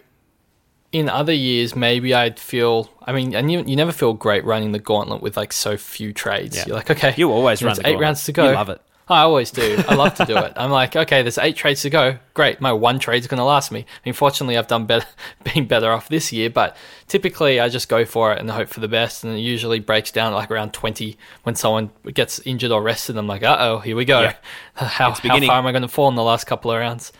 in 0.92 1.08
other 1.08 1.32
years, 1.32 1.74
maybe 1.76 2.14
I'd 2.14 2.38
feel. 2.38 2.90
I 3.02 3.12
mean, 3.12 3.34
and 3.34 3.50
you, 3.52 3.62
you 3.66 3.76
never 3.76 3.92
feel 3.92 4.12
great 4.14 4.44
running 4.44 4.72
the 4.72 4.78
gauntlet 4.78 5.22
with 5.22 5.36
like 5.36 5.52
so 5.52 5.76
few 5.76 6.12
trades. 6.12 6.56
Yeah. 6.56 6.64
You're 6.66 6.76
like, 6.76 6.90
okay, 6.90 7.14
You 7.16 7.30
always 7.30 7.62
run 7.62 7.72
it's 7.72 7.80
eight 7.80 7.84
gauntlet. 7.84 8.00
rounds 8.00 8.24
to 8.24 8.32
go. 8.32 8.48
You 8.48 8.54
love 8.54 8.68
it. 8.70 8.80
I 9.06 9.20
always 9.20 9.50
do. 9.50 9.82
I 9.86 9.96
love 9.96 10.14
to 10.14 10.24
do 10.24 10.36
it. 10.38 10.54
I'm 10.56 10.70
like, 10.70 10.96
okay, 10.96 11.20
there's 11.20 11.36
eight 11.36 11.56
trades 11.56 11.82
to 11.82 11.90
go. 11.90 12.18
Great, 12.32 12.60
my 12.62 12.72
one 12.72 12.98
trade's 12.98 13.26
going 13.26 13.38
to 13.38 13.44
last 13.44 13.70
me. 13.70 13.80
I 13.80 14.00
mean, 14.06 14.14
fortunately, 14.14 14.56
I've 14.56 14.66
done 14.66 14.86
better, 14.86 15.06
been 15.54 15.66
better 15.66 15.92
off 15.92 16.08
this 16.08 16.32
year, 16.32 16.48
but 16.48 16.74
typically 17.06 17.60
I 17.60 17.68
just 17.68 17.90
go 17.90 18.06
for 18.06 18.32
it 18.32 18.40
and 18.40 18.50
hope 18.50 18.68
for 18.68 18.80
the 18.80 18.88
best, 18.88 19.22
and 19.22 19.36
it 19.36 19.40
usually 19.40 19.78
breaks 19.78 20.10
down 20.10 20.32
like 20.32 20.50
around 20.50 20.72
20 20.72 21.18
when 21.42 21.54
someone 21.54 21.90
gets 22.14 22.40
injured 22.40 22.70
or 22.70 22.82
rested. 22.82 23.18
I'm 23.18 23.26
like, 23.26 23.42
uh 23.42 23.56
oh, 23.60 23.78
here 23.80 23.94
we 23.96 24.06
go. 24.06 24.22
Yeah. 24.22 24.34
How, 24.74 25.12
how 25.12 25.14
far 25.14 25.58
am 25.58 25.66
I 25.66 25.72
going 25.72 25.82
to 25.82 25.88
fall 25.88 26.08
in 26.08 26.16
the 26.16 26.22
last 26.24 26.46
couple 26.46 26.72
of 26.72 26.78
rounds? 26.80 27.12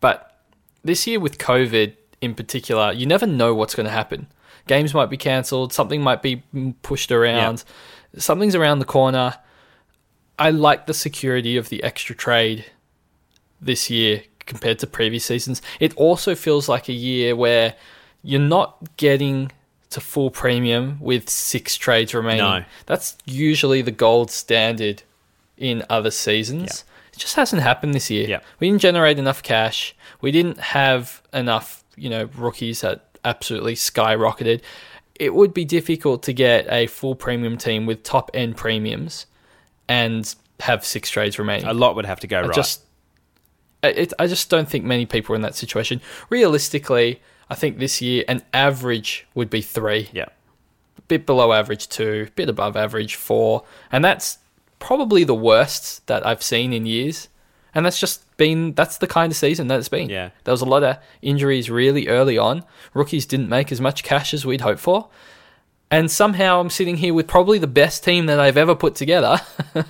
But 0.00 0.38
this 0.84 1.08
year 1.08 1.18
with 1.18 1.38
COVID 1.38 1.94
in 2.20 2.34
particular, 2.34 2.92
you 2.92 3.04
never 3.04 3.26
know 3.26 3.52
what's 3.52 3.74
going 3.74 3.86
to 3.86 3.92
happen. 3.92 4.28
Games 4.68 4.94
might 4.94 5.10
be 5.10 5.16
cancelled, 5.16 5.72
something 5.72 6.02
might 6.02 6.22
be 6.22 6.44
pushed 6.82 7.10
around, 7.10 7.64
something's 8.16 8.54
around 8.54 8.78
the 8.78 8.84
corner. 8.84 9.36
I 10.40 10.50
like 10.50 10.86
the 10.86 10.94
security 10.94 11.58
of 11.58 11.68
the 11.68 11.82
extra 11.82 12.16
trade 12.16 12.64
this 13.60 13.90
year 13.90 14.22
compared 14.46 14.78
to 14.78 14.86
previous 14.86 15.26
seasons. 15.26 15.60
It 15.78 15.94
also 15.96 16.34
feels 16.34 16.66
like 16.66 16.88
a 16.88 16.94
year 16.94 17.36
where 17.36 17.74
you're 18.22 18.40
not 18.40 18.96
getting 18.96 19.52
to 19.90 20.00
full 20.00 20.30
premium 20.30 20.98
with 20.98 21.28
six 21.28 21.76
trades 21.76 22.14
remaining. 22.14 22.38
No. 22.38 22.64
That's 22.86 23.18
usually 23.26 23.82
the 23.82 23.90
gold 23.90 24.30
standard 24.30 25.02
in 25.58 25.84
other 25.90 26.10
seasons. 26.10 26.84
It 27.12 27.18
just 27.18 27.36
hasn't 27.36 27.60
happened 27.60 27.92
this 27.92 28.08
year. 28.08 28.26
Yeah. 28.26 28.40
We 28.60 28.70
didn't 28.70 28.80
generate 28.80 29.18
enough 29.18 29.42
cash. 29.42 29.94
We 30.22 30.30
didn't 30.30 30.58
have 30.58 31.22
enough, 31.34 31.84
you 31.96 32.08
know, 32.08 32.30
rookies 32.34 32.80
that 32.80 33.04
absolutely 33.26 33.74
skyrocketed. 33.74 34.62
It 35.16 35.34
would 35.34 35.52
be 35.52 35.66
difficult 35.66 36.22
to 36.22 36.32
get 36.32 36.66
a 36.70 36.86
full 36.86 37.14
premium 37.14 37.58
team 37.58 37.84
with 37.84 38.02
top 38.04 38.30
end 38.32 38.56
premiums 38.56 39.26
and 39.90 40.34
have 40.60 40.84
six 40.84 41.10
trades 41.10 41.38
remaining. 41.38 41.66
A 41.66 41.74
lot 41.74 41.96
would 41.96 42.06
have 42.06 42.20
to 42.20 42.26
go 42.28 42.38
I 42.38 42.46
right. 42.46 42.54
just, 42.54 42.82
I- 43.82 43.88
it, 43.88 44.12
I 44.18 44.26
just 44.28 44.48
don't 44.48 44.68
think 44.68 44.84
many 44.84 45.04
people 45.04 45.32
are 45.32 45.36
in 45.36 45.42
that 45.42 45.56
situation. 45.56 46.00
Realistically, 46.30 47.20
I 47.50 47.56
think 47.56 47.78
this 47.78 48.00
year 48.00 48.24
an 48.28 48.42
average 48.54 49.26
would 49.34 49.50
be 49.50 49.60
three, 49.60 50.08
yeah. 50.12 50.26
bit 51.08 51.26
below 51.26 51.52
average 51.52 51.88
two, 51.88 52.28
bit 52.36 52.48
above 52.48 52.76
average 52.76 53.16
four, 53.16 53.64
and 53.90 54.04
that's 54.04 54.38
probably 54.78 55.24
the 55.24 55.34
worst 55.34 56.06
that 56.06 56.24
I've 56.24 56.42
seen 56.42 56.72
in 56.72 56.86
years. 56.86 57.28
And 57.74 57.84
that's 57.84 58.00
just 58.00 58.24
been 58.36 58.74
that's 58.74 58.98
the 58.98 59.06
kind 59.06 59.30
of 59.30 59.36
season 59.36 59.68
that 59.68 59.78
it's 59.78 59.88
been. 59.88 60.08
Yeah. 60.08 60.30
there 60.44 60.52
was 60.52 60.60
a 60.60 60.66
lot 60.66 60.82
of 60.82 60.98
injuries 61.22 61.70
really 61.70 62.08
early 62.08 62.36
on. 62.38 62.64
Rookies 62.94 63.26
didn't 63.26 63.48
make 63.48 63.70
as 63.70 63.80
much 63.80 64.02
cash 64.02 64.34
as 64.34 64.44
we'd 64.46 64.60
hoped 64.60 64.80
for. 64.80 65.08
And 65.90 66.10
somehow 66.10 66.60
I'm 66.60 66.70
sitting 66.70 66.96
here 66.96 67.12
with 67.12 67.26
probably 67.26 67.58
the 67.58 67.66
best 67.66 68.04
team 68.04 68.26
that 68.26 68.38
I've 68.38 68.56
ever 68.56 68.74
put 68.76 68.94
together, 68.94 69.38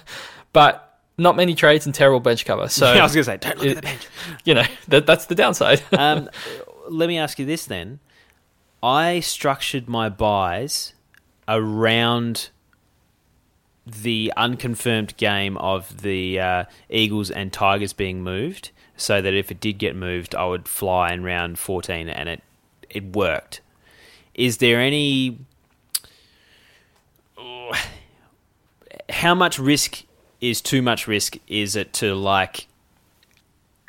but 0.53 0.99
not 1.19 1.37
many 1.37 1.55
trades 1.55 1.85
and 1.85 1.95
terrible 1.95 2.21
bench 2.21 2.45
cover. 2.47 2.69
So 2.69 2.87
I 2.93 3.03
was 3.03 3.13
going 3.15 3.25
to 3.25 3.31
say, 3.31 3.37
don't 3.37 3.59
look 3.59 3.67
it- 3.67 3.71
at 3.71 3.77
the 3.77 3.83
bench. 3.83 4.07
you 4.45 4.55
know 4.55 4.65
that 4.89 5.07
that's 5.07 5.27
the 5.27 5.35
downside. 5.35 5.83
um, 5.93 6.31
let 6.89 7.07
me 7.09 7.19
ask 7.19 7.39
you 7.39 7.45
this 7.47 7.67
then. 7.67 8.01
I 8.83 9.21
structured 9.21 9.89
my 9.89 10.09
buys 10.09 10.95
around 11.47 12.49
the 13.87 14.33
unconfirmed 14.37 15.17
game 15.19 15.57
of 15.59 16.03
the 16.03 16.41
uh, 16.41 16.65
Eagles 16.89 17.31
and 17.31 17.53
Tigers 17.53 17.93
being 17.93 18.23
moved, 18.23 18.71
so 18.97 19.21
that 19.21 19.35
if 19.35 19.51
it 19.51 19.61
did 19.61 19.79
get 19.79 19.95
moved, 19.97 20.35
I 20.35 20.47
would 20.47 20.67
fly 20.69 21.13
in 21.13 21.23
round 21.25 21.59
14, 21.59 22.09
and 22.09 22.29
it 22.29 22.43
it 22.89 23.15
worked. 23.15 23.61
Is 24.35 24.59
there 24.59 24.81
any? 24.81 25.39
How 29.09 29.35
much 29.35 29.59
risk 29.59 30.05
is 30.41 30.61
too 30.61 30.83
much 30.83 31.07
risk? 31.07 31.37
Is 31.49 31.77
it 31.77 31.93
to 31.95 32.15
like 32.15 32.67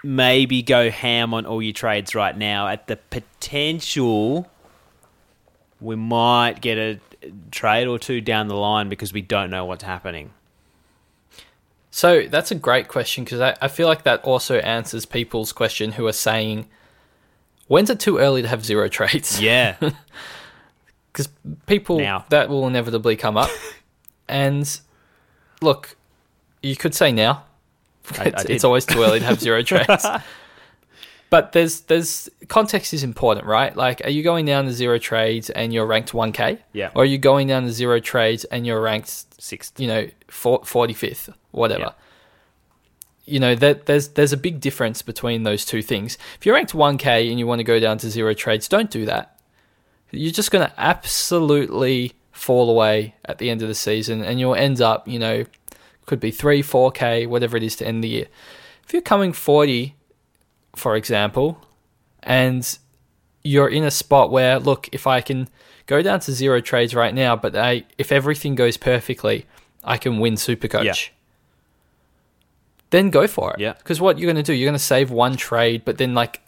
maybe 0.04 0.62
go 0.62 0.90
ham 0.90 1.34
on 1.34 1.46
all 1.46 1.62
your 1.62 1.74
trades 1.74 2.16
right 2.16 2.36
now 2.36 2.68
at 2.68 2.88
the 2.88 2.96
potential 2.96 4.50
we 5.82 5.96
might 5.96 6.62
get 6.62 6.78
a 6.78 7.00
trade 7.50 7.88
or 7.88 8.00
two 8.00 8.22
down 8.22 8.48
the 8.48 8.56
line 8.56 8.88
because 8.88 9.12
we 9.12 9.22
don't 9.22 9.50
know 9.50 9.66
what's 9.66 9.84
happening. 9.84 10.32
So 11.90 12.28
that's 12.28 12.52
a 12.52 12.56
great 12.56 12.88
question 12.88 13.24
because 13.24 13.42
I, 13.42 13.58
I 13.62 13.68
feel 13.68 13.88
like 13.88 14.04
that 14.04 14.24
also 14.24 14.58
answers 14.60 15.06
people's 15.06 15.52
question 15.52 15.94
who 15.94 16.08
are 16.08 16.14
saying, 16.14 16.68
when's 17.68 17.90
it 17.90 18.00
too 18.00 18.20
early 18.20 18.42
to 18.44 18.48
have 18.48 18.64
zero 18.64 18.88
trades? 18.88 19.42
Yeah. 19.42 19.76
Because 21.12 21.30
people, 21.66 22.00
Now. 22.00 22.26
that 22.30 22.50
will 22.50 22.68
inevitably 22.68 23.16
come 23.16 23.38
up. 23.38 23.50
and 24.28 24.80
look, 25.62 25.96
you 26.64 26.76
could 26.76 26.96
say 26.96 27.12
now. 27.12 27.44
I- 28.18 28.24
I 28.24 28.26
it's, 28.28 28.44
did. 28.44 28.52
it's 28.56 28.64
always 28.64 28.86
too 28.86 29.02
early 29.04 29.20
to 29.20 29.26
have 29.26 29.40
zero 29.40 29.62
trades. 29.64 30.06
But 31.30 31.54
there's 31.54 31.82
there's 31.82 32.30
context 32.50 32.94
is 32.94 33.04
important, 33.06 33.46
right? 33.46 33.74
Like, 33.76 34.02
are 34.04 34.10
you 34.10 34.22
going 34.22 34.46
down 34.46 34.66
to 34.66 34.74
zero 34.74 34.98
trades 35.00 35.50
and 35.50 35.74
you're 35.74 35.86
ranked 35.86 36.12
1K? 36.12 36.60
Yeah. 36.74 36.92
Or 36.94 37.04
are 37.04 37.06
you 37.06 37.18
going 37.18 37.48
down 37.48 37.64
to 37.64 37.72
zero 37.72 38.00
trades 38.02 38.44
and 38.46 38.66
you're 38.68 38.82
ranked 38.82 39.26
Sixth. 39.42 39.80
you 39.80 39.88
know, 39.88 40.08
forty 40.28 40.94
fifth, 40.94 41.30
whatever. 41.52 41.82
Yeah. 41.82 41.92
You 43.26 43.40
know, 43.40 43.56
that 43.56 43.86
there's 43.86 44.10
there's 44.10 44.34
a 44.34 44.38
big 44.38 44.60
difference 44.60 45.02
between 45.02 45.44
those 45.44 45.64
two 45.64 45.82
things. 45.82 46.18
If 46.38 46.46
you're 46.46 46.56
ranked 46.56 46.74
one 46.74 46.98
K 46.98 47.30
and 47.30 47.40
you 47.40 47.48
want 47.48 47.60
to 47.60 47.64
go 47.64 47.80
down 47.80 47.98
to 48.00 48.10
zero 48.10 48.34
trades, 48.34 48.68
don't 48.68 48.92
do 48.92 49.06
that. 49.06 49.38
You're 50.12 50.32
just 50.32 50.52
going 50.52 50.68
to 50.68 50.74
absolutely 50.78 52.14
fall 52.32 52.70
away 52.70 53.16
at 53.26 53.38
the 53.38 53.50
end 53.50 53.62
of 53.62 53.68
the 53.68 53.76
season, 53.76 54.24
and 54.24 54.40
you'll 54.40 54.56
end 54.56 54.82
up, 54.82 55.08
you 55.08 55.20
know, 55.20 55.46
could 56.06 56.20
be 56.20 56.32
three, 56.32 56.62
four 56.62 56.92
K, 56.92 57.26
whatever 57.26 57.56
it 57.56 57.64
is 57.64 57.76
to 57.78 57.88
end 57.88 58.04
the 58.04 58.10
year. 58.10 58.28
If 58.86 58.94
you're 58.94 59.02
coming 59.02 59.32
forty, 59.32 59.96
for 60.76 60.96
example, 60.96 61.66
and 62.24 62.78
you're 63.44 63.70
in 63.70 63.84
a 63.84 63.92
spot 63.92 64.32
where, 64.32 64.60
look, 64.60 64.90
if 64.92 65.08
I 65.08 65.22
can 65.22 65.48
go 65.86 66.02
down 66.02 66.20
to 66.22 66.32
zero 66.32 66.62
trades 66.62 66.94
right 66.94 67.14
now, 67.14 67.36
but 67.36 67.56
I, 67.56 67.86
if 67.98 68.12
everything 68.12 68.56
goes 68.56 68.78
perfectly, 68.78 69.46
I 69.84 69.98
can 69.98 70.20
win 70.20 70.36
Supercoach. 70.36 70.84
Yeah. 70.84 70.94
Then 72.90 73.10
go 73.10 73.28
for 73.28 73.54
it. 73.54 73.60
Yeah. 73.60 73.74
Because 73.74 74.02
what 74.02 74.20
you're 74.20 74.32
going 74.32 74.44
to 74.44 74.44
do, 74.44 74.54
you're 74.54 74.68
going 74.68 74.74
to 74.74 74.80
save 74.80 75.10
one 75.10 75.38
trade, 75.38 75.84
but 75.86 75.98
then 75.98 76.14
like 76.14 76.42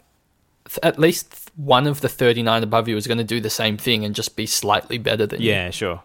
th- 0.68 0.78
at 0.82 0.98
least 0.98 1.43
one 1.56 1.86
of 1.86 2.00
the 2.00 2.08
39 2.08 2.62
above 2.62 2.88
you 2.88 2.96
is 2.96 3.06
going 3.06 3.18
to 3.18 3.24
do 3.24 3.40
the 3.40 3.50
same 3.50 3.76
thing 3.76 4.04
and 4.04 4.14
just 4.14 4.36
be 4.36 4.46
slightly 4.46 4.98
better 4.98 5.26
than 5.26 5.40
you. 5.40 5.50
Yeah, 5.50 5.70
sure. 5.70 6.02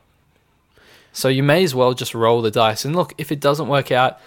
So 1.12 1.28
you 1.28 1.44
may 1.44 1.64
as 1.64 1.74
well 1.74 1.94
just 1.94 2.14
roll 2.14 2.42
the 2.42 2.52
dice. 2.52 2.86
And 2.86 2.96
look, 2.96 3.14
if 3.18 3.32
it 3.32 3.40
doesn't 3.40 3.68
work 3.68 3.92
out, 3.92 4.20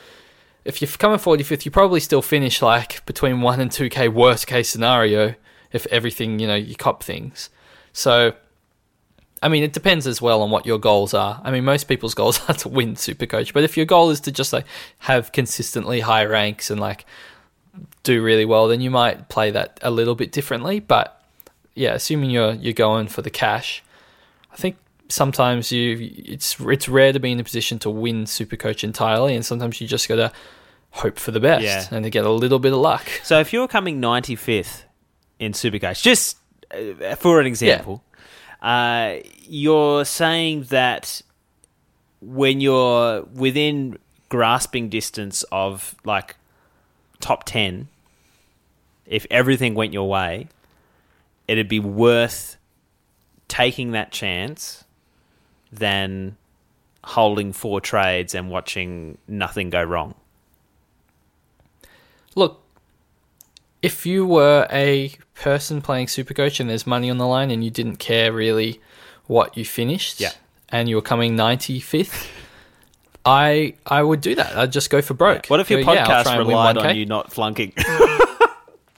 if 0.64 0.82
you 0.82 0.88
come 0.88 1.12
in 1.12 1.18
45th, 1.18 1.64
you 1.64 1.70
probably 1.70 2.00
still 2.00 2.22
finish 2.22 2.60
like 2.60 3.04
between 3.06 3.40
1 3.40 3.60
and 3.60 3.70
2k 3.70 4.12
worst 4.12 4.46
case 4.46 4.68
scenario 4.68 5.34
if 5.72 5.86
everything, 5.86 6.38
you 6.38 6.46
know, 6.46 6.54
you 6.54 6.74
cop 6.74 7.02
things. 7.02 7.50
So 7.92 8.34
I 9.42 9.48
mean, 9.48 9.64
it 9.64 9.72
depends 9.72 10.06
as 10.06 10.22
well 10.22 10.40
on 10.40 10.50
what 10.50 10.66
your 10.66 10.78
goals 10.78 11.12
are. 11.12 11.40
I 11.42 11.50
mean, 11.50 11.64
most 11.64 11.84
people's 11.84 12.14
goals 12.22 12.40
are 12.48 12.54
to 12.54 12.68
win 12.68 12.94
Supercoach, 12.94 13.52
but 13.52 13.64
if 13.64 13.76
your 13.76 13.86
goal 13.86 14.10
is 14.10 14.20
to 14.20 14.32
just 14.32 14.52
like 14.52 14.66
have 15.00 15.32
consistently 15.32 16.00
high 16.00 16.24
ranks 16.24 16.70
and 16.70 16.80
like 16.80 17.04
do 18.02 18.22
really 18.22 18.44
well, 18.44 18.68
then 18.68 18.80
you 18.80 18.90
might 18.90 19.28
play 19.28 19.50
that 19.50 19.78
a 19.82 19.90
little 19.90 20.14
bit 20.14 20.32
differently. 20.32 20.80
But 20.80 21.22
yeah, 21.74 21.94
assuming 21.94 22.30
you're 22.30 22.52
you're 22.54 22.72
going 22.74 23.06
for 23.08 23.22
the 23.22 23.30
cash, 23.30 23.82
I 24.52 24.56
think 24.56 24.76
sometimes 25.08 25.70
you 25.72 26.10
it's 26.24 26.58
it's 26.60 26.88
rare 26.88 27.12
to 27.12 27.20
be 27.20 27.32
in 27.32 27.40
a 27.40 27.44
position 27.44 27.78
to 27.80 27.90
win 27.90 28.26
Super 28.26 28.56
Coach 28.56 28.84
entirely, 28.84 29.34
and 29.34 29.44
sometimes 29.44 29.80
you 29.80 29.86
just 29.86 30.08
gotta 30.08 30.32
hope 30.90 31.18
for 31.18 31.30
the 31.30 31.40
best 31.40 31.64
Yeah. 31.64 31.86
and 31.90 32.04
to 32.04 32.10
get 32.10 32.24
a 32.26 32.30
little 32.30 32.58
bit 32.58 32.72
of 32.72 32.78
luck. 32.78 33.08
So 33.22 33.40
if 33.40 33.52
you're 33.52 33.68
coming 33.68 34.00
95th 34.00 34.82
in 35.38 35.52
Supercoach, 35.52 36.02
just 36.02 36.36
uh, 36.74 37.14
for 37.16 37.40
an 37.40 37.46
example, 37.46 38.04
uh, 38.60 39.16
you're 39.48 40.04
saying 40.04 40.64
that 40.64 41.22
when 42.20 42.60
you're 42.60 43.22
within 43.22 43.98
grasping 44.28 44.88
distance 44.90 45.44
of 45.50 45.94
like 46.04 46.36
top 47.22 47.44
10, 47.44 47.88
if 49.06 49.26
everything 49.30 49.74
went 49.74 49.92
your 49.92 50.08
way, 50.08 50.48
it'd 51.48 51.68
be 51.68 51.80
worth 51.80 52.56
taking 53.48 53.92
that 53.92 54.12
chance 54.12 54.84
than 55.72 56.36
holding 57.04 57.52
four 57.52 57.80
trades 57.80 58.34
and 58.34 58.50
watching 58.50 59.18
nothing 59.26 59.70
go 59.70 59.82
wrong. 59.82 60.14
Look, 62.34 62.62
if 63.82 64.06
you 64.06 64.24
were 64.26 64.66
a 64.70 65.12
person 65.34 65.82
playing 65.82 66.06
Supercoach 66.06 66.60
and 66.60 66.70
there's 66.70 66.86
money 66.86 67.10
on 67.10 67.18
the 67.18 67.26
line 67.26 67.50
and 67.50 67.64
you 67.64 67.70
didn't 67.70 67.96
care 67.96 68.32
really 68.32 68.80
what 69.26 69.56
you 69.56 69.64
finished, 69.64 70.20
Yeah. 70.20 70.32
and 70.68 70.88
you 70.88 70.96
were 70.96 71.02
coming 71.02 71.36
95th, 71.36 72.26
I 73.24 73.74
I 73.86 74.02
would 74.02 74.20
do 74.20 74.34
that. 74.34 74.56
I'd 74.56 74.72
just 74.72 74.90
go 74.90 75.00
for 75.02 75.14
broke. 75.14 75.46
What 75.46 75.60
if 75.60 75.70
your 75.70 75.82
Go, 75.84 75.94
podcast 75.94 76.36
win 76.38 76.46
relied 76.48 76.76
on 76.76 76.96
you 76.96 77.06
not 77.06 77.32
flunking? 77.32 77.72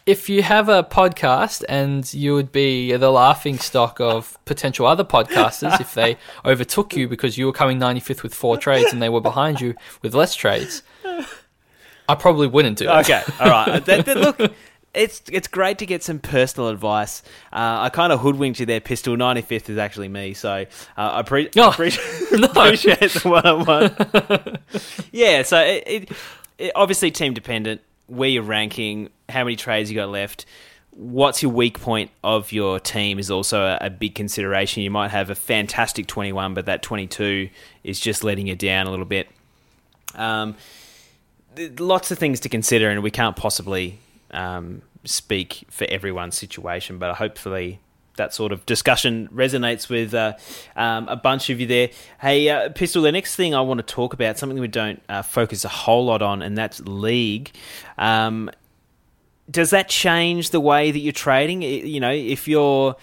If 0.06 0.28
you 0.28 0.42
have 0.42 0.68
a 0.68 0.84
podcast 0.84 1.64
and 1.66 2.12
you 2.12 2.34
would 2.34 2.52
be 2.52 2.94
the 2.94 3.10
laughing 3.10 3.58
stock 3.58 4.00
of 4.02 4.38
potential 4.44 4.84
other 4.86 5.02
podcasters 5.02 5.80
if 5.80 5.94
they 5.94 6.18
overtook 6.44 6.94
you 6.94 7.08
because 7.08 7.38
you 7.38 7.46
were 7.46 7.54
coming 7.54 7.78
95th 7.78 8.22
with 8.22 8.34
four 8.34 8.58
trades 8.58 8.92
and 8.92 9.00
they 9.00 9.08
were 9.08 9.22
behind 9.22 9.62
you 9.62 9.74
with 10.02 10.14
less 10.14 10.34
trades, 10.34 10.82
I 12.06 12.14
probably 12.16 12.46
wouldn't 12.46 12.76
do 12.76 12.84
it. 12.84 12.90
Okay, 12.90 13.22
all 13.40 13.48
right. 13.48 13.82
That- 13.86 14.04
that- 14.04 14.16
look, 14.18 14.52
it's 14.94 15.22
it's 15.30 15.48
great 15.48 15.78
to 15.78 15.86
get 15.86 16.02
some 16.02 16.18
personal 16.18 16.68
advice. 16.68 17.22
Uh, 17.52 17.78
I 17.82 17.88
kind 17.90 18.12
of 18.12 18.20
hoodwinked 18.20 18.60
you 18.60 18.66
there, 18.66 18.80
Pistol. 18.80 19.16
Ninety 19.16 19.42
fifth 19.42 19.68
is 19.70 19.78
actually 19.78 20.08
me, 20.08 20.34
so 20.34 20.50
uh, 20.50 20.64
I 20.96 21.22
pre- 21.22 21.50
Oh, 21.56 21.70
appreciate, 21.70 22.32
no. 22.32 22.46
appreciate 22.48 23.00
the 23.00 23.28
one 23.28 23.46
on 23.46 23.64
one. 23.64 24.58
Yeah, 25.12 25.42
so 25.42 25.58
it, 25.60 25.84
it, 25.86 26.10
it 26.58 26.72
obviously 26.74 27.10
team 27.10 27.34
dependent. 27.34 27.80
Where 28.06 28.28
you're 28.28 28.42
ranking, 28.42 29.08
how 29.28 29.44
many 29.44 29.56
trades 29.56 29.90
you 29.90 29.96
got 29.96 30.10
left. 30.10 30.44
What's 30.90 31.42
your 31.42 31.50
weak 31.50 31.80
point 31.80 32.10
of 32.22 32.52
your 32.52 32.78
team 32.78 33.18
is 33.18 33.30
also 33.30 33.62
a, 33.62 33.78
a 33.86 33.90
big 33.90 34.14
consideration. 34.14 34.82
You 34.84 34.90
might 34.90 35.10
have 35.10 35.28
a 35.30 35.34
fantastic 35.34 36.06
21, 36.06 36.54
but 36.54 36.66
that 36.66 36.82
22 36.82 37.48
is 37.82 37.98
just 37.98 38.22
letting 38.22 38.46
you 38.46 38.54
down 38.54 38.86
a 38.86 38.90
little 38.90 39.06
bit. 39.06 39.28
Um, 40.14 40.54
th- 41.56 41.80
lots 41.80 42.10
of 42.12 42.18
things 42.18 42.38
to 42.40 42.48
consider, 42.48 42.90
and 42.90 43.02
we 43.02 43.10
can't 43.10 43.34
possibly 43.34 43.98
um, 44.34 44.82
speak 45.04 45.64
for 45.70 45.86
everyone's 45.88 46.36
situation, 46.36 46.98
but 46.98 47.14
hopefully 47.16 47.80
that 48.16 48.32
sort 48.32 48.52
of 48.52 48.64
discussion 48.66 49.28
resonates 49.34 49.88
with 49.88 50.14
uh, 50.14 50.34
um, 50.76 51.08
a 51.08 51.16
bunch 51.16 51.50
of 51.50 51.60
you 51.60 51.66
there. 51.66 51.90
Hey, 52.20 52.48
uh, 52.48 52.70
Pistol, 52.70 53.02
the 53.02 53.12
next 53.12 53.36
thing 53.36 53.54
I 53.54 53.60
want 53.60 53.78
to 53.78 53.94
talk 53.94 54.14
about, 54.14 54.38
something 54.38 54.58
we 54.58 54.68
don't 54.68 55.02
uh, 55.08 55.22
focus 55.22 55.64
a 55.64 55.68
whole 55.68 56.06
lot 56.06 56.22
on, 56.22 56.42
and 56.42 56.56
that's 56.56 56.80
league. 56.80 57.50
Um, 57.98 58.50
does 59.50 59.70
that 59.70 59.88
change 59.88 60.50
the 60.50 60.60
way 60.60 60.90
that 60.90 60.98
you're 60.98 61.12
trading? 61.12 61.62
You 61.62 62.00
know, 62.00 62.12
if 62.12 62.48
you're 62.48 62.96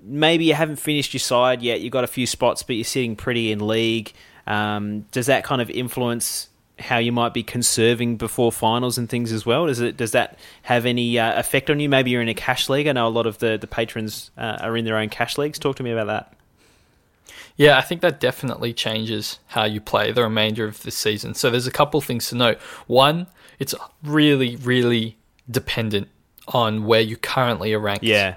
maybe 0.00 0.44
you 0.44 0.54
haven't 0.54 0.76
finished 0.76 1.12
your 1.12 1.20
side 1.20 1.62
yet, 1.62 1.80
you've 1.80 1.92
got 1.92 2.04
a 2.04 2.08
few 2.08 2.26
spots, 2.26 2.62
but 2.62 2.76
you're 2.76 2.84
sitting 2.84 3.16
pretty 3.16 3.52
in 3.52 3.66
league. 3.66 4.12
Um, 4.46 5.00
does 5.10 5.26
that 5.26 5.44
kind 5.44 5.60
of 5.60 5.68
influence 5.68 6.48
how 6.78 6.98
you 6.98 7.12
might 7.12 7.34
be 7.34 7.42
conserving 7.42 8.16
before 8.16 8.52
finals 8.52 8.98
and 8.98 9.08
things 9.08 9.32
as 9.32 9.44
well? 9.44 9.66
Does 9.66 9.80
it 9.80 9.96
does 9.96 10.12
that 10.12 10.38
have 10.62 10.86
any 10.86 11.18
uh, 11.18 11.38
effect 11.38 11.70
on 11.70 11.80
you? 11.80 11.88
Maybe 11.88 12.10
you're 12.10 12.22
in 12.22 12.28
a 12.28 12.34
cash 12.34 12.68
league. 12.68 12.86
I 12.86 12.92
know 12.92 13.06
a 13.06 13.10
lot 13.10 13.26
of 13.26 13.38
the 13.38 13.58
the 13.58 13.66
patrons 13.66 14.30
uh, 14.36 14.58
are 14.60 14.76
in 14.76 14.84
their 14.84 14.96
own 14.96 15.08
cash 15.08 15.38
leagues. 15.38 15.58
Talk 15.58 15.76
to 15.76 15.82
me 15.82 15.90
about 15.90 16.06
that. 16.06 16.34
Yeah, 17.56 17.76
I 17.76 17.80
think 17.80 18.02
that 18.02 18.20
definitely 18.20 18.72
changes 18.72 19.40
how 19.48 19.64
you 19.64 19.80
play 19.80 20.12
the 20.12 20.22
remainder 20.22 20.64
of 20.64 20.82
the 20.84 20.92
season. 20.92 21.34
So 21.34 21.50
there's 21.50 21.66
a 21.66 21.72
couple 21.72 22.00
things 22.00 22.28
to 22.28 22.36
note. 22.36 22.58
One, 22.86 23.26
it's 23.58 23.74
really, 24.04 24.54
really 24.56 25.16
dependent 25.50 26.06
on 26.46 26.84
where 26.84 27.00
you 27.00 27.16
currently 27.16 27.74
are 27.74 27.80
ranked 27.80 28.04
Yeah, 28.04 28.36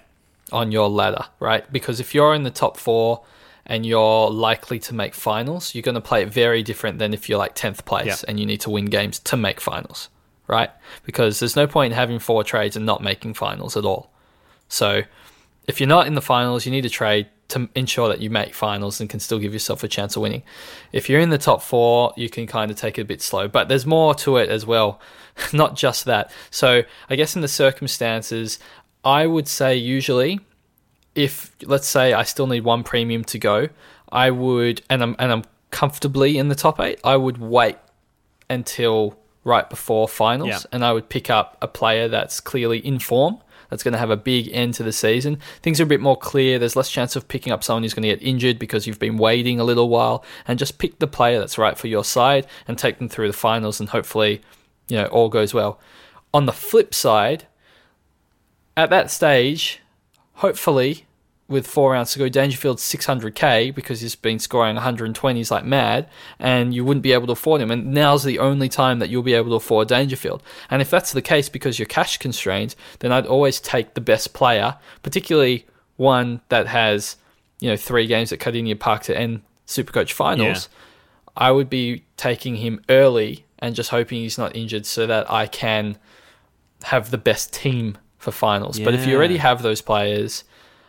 on 0.52 0.72
your 0.72 0.90
ladder, 0.90 1.26
right? 1.40 1.72
Because 1.72 2.00
if 2.00 2.16
you're 2.16 2.34
in 2.34 2.42
the 2.42 2.50
top 2.50 2.78
four 2.78 3.24
and 3.72 3.86
you're 3.86 4.30
likely 4.30 4.80
to 4.80 4.94
make 4.94 5.16
finals, 5.16 5.74
you're 5.74 5.82
going 5.82 5.96
to 5.96 6.02
play 6.02 6.22
it 6.24 6.28
very 6.28 6.62
different 6.62 7.00
than 7.00 7.14
if 7.14 7.30
you're 7.30 7.40
like 7.40 7.56
10th 7.56 7.86
place 7.86 8.06
Yeah. 8.06 8.16
and 8.28 8.38
you 8.38 8.46
need 8.46 8.60
to 8.62 8.70
win 8.70 8.86
games 8.86 9.18
to 9.20 9.38
make 9.38 9.62
finals, 9.62 10.10
right? 10.46 10.70
Because 11.06 11.40
there's 11.40 11.56
no 11.56 11.68
point 11.68 11.94
in 11.94 11.96
having 11.98 12.20
four 12.20 12.44
trades 12.44 12.76
and 12.76 12.86
not 12.86 13.02
making 13.02 13.34
finals 13.34 13.78
at 13.78 13.86
all. 13.86 14.12
So 14.68 15.04
if 15.68 15.80
you're 15.80 15.88
not 15.88 16.06
in 16.06 16.16
the 16.16 16.22
finals, 16.22 16.66
you 16.66 16.72
need 16.74 16.82
to 16.82 16.90
trade 16.90 17.28
to 17.48 17.70
ensure 17.74 18.10
that 18.10 18.20
you 18.20 18.30
make 18.30 18.54
finals 18.54 19.00
and 19.00 19.10
can 19.10 19.22
still 19.22 19.40
give 19.40 19.54
yourself 19.54 19.84
a 19.86 19.88
chance 19.88 20.18
of 20.18 20.22
winning. 20.22 20.44
If 20.92 21.10
you're 21.10 21.22
in 21.22 21.30
the 21.30 21.38
top 21.38 21.62
four, 21.62 22.14
you 22.18 22.30
can 22.30 22.48
kind 22.48 22.72
of 22.72 22.78
take 22.78 22.98
it 22.98 23.04
a 23.04 23.06
bit 23.06 23.22
slow, 23.22 23.48
but 23.48 23.70
there's 23.70 23.86
more 23.86 24.14
to 24.16 24.36
it 24.36 24.50
as 24.50 24.66
well, 24.66 25.00
not 25.54 25.78
just 25.78 26.04
that. 26.06 26.30
So 26.50 26.82
I 27.10 27.16
guess 27.16 27.36
in 27.38 27.42
the 27.42 27.48
circumstances, 27.48 28.60
I 29.06 29.28
would 29.28 29.48
say 29.48 29.76
usually 29.78 30.42
if 31.16 31.56
let's 31.64 31.88
say 31.88 32.14
I 32.14 32.24
still 32.24 32.48
need 32.48 32.64
one 32.64 32.84
premium 32.84 33.24
to 33.26 33.40
go, 33.40 33.70
I 34.12 34.32
would 34.32 34.82
and 34.90 35.02
I'm 35.04 35.16
and 35.20 35.32
I'm 35.32 35.44
comfortably 35.72 36.38
in 36.38 36.50
the 36.50 36.56
top 36.56 36.80
eight, 36.80 37.00
I 37.04 37.16
would 37.18 37.38
wait 37.38 37.78
until 38.50 39.18
right 39.44 39.70
before 39.70 40.08
finals 40.08 40.50
Yeah. 40.50 40.60
and 40.72 40.84
I 40.86 40.92
would 40.94 41.10
pick 41.10 41.30
up 41.30 41.58
a 41.62 41.68
player 41.68 42.08
that's 42.08 42.40
clearly 42.40 42.80
in 42.80 43.00
form. 43.00 43.40
That's 43.70 43.84
going 43.84 43.94
to 43.94 43.98
have 43.98 44.10
a 44.10 44.18
big 44.18 44.50
end 44.52 44.74
to 44.76 44.84
the 44.84 44.92
season. 44.92 45.40
Things 45.64 45.80
are 45.80 45.84
a 45.84 45.88
bit 45.88 46.02
more 46.02 46.18
clear. 46.18 46.60
There's 46.60 46.76
less 46.76 46.92
chance 46.92 47.16
of 47.16 47.30
picking 47.30 47.54
up 47.54 47.64
someone 47.64 47.84
who's 47.84 47.94
going 47.94 48.04
to 48.04 48.10
get 48.10 48.22
injured 48.22 48.60
because 48.60 48.86
you've 48.86 49.00
been 49.00 49.18
waiting 49.18 49.62
a 49.62 49.64
little 49.64 49.88
while. 49.88 50.26
And 50.46 50.60
just 50.60 50.78
pick 50.78 51.00
the 51.00 51.08
player 51.08 51.40
that's 51.40 51.58
right 51.58 51.78
for 51.78 51.88
your 51.88 52.04
side 52.04 52.46
and 52.68 52.78
take 52.78 52.98
them 52.98 53.08
through 53.08 53.28
the 53.28 53.34
finals. 53.34 53.80
And 53.80 53.88
hopefully, 53.88 54.42
you 54.90 54.98
know, 54.98 55.06
all 55.06 55.30
goes 55.30 55.54
well. 55.54 55.80
On 56.34 56.48
the 56.48 56.52
flip 56.52 56.94
side, 56.94 57.46
at 58.76 58.90
that 58.90 59.10
stage, 59.10 59.80
hopefully, 60.42 61.06
with 61.48 61.68
four 61.68 61.92
rounds 61.92 62.14
to 62.14 62.20
go, 62.20 62.28
Dangerfield's 62.28 62.82
600k 62.82 63.76
because 63.76 64.02
he's 64.02 64.16
been 64.16 64.40
scoring 64.40 64.76
120s 64.76 65.52
like 65.52 65.64
mad, 65.64 66.10
and 66.40 66.74
you 66.74 66.84
wouldn't 66.84 67.04
be 67.04 67.12
able 67.12 67.28
to 67.28 67.34
afford 67.34 67.62
him. 67.62 67.70
And 67.70 67.94
now's 67.94 68.24
the 68.24 68.40
only 68.40 68.68
time 68.68 68.98
that 69.00 69.10
you'll 69.10 69.22
be 69.22 69.36
able 69.36 69.52
to 69.52 69.56
afford 69.58 69.88
Dangerfield. 69.88 70.42
And 70.72 70.82
if 70.82 70.90
that's 70.90 71.12
the 71.12 71.22
case 71.22 71.48
because 71.48 71.78
you're 71.78 71.86
cash 71.86 72.18
constrained, 72.18 72.76
then 73.00 73.12
I'd 73.12 73.28
always 73.28 73.60
take 73.60 73.94
the 73.94 74.02
best 74.02 74.34
player, 74.34 74.78
particularly 75.04 75.68
one 75.98 76.42
that 76.50 76.66
has, 76.66 77.18
you 77.60 77.70
know, 77.70 77.78
three 77.78 78.08
games 78.08 78.32
at 78.32 78.40
Kardinia 78.40 78.80
Park 78.80 79.04
to 79.04 79.16
end 79.16 79.44
Supercoach 79.68 80.12
finals. 80.12 80.70
I 81.38 81.52
would 81.52 81.70
be 81.70 82.04
taking 82.18 82.56
him 82.56 82.82
early 82.90 83.46
and 83.60 83.76
just 83.76 83.92
hoping 83.92 84.22
he's 84.22 84.40
not 84.40 84.56
injured 84.56 84.88
so 84.88 85.06
that 85.06 85.32
I 85.32 85.46
can 85.46 86.00
have 86.84 87.12
the 87.12 87.20
best 87.20 87.54
team 87.54 88.00
for 88.22 88.32
finals. 88.32 88.80
But 88.80 88.94
if 88.94 89.06
you 89.08 89.16
already 89.18 89.38
have 89.38 89.62
those 89.64 89.82
players, 89.82 90.44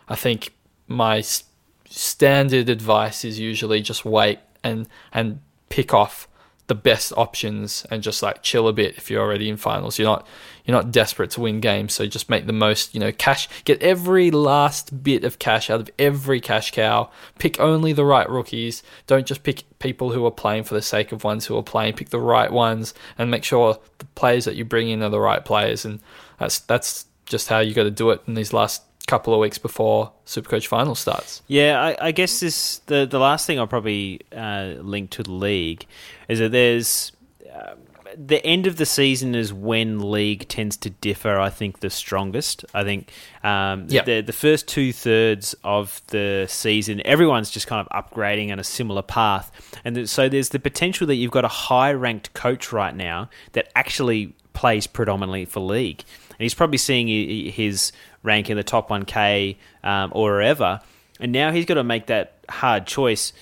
I 0.07 0.15
think 0.15 0.53
my 0.87 1.17
s- 1.19 1.43
standard 1.89 2.69
advice 2.69 3.25
is 3.25 3.39
usually 3.39 3.81
just 3.81 4.05
wait 4.05 4.39
and 4.63 4.87
and 5.11 5.39
pick 5.69 5.93
off 5.93 6.27
the 6.67 6.75
best 6.75 7.11
options 7.17 7.85
and 7.91 8.01
just 8.01 8.23
like 8.23 8.41
chill 8.41 8.69
a 8.69 8.73
bit 8.73 8.95
if 8.97 9.09
you're 9.11 9.21
already 9.21 9.49
in 9.49 9.57
finals. 9.57 9.99
You're 9.99 10.07
not 10.07 10.25
you're 10.63 10.77
not 10.77 10.91
desperate 10.91 11.31
to 11.31 11.41
win 11.41 11.59
games, 11.59 11.93
so 11.93 12.05
just 12.05 12.29
make 12.29 12.45
the 12.45 12.53
most, 12.53 12.93
you 12.93 12.99
know, 13.01 13.11
cash 13.11 13.49
get 13.65 13.81
every 13.81 14.31
last 14.31 15.03
bit 15.03 15.25
of 15.25 15.39
cash 15.39 15.69
out 15.69 15.81
of 15.81 15.89
every 15.99 16.39
cash 16.39 16.71
cow. 16.71 17.09
Pick 17.37 17.59
only 17.59 17.91
the 17.91 18.05
right 18.05 18.29
rookies. 18.29 18.81
Don't 19.07 19.25
just 19.27 19.43
pick 19.43 19.63
people 19.79 20.11
who 20.13 20.25
are 20.25 20.31
playing 20.31 20.63
for 20.63 20.73
the 20.75 20.81
sake 20.81 21.11
of 21.11 21.25
ones 21.25 21.47
who 21.47 21.57
are 21.57 21.63
playing. 21.63 21.93
Pick 21.95 22.09
the 22.09 22.19
right 22.19 22.51
ones 22.51 22.93
and 23.17 23.29
make 23.29 23.43
sure 23.43 23.77
the 23.97 24.05
players 24.15 24.45
that 24.45 24.55
you 24.55 24.63
bring 24.63 24.89
in 24.89 25.03
are 25.03 25.09
the 25.09 25.19
right 25.19 25.43
players 25.43 25.83
and 25.83 25.99
that's 26.39 26.59
that's 26.59 27.05
just 27.25 27.47
how 27.47 27.59
you 27.59 27.73
got 27.73 27.83
to 27.83 27.91
do 27.91 28.09
it 28.11 28.21
in 28.27 28.33
these 28.33 28.53
last 28.53 28.83
couple 29.07 29.33
of 29.33 29.39
weeks 29.39 29.57
before 29.57 30.11
Supercoach 30.25 30.67
final 30.67 30.95
starts. 30.95 31.41
Yeah, 31.47 31.81
I, 31.81 32.07
I 32.07 32.11
guess 32.11 32.39
this 32.39 32.79
the 32.85 33.05
the 33.05 33.19
last 33.19 33.45
thing 33.47 33.59
I'll 33.59 33.67
probably 33.67 34.21
uh, 34.35 34.75
link 34.79 35.09
to 35.11 35.23
the 35.23 35.31
league 35.31 35.85
is 36.27 36.39
that 36.39 36.51
there's. 36.51 37.11
Uh, 37.53 37.75
the 38.15 38.45
end 38.45 38.67
of 38.67 38.75
the 38.77 38.85
season 38.85 39.33
is 39.33 39.51
when 39.51 40.11
league 40.11 40.47
tends 40.47 40.77
to 40.77 40.91
differ. 40.91 41.39
I 41.39 41.49
think 41.49 41.79
the 41.79 41.89
strongest. 41.89 42.63
I 42.71 42.83
think 42.83 43.09
um, 43.43 43.87
Yep. 43.89 44.05
the 44.05 44.21
the 44.21 44.33
first 44.33 44.67
two 44.67 44.93
thirds 44.93 45.55
of 45.63 45.99
the 46.07 46.45
season, 46.47 47.01
everyone's 47.05 47.49
just 47.49 47.65
kind 47.65 47.83
of 47.83 47.89
upgrading 48.05 48.51
on 48.51 48.59
a 48.59 48.63
similar 48.63 49.01
path, 49.01 49.51
and 49.83 50.07
so 50.07 50.29
there's 50.29 50.49
the 50.49 50.59
potential 50.59 51.07
that 51.07 51.15
you've 51.15 51.31
got 51.31 51.43
a 51.43 51.47
high 51.47 51.91
ranked 51.91 52.33
coach 52.35 52.71
right 52.71 52.95
now 52.95 53.29
that 53.53 53.69
actually 53.75 54.35
plays 54.53 54.85
predominantly 54.85 55.45
for 55.45 55.59
league, 55.61 56.03
and 56.37 56.43
he's 56.43 56.53
probably 56.53 56.77
seeing 56.77 57.07
his 57.51 57.91
rank 58.23 58.49
in 58.49 58.57
the 58.57 58.63
top 58.63 58.89
one 58.89 59.05
k 59.05 59.57
um, 59.83 60.11
or 60.15 60.31
wherever, 60.31 60.79
and 61.19 61.31
now 61.31 61.51
he's 61.51 61.65
got 61.65 61.75
to 61.75 61.83
make 61.83 62.07
that 62.07 62.33
hard 62.49 62.85
choice. 62.87 63.33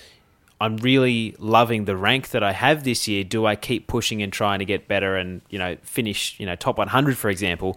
I'm 0.60 0.76
really 0.76 1.34
loving 1.40 1.86
the 1.86 1.96
rank 1.96 2.28
that 2.30 2.44
I 2.44 2.52
have 2.52 2.84
this 2.84 3.08
year. 3.08 3.24
Do 3.24 3.46
I 3.46 3.56
keep 3.56 3.88
pushing 3.88 4.22
and 4.22 4.32
trying 4.32 4.60
to 4.60 4.64
get 4.64 4.86
better 4.86 5.16
and 5.16 5.40
you 5.50 5.58
know 5.58 5.76
finish 5.82 6.38
you 6.38 6.46
know 6.46 6.54
top 6.54 6.78
100 6.78 7.16
for 7.18 7.30
example, 7.30 7.76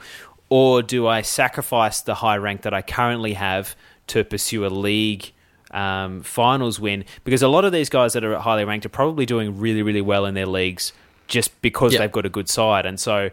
or 0.49 0.83
do 0.83 1.07
I 1.07 1.21
sacrifice 1.23 2.01
the 2.01 2.15
high 2.15 2.37
rank 2.37 2.61
that 2.61 2.73
I 2.75 2.81
currently 2.83 3.33
have 3.33 3.75
to 4.07 4.23
pursue 4.23 4.65
a 4.65 4.69
league 4.69 5.31
um, 5.71 6.21
finals 6.21 6.79
win? 6.79 7.05
Because 7.23 7.41
a 7.41 7.47
lot 7.47 7.65
of 7.65 7.71
these 7.71 7.89
guys 7.89 8.13
that 8.13 8.23
are 8.23 8.37
highly 8.37 8.65
ranked 8.65 8.85
are 8.85 8.89
probably 8.89 9.25
doing 9.25 9.59
really 9.59 9.81
really 9.81 10.01
well 10.01 10.25
in 10.27 10.35
their 10.35 10.45
leagues 10.45 10.93
just 11.27 11.59
because 11.63 11.93
Yeah. 11.93 11.99
they've 12.01 12.11
got 12.11 12.27
a 12.27 12.29
good 12.29 12.47
side, 12.47 12.85
and 12.85 12.99
so 12.99 13.31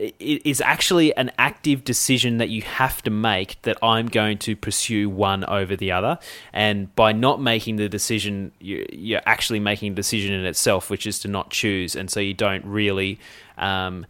it 0.00 0.46
is 0.46 0.62
actually 0.62 1.14
an 1.16 1.30
active 1.36 1.84
decision 1.84 2.38
that 2.38 2.48
you 2.48 2.62
have 2.62 3.02
to 3.02 3.10
make 3.10 3.60
that 3.62 3.76
I'm 3.82 4.06
going 4.06 4.38
to 4.38 4.56
pursue 4.56 5.10
one 5.10 5.44
over 5.44 5.76
the 5.76 5.92
other. 5.92 6.18
And 6.54 6.94
by 6.96 7.12
not 7.12 7.42
making 7.42 7.76
the 7.76 7.86
decision, 7.86 8.52
you- 8.60 8.86
you're 8.90 9.20
actually 9.26 9.60
making 9.60 9.92
a 9.92 9.94
decision 9.94 10.32
in 10.32 10.46
itself, 10.46 10.88
which 10.88 11.06
is 11.06 11.18
to 11.20 11.28
not 11.28 11.50
choose. 11.50 11.94
And 11.94 12.10
so 12.10 12.18
you 12.18 12.32
don't 12.32 12.64
really 12.64 13.18
um, 13.58 14.06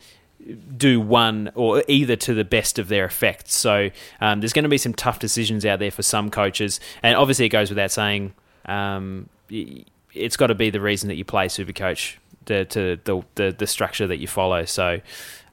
do 0.77 1.01
one 1.01 1.51
or 1.57 1.83
either 1.89 2.15
to 2.15 2.35
the 2.35 2.45
best 2.45 2.79
of 2.79 2.87
their 2.87 3.05
effects. 3.05 3.55
So 3.55 3.91
um, 4.21 4.41
there's 4.41 4.53
going 4.53 4.63
to 4.63 4.69
be 4.69 4.79
some 4.79 4.95
tough 4.95 5.19
decisions 5.19 5.67
out 5.67 5.81
there 5.81 5.91
for 5.91 6.05
some 6.05 6.31
coaches. 6.31 6.79
And 7.03 7.17
obviously, 7.17 7.47
it 7.47 7.51
goes 7.51 7.69
without 7.69 7.91
saying, 7.91 8.33
um, 8.67 9.29
it's 9.51 10.37
got 10.37 10.47
to 10.47 10.55
be 10.55 10.71
the 10.71 10.81
reason 10.81 11.09
that 11.09 11.17
you 11.17 11.25
play 11.25 11.49
Supercoach, 11.49 12.17
the, 12.45 12.65
to 12.67 12.97
the, 13.03 13.25
the, 13.35 13.57
the 13.59 13.67
structure 13.67 14.07
that 14.07 14.19
you 14.19 14.29
follow. 14.29 14.65
So. 14.65 15.01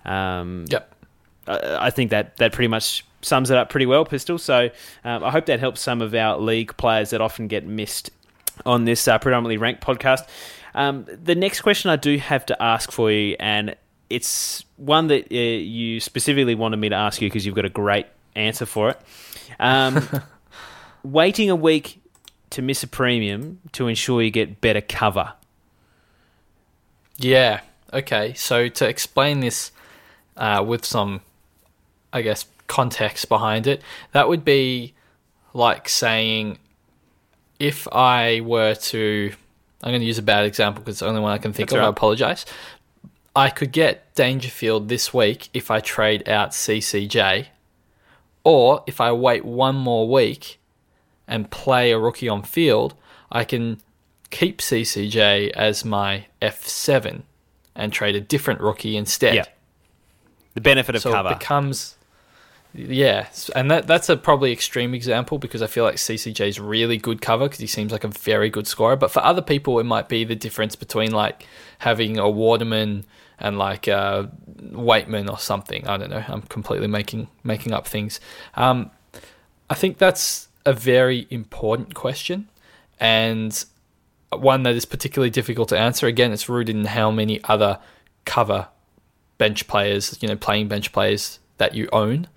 Um, 0.07 0.65
Yep. 0.69 0.95
I 1.47 1.87
I 1.87 1.89
think 1.89 2.11
that 2.11 2.37
that 2.37 2.53
pretty 2.53 2.67
much 2.67 3.05
sums 3.21 3.49
it 3.49 3.57
up 3.57 3.69
pretty 3.69 3.85
well, 3.85 4.05
Pistol. 4.05 4.37
So 4.37 4.69
um, 5.03 5.23
I 5.23 5.31
hope 5.31 5.45
that 5.47 5.59
helps 5.59 5.81
some 5.81 6.01
of 6.01 6.13
our 6.13 6.37
league 6.37 6.75
players 6.77 7.09
that 7.11 7.21
often 7.21 7.47
get 7.47 7.65
missed 7.65 8.09
on 8.65 8.85
this 8.85 9.07
uh, 9.07 9.17
predominantly 9.19 9.57
ranked 9.57 9.81
podcast. 9.81 10.27
Um, 10.75 11.05
the 11.23 11.35
next 11.35 11.61
question 11.61 11.89
I 11.89 11.95
do 11.95 12.17
have 12.17 12.45
to 12.47 12.61
ask 12.61 12.91
for 12.91 13.11
you, 13.11 13.35
and 13.39 13.75
it's 14.09 14.63
one 14.77 15.07
that 15.07 15.31
uh, 15.31 15.35
you 15.35 15.99
specifically 15.99 16.55
wanted 16.55 16.77
me 16.77 16.89
to 16.89 16.95
ask 16.95 17.21
you 17.21 17.27
because 17.27 17.45
you've 17.45 17.55
got 17.55 17.65
a 17.65 17.69
great 17.69 18.05
answer 18.35 18.65
for 18.65 18.91
it. 18.91 19.01
Um, 19.59 20.07
waiting 21.03 21.49
a 21.49 21.55
week 21.55 22.01
to 22.51 22.61
miss 22.61 22.83
a 22.83 22.87
premium 22.87 23.59
to 23.73 23.87
ensure 23.87 24.21
you 24.21 24.31
get 24.31 24.61
better 24.61 24.81
cover. 24.81 25.33
Yeah. 27.17 27.61
Okay. 27.91 28.33
So 28.35 28.69
to 28.69 28.87
explain 28.87 29.39
this 29.39 29.71
uh, 30.37 30.63
with 30.65 30.85
some, 30.85 31.21
I 32.13 32.21
guess, 32.21 32.45
context 32.67 33.29
behind 33.29 33.67
it, 33.67 33.81
that 34.11 34.27
would 34.27 34.45
be 34.45 34.93
like 35.53 35.89
saying 35.89 36.59
if 37.59 37.87
I 37.91 38.41
were 38.41 38.75
to, 38.75 39.33
I'm 39.83 39.91
going 39.91 40.01
to 40.01 40.07
use 40.07 40.17
a 40.17 40.23
bad 40.23 40.45
example 40.45 40.81
because 40.81 40.95
it's 40.95 40.99
the 40.99 41.07
only 41.07 41.21
one 41.21 41.31
I 41.31 41.37
can 41.37 41.53
think 41.53 41.69
That's 41.69 41.79
of. 41.79 41.85
I 41.85 41.89
apologize. 41.89 42.45
I 43.35 43.49
could 43.49 43.71
get 43.71 44.13
Dangerfield 44.15 44.89
this 44.89 45.13
week 45.13 45.49
if 45.53 45.69
I 45.69 45.79
trade 45.79 46.27
out 46.27 46.51
CCJ, 46.51 47.47
or 48.43 48.83
if 48.87 48.99
I 48.99 49.11
wait 49.11 49.45
one 49.45 49.75
more 49.75 50.09
week 50.09 50.59
and 51.27 51.51
play 51.51 51.91
a 51.91 51.99
rookie 51.99 52.29
on 52.29 52.41
field, 52.43 52.95
I 53.31 53.43
can 53.43 53.81
keep 54.29 54.59
CCJ 54.59 55.51
as 55.51 55.85
my 55.85 56.25
F7 56.41 57.23
and 57.75 57.93
trade 57.93 58.15
a 58.15 58.21
different 58.21 58.61
rookie 58.61 58.97
instead. 58.97 59.35
Yeah. 59.35 59.45
The 60.57 60.61
benefit 60.61 60.95
of 60.95 61.03
so 61.03 61.11
cover. 61.11 61.29
it 61.29 61.37
becomes 61.37 61.97
yeah, 62.73 63.27
and 63.55 63.69
that 63.69 63.85
that's 63.85 64.09
a 64.09 64.17
probably 64.17 64.51
extreme 64.51 64.95
example 64.95 65.37
because 65.37 65.61
I 65.61 65.67
feel 65.67 65.83
like 65.83 65.97
CCJ 65.97 66.47
is 66.47 66.59
really 66.59 66.97
good 66.97 67.21
cover 67.21 67.45
because 67.45 67.59
he 67.59 67.67
seems 67.67 67.91
like 67.91 68.03
a 68.03 68.07
very 68.07 68.49
good 68.49 68.65
scorer. 68.65 68.95
But 68.95 69.11
for 69.11 69.23
other 69.23 69.43
people, 69.43 69.79
it 69.79 69.83
might 69.83 70.09
be 70.09 70.23
the 70.23 70.35
difference 70.35 70.75
between 70.75 71.11
like 71.11 71.45
having 71.77 72.17
a 72.17 72.27
Waterman 72.27 73.05
and 73.37 73.59
like 73.59 73.87
uh, 73.87 74.25
Waitman 74.71 75.29
or 75.29 75.37
something. 75.37 75.87
I 75.87 75.97
don't 75.97 76.09
know. 76.09 76.23
I'm 76.27 76.41
completely 76.41 76.87
making 76.87 77.27
making 77.43 77.71
up 77.71 77.87
things. 77.87 78.19
Um, 78.55 78.89
I 79.69 79.75
think 79.75 79.99
that's 79.99 80.47
a 80.65 80.73
very 80.73 81.27
important 81.29 81.93
question 81.93 82.49
and 82.99 83.63
one 84.31 84.63
that 84.63 84.73
is 84.73 84.85
particularly 84.85 85.29
difficult 85.29 85.69
to 85.69 85.77
answer. 85.77 86.07
Again, 86.07 86.31
it's 86.31 86.49
rooted 86.49 86.75
in 86.75 86.85
how 86.85 87.11
many 87.11 87.43
other 87.43 87.79
cover 88.25 88.69
bench 89.37 89.67
players, 89.67 90.17
you 90.21 90.27
know, 90.27 90.35
playing 90.35 90.67
bench 90.67 90.91
players 90.91 91.39
that 91.57 91.73
you 91.73 91.87
own, 91.91 92.27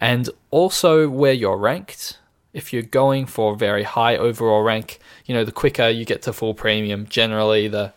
and 0.00 0.28
also 0.50 1.08
where 1.08 1.32
you're 1.32 1.56
ranked. 1.56 2.18
If 2.52 2.72
you're 2.72 2.82
going 2.82 3.26
for 3.26 3.52
a 3.52 3.56
very 3.56 3.82
high 3.82 4.16
overall 4.16 4.62
rank, 4.62 4.98
you 5.26 5.34
know, 5.34 5.44
the 5.44 5.52
quicker 5.52 5.88
you 5.88 6.04
get 6.04 6.22
to 6.22 6.32
full 6.32 6.54
premium, 6.54 7.06
generally 7.06 7.68
the 7.68 7.92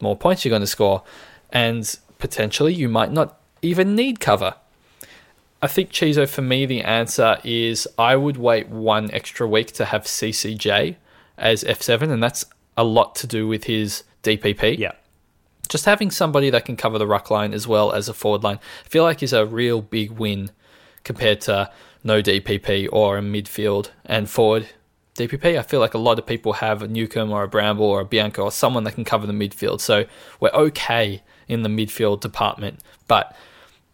more 0.00 0.16
points 0.16 0.44
you're 0.44 0.50
going 0.50 0.62
to 0.62 0.66
score, 0.66 1.02
and 1.50 1.98
potentially 2.18 2.72
you 2.72 2.88
might 2.88 3.12
not 3.12 3.40
even 3.62 3.94
need 3.94 4.20
cover. 4.20 4.54
I 5.60 5.66
think 5.66 5.90
Chizo 5.90 6.28
for 6.28 6.42
me 6.42 6.66
the 6.66 6.82
answer 6.82 7.38
is 7.42 7.88
I 7.98 8.14
would 8.14 8.36
wait 8.36 8.68
one 8.68 9.10
extra 9.10 9.48
week 9.48 9.72
to 9.72 9.86
have 9.86 10.04
CCJ 10.04 10.96
as 11.36 11.64
F7 11.64 12.12
and 12.12 12.22
that's 12.22 12.44
a 12.76 12.84
lot 12.84 13.16
to 13.16 13.26
do 13.26 13.48
with 13.48 13.64
his 13.64 14.04
DPP. 14.22 14.78
yeah. 14.78 14.92
Just 15.68 15.84
having 15.84 16.10
somebody 16.10 16.50
that 16.50 16.64
can 16.64 16.76
cover 16.76 16.98
the 16.98 17.06
ruck 17.06 17.30
line 17.30 17.52
as 17.52 17.66
well 17.66 17.92
as 17.92 18.08
a 18.08 18.14
forward 18.14 18.42
line, 18.42 18.58
I 18.84 18.88
feel 18.88 19.02
like 19.02 19.22
is 19.22 19.32
a 19.32 19.46
real 19.46 19.82
big 19.82 20.12
win 20.12 20.50
compared 21.04 21.40
to 21.42 21.70
no 22.02 22.22
DPP 22.22 22.88
or 22.92 23.18
a 23.18 23.22
midfield 23.22 23.90
and 24.04 24.30
forward 24.30 24.68
DPP. 25.14 25.58
I 25.58 25.62
feel 25.62 25.80
like 25.80 25.94
a 25.94 25.98
lot 25.98 26.18
of 26.18 26.26
people 26.26 26.54
have 26.54 26.82
a 26.82 26.88
Newcomb 26.88 27.30
or 27.30 27.42
a 27.42 27.48
Bramble 27.48 27.84
or 27.84 28.00
a 28.00 28.04
Bianco 28.04 28.44
or 28.44 28.52
someone 28.52 28.84
that 28.84 28.94
can 28.94 29.04
cover 29.04 29.26
the 29.26 29.32
midfield. 29.32 29.80
So 29.80 30.06
we're 30.40 30.50
okay 30.50 31.22
in 31.48 31.62
the 31.62 31.68
midfield 31.68 32.20
department, 32.20 32.80
but 33.06 33.36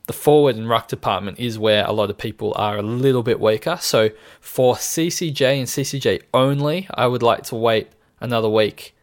the 0.07 0.13
forward 0.13 0.57
and 0.57 0.69
ruck 0.69 0.89
department 0.89 1.39
is 1.41 1.59
where 1.59 1.85
a 1.87 1.93
lot 1.93 2.11
of 2.11 2.19
people 2.19 2.53
are 2.57 2.77
a 2.77 2.83
little 2.83 3.23
bit 3.23 3.41
weaker. 3.41 3.79
So 3.81 4.11
for 4.41 4.75
CCJ 4.75 5.59
and 5.59 5.67
CCJ 5.67 6.23
only, 6.35 6.87
I 6.93 7.07
would 7.07 7.23
like 7.23 7.45
to 7.45 7.57
wait 7.57 7.89
another 8.21 8.49
week 8.49 8.95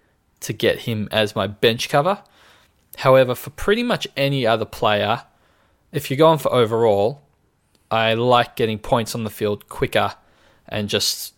to 0.41 0.53
get 0.53 0.81
him 0.81 1.07
as 1.11 1.35
my 1.35 1.47
bench 1.47 1.89
cover. 1.89 2.21
However, 2.97 3.35
for 3.35 3.49
pretty 3.51 3.83
much 3.83 4.07
any 4.17 4.45
other 4.45 4.65
player, 4.65 5.23
if 5.91 6.09
you're 6.09 6.17
going 6.17 6.39
for 6.39 6.53
overall, 6.53 7.21
I 7.89 8.13
like 8.13 8.55
getting 8.55 8.79
points 8.79 9.15
on 9.15 9.23
the 9.23 9.29
field 9.29 9.67
quicker 9.69 10.15
and 10.67 10.87
just, 10.87 11.33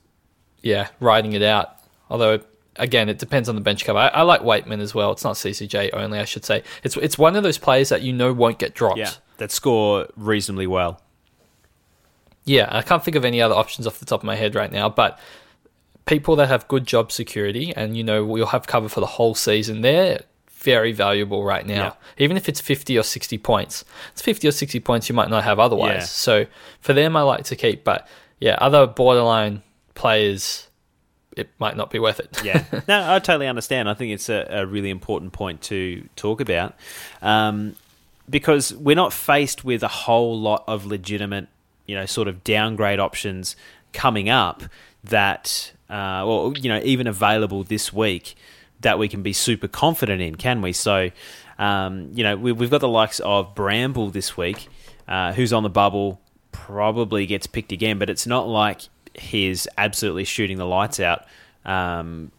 yeah, 0.61 0.89
riding 0.99 1.33
it 1.33 1.41
out. 1.41 1.77
Although, 2.09 2.41
again, 2.75 3.09
it 3.09 3.17
depends 3.17 3.49
on 3.49 3.55
the 3.55 3.61
bench 3.61 3.85
cover. 3.85 3.99
I, 3.99 4.07
I 4.09 4.21
like 4.21 4.41
Waitman 4.41 4.79
as 4.79 4.93
well. 4.93 5.11
It's 5.11 5.23
not 5.23 5.35
CCJ 5.35 5.91
only, 5.93 6.19
I 6.19 6.25
should 6.25 6.45
say. 6.45 6.63
It's 6.83 6.95
it's 6.97 7.17
one 7.17 7.35
of 7.35 7.43
those 7.43 7.57
players 7.57 7.89
that 7.89 8.01
you 8.01 8.13
know 8.13 8.31
won't 8.33 8.59
get 8.59 8.75
dropped. 8.75 8.99
Yeah. 8.99 9.11
That 9.37 9.51
score 9.51 10.07
reasonably 10.15 10.67
well. 10.67 11.01
Yeah, 12.45 12.67
I 12.71 12.81
can't 12.81 13.03
think 13.03 13.15
of 13.15 13.25
any 13.25 13.41
other 13.41 13.55
options 13.55 13.87
off 13.87 13.99
the 13.99 14.05
top 14.05 14.19
of 14.19 14.25
my 14.25 14.35
head 14.35 14.53
right 14.53 14.71
now, 14.71 14.89
but 14.89 15.17
people 16.05 16.35
that 16.35 16.49
have 16.49 16.67
good 16.67 16.85
job 16.85 17.11
security 17.11 17.73
and 17.75 17.95
you 17.95 18.03
know 18.03 18.25
we'll 18.25 18.47
have 18.47 18.67
cover 18.67 18.89
for 18.89 18.99
the 18.99 19.05
whole 19.05 19.33
season, 19.33 19.81
they're 19.81 20.21
very 20.63 20.93
valuable 20.93 21.43
right 21.43 21.65
now. 21.65 21.73
Yeah. 21.73 21.93
Even 22.17 22.37
if 22.37 22.47
it's 22.49 22.61
50 22.61 22.97
or 22.97 23.03
60 23.03 23.37
points. 23.37 23.85
It's 24.13 24.21
50 24.21 24.47
or 24.47 24.51
60 24.51 24.79
points 24.79 25.09
you 25.09 25.15
might 25.15 25.29
not 25.29 25.43
have 25.43 25.59
otherwise. 25.59 25.93
Yeah. 25.93 26.03
So 26.03 26.45
for 26.79 26.93
them 26.93 27.15
I 27.15 27.21
like 27.21 27.43
to 27.45 27.55
keep, 27.55 27.83
but 27.83 28.07
yeah, 28.39 28.57
other 28.59 28.87
borderline 28.87 29.61
players 29.93 30.67
it 31.35 31.49
might 31.57 31.75
not 31.75 31.89
be 31.89 31.99
worth 31.99 32.19
it. 32.19 32.41
yeah, 32.43 32.63
no, 32.87 33.11
I 33.11 33.19
totally 33.19 33.47
understand. 33.47 33.89
I 33.89 33.95
think 33.95 34.13
it's 34.13 34.29
a, 34.29 34.45
a 34.49 34.65
really 34.65 34.89
important 34.89 35.33
point 35.33 35.61
to 35.63 36.07
talk 36.15 36.41
about 36.41 36.75
um, 37.23 37.75
because 38.29 38.73
we're 38.75 38.95
not 38.95 39.13
faced 39.13 39.65
with 39.65 39.83
a 39.83 39.87
whole 39.87 40.39
lot 40.39 40.63
of 40.67 40.85
legitimate, 40.85 41.47
you 41.87 41.95
know, 41.95 42.05
sort 42.05 42.27
of 42.27 42.43
downgrade 42.43 42.99
options 42.99 43.55
coming 43.93 44.29
up 44.29 44.63
that, 45.03 45.73
uh, 45.89 46.23
or 46.25 46.53
you 46.55 46.69
know, 46.69 46.79
even 46.83 47.07
available 47.07 47.63
this 47.63 47.91
week 47.91 48.35
that 48.83 48.99
we 48.99 49.07
can 49.07 49.23
be 49.23 49.33
super 49.33 49.67
confident 49.67 50.21
in, 50.21 50.35
can 50.35 50.61
we? 50.61 50.73
So, 50.73 51.09
um, 51.57 52.11
you 52.13 52.23
know, 52.23 52.37
we, 52.37 52.51
have 52.51 52.69
got 52.69 52.81
the 52.81 52.87
likes 52.87 53.19
of 53.19 53.55
Bramble 53.55 54.09
this 54.09 54.37
week, 54.37 54.67
uh, 55.07 55.33
who's 55.33 55.51
on 55.51 55.63
the 55.63 55.69
bubble, 55.69 56.21
probably 56.51 57.25
gets 57.25 57.47
picked 57.47 57.71
again, 57.71 57.99
but 57.99 58.09
it's 58.09 58.27
not 58.27 58.47
like 58.47 58.81
he's 59.13 59.67
absolutely 59.77 60.23
shooting 60.23 60.57
the 60.57 60.65
lights 60.65 60.99
out. 60.99 61.25
Um, 61.65 62.31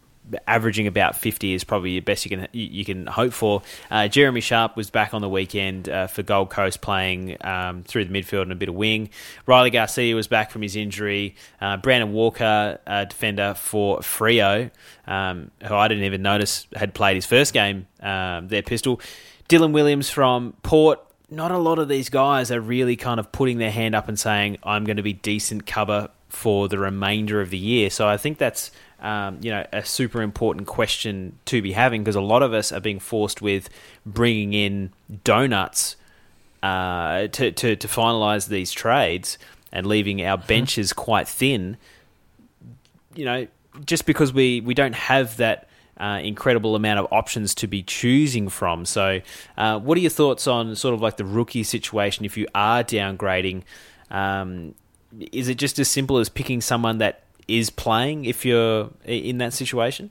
averaging 0.46 0.86
about 0.86 1.16
50 1.16 1.52
is 1.52 1.64
probably 1.64 1.94
the 1.94 2.00
best 2.00 2.24
you 2.24 2.30
can 2.30 2.48
you 2.52 2.84
can 2.84 3.06
hope 3.06 3.32
for. 3.32 3.62
Uh, 3.90 4.08
Jeremy 4.08 4.40
Sharp 4.40 4.76
was 4.76 4.90
back 4.90 5.14
on 5.14 5.20
the 5.20 5.28
weekend 5.28 5.88
uh, 5.88 6.06
for 6.06 6.22
Gold 6.22 6.50
Coast 6.50 6.80
playing 6.80 7.36
um, 7.42 7.82
through 7.82 8.04
the 8.04 8.12
midfield 8.12 8.42
and 8.42 8.52
a 8.52 8.56
bit 8.56 8.68
of 8.68 8.74
wing. 8.74 9.10
Riley 9.46 9.70
Garcia 9.70 10.14
was 10.14 10.26
back 10.26 10.50
from 10.50 10.62
his 10.62 10.76
injury. 10.76 11.34
Uh, 11.60 11.76
Brandon 11.76 12.12
Walker, 12.12 12.78
a 12.86 13.06
defender 13.06 13.54
for 13.54 13.98
Freo, 13.98 14.70
um, 15.06 15.50
who 15.66 15.74
I 15.74 15.88
didn't 15.88 16.04
even 16.04 16.22
notice 16.22 16.66
had 16.74 16.94
played 16.94 17.16
his 17.16 17.26
first 17.26 17.52
game, 17.52 17.86
um, 18.00 18.48
their 18.48 18.62
pistol. 18.62 19.00
Dylan 19.48 19.72
Williams 19.72 20.10
from 20.10 20.54
Port. 20.62 21.00
Not 21.30 21.50
a 21.50 21.58
lot 21.58 21.78
of 21.78 21.88
these 21.88 22.10
guys 22.10 22.50
are 22.50 22.60
really 22.60 22.96
kind 22.96 23.18
of 23.18 23.32
putting 23.32 23.58
their 23.58 23.70
hand 23.70 23.94
up 23.94 24.08
and 24.08 24.18
saying, 24.18 24.58
I'm 24.62 24.84
going 24.84 24.98
to 24.98 25.02
be 25.02 25.14
decent 25.14 25.66
cover 25.66 26.10
for 26.28 26.68
the 26.68 26.78
remainder 26.78 27.40
of 27.40 27.50
the 27.50 27.58
year. 27.58 27.90
So 27.90 28.06
I 28.06 28.16
think 28.16 28.38
that's 28.38 28.70
um, 29.04 29.38
you 29.42 29.50
know 29.50 29.64
a 29.72 29.84
super 29.84 30.22
important 30.22 30.66
question 30.66 31.38
to 31.44 31.60
be 31.60 31.72
having 31.72 32.02
because 32.02 32.16
a 32.16 32.22
lot 32.22 32.42
of 32.42 32.54
us 32.54 32.72
are 32.72 32.80
being 32.80 32.98
forced 32.98 33.42
with 33.42 33.68
bringing 34.06 34.54
in 34.54 34.90
donuts 35.22 35.96
uh, 36.62 37.28
to, 37.28 37.52
to 37.52 37.76
to 37.76 37.86
finalize 37.86 38.48
these 38.48 38.72
trades 38.72 39.36
and 39.70 39.86
leaving 39.86 40.24
our 40.24 40.38
mm-hmm. 40.38 40.46
benches 40.46 40.94
quite 40.94 41.28
thin. 41.28 41.76
You 43.14 43.26
know, 43.26 43.46
just 43.84 44.06
because 44.06 44.32
we 44.32 44.60
we 44.62 44.74
don't 44.74 44.96
have 44.96 45.36
that. 45.36 45.68
Uh, 45.96 46.18
incredible 46.24 46.74
amount 46.74 46.98
of 46.98 47.06
options 47.12 47.54
to 47.54 47.68
be 47.68 47.80
choosing 47.80 48.48
from. 48.48 48.84
So, 48.84 49.20
uh, 49.56 49.78
what 49.78 49.96
are 49.96 50.00
your 50.00 50.10
thoughts 50.10 50.48
on 50.48 50.74
sort 50.74 50.92
of 50.92 51.00
like 51.00 51.18
the 51.18 51.24
rookie 51.24 51.62
situation 51.62 52.24
if 52.24 52.36
you 52.36 52.48
are 52.52 52.82
downgrading? 52.82 53.62
Um, 54.10 54.74
is 55.30 55.46
it 55.46 55.54
just 55.54 55.78
as 55.78 55.86
simple 55.86 56.18
as 56.18 56.28
picking 56.28 56.60
someone 56.60 56.98
that 56.98 57.23
is 57.48 57.70
playing 57.70 58.24
if 58.24 58.44
you're 58.44 58.90
in 59.04 59.38
that 59.38 59.52
situation? 59.52 60.10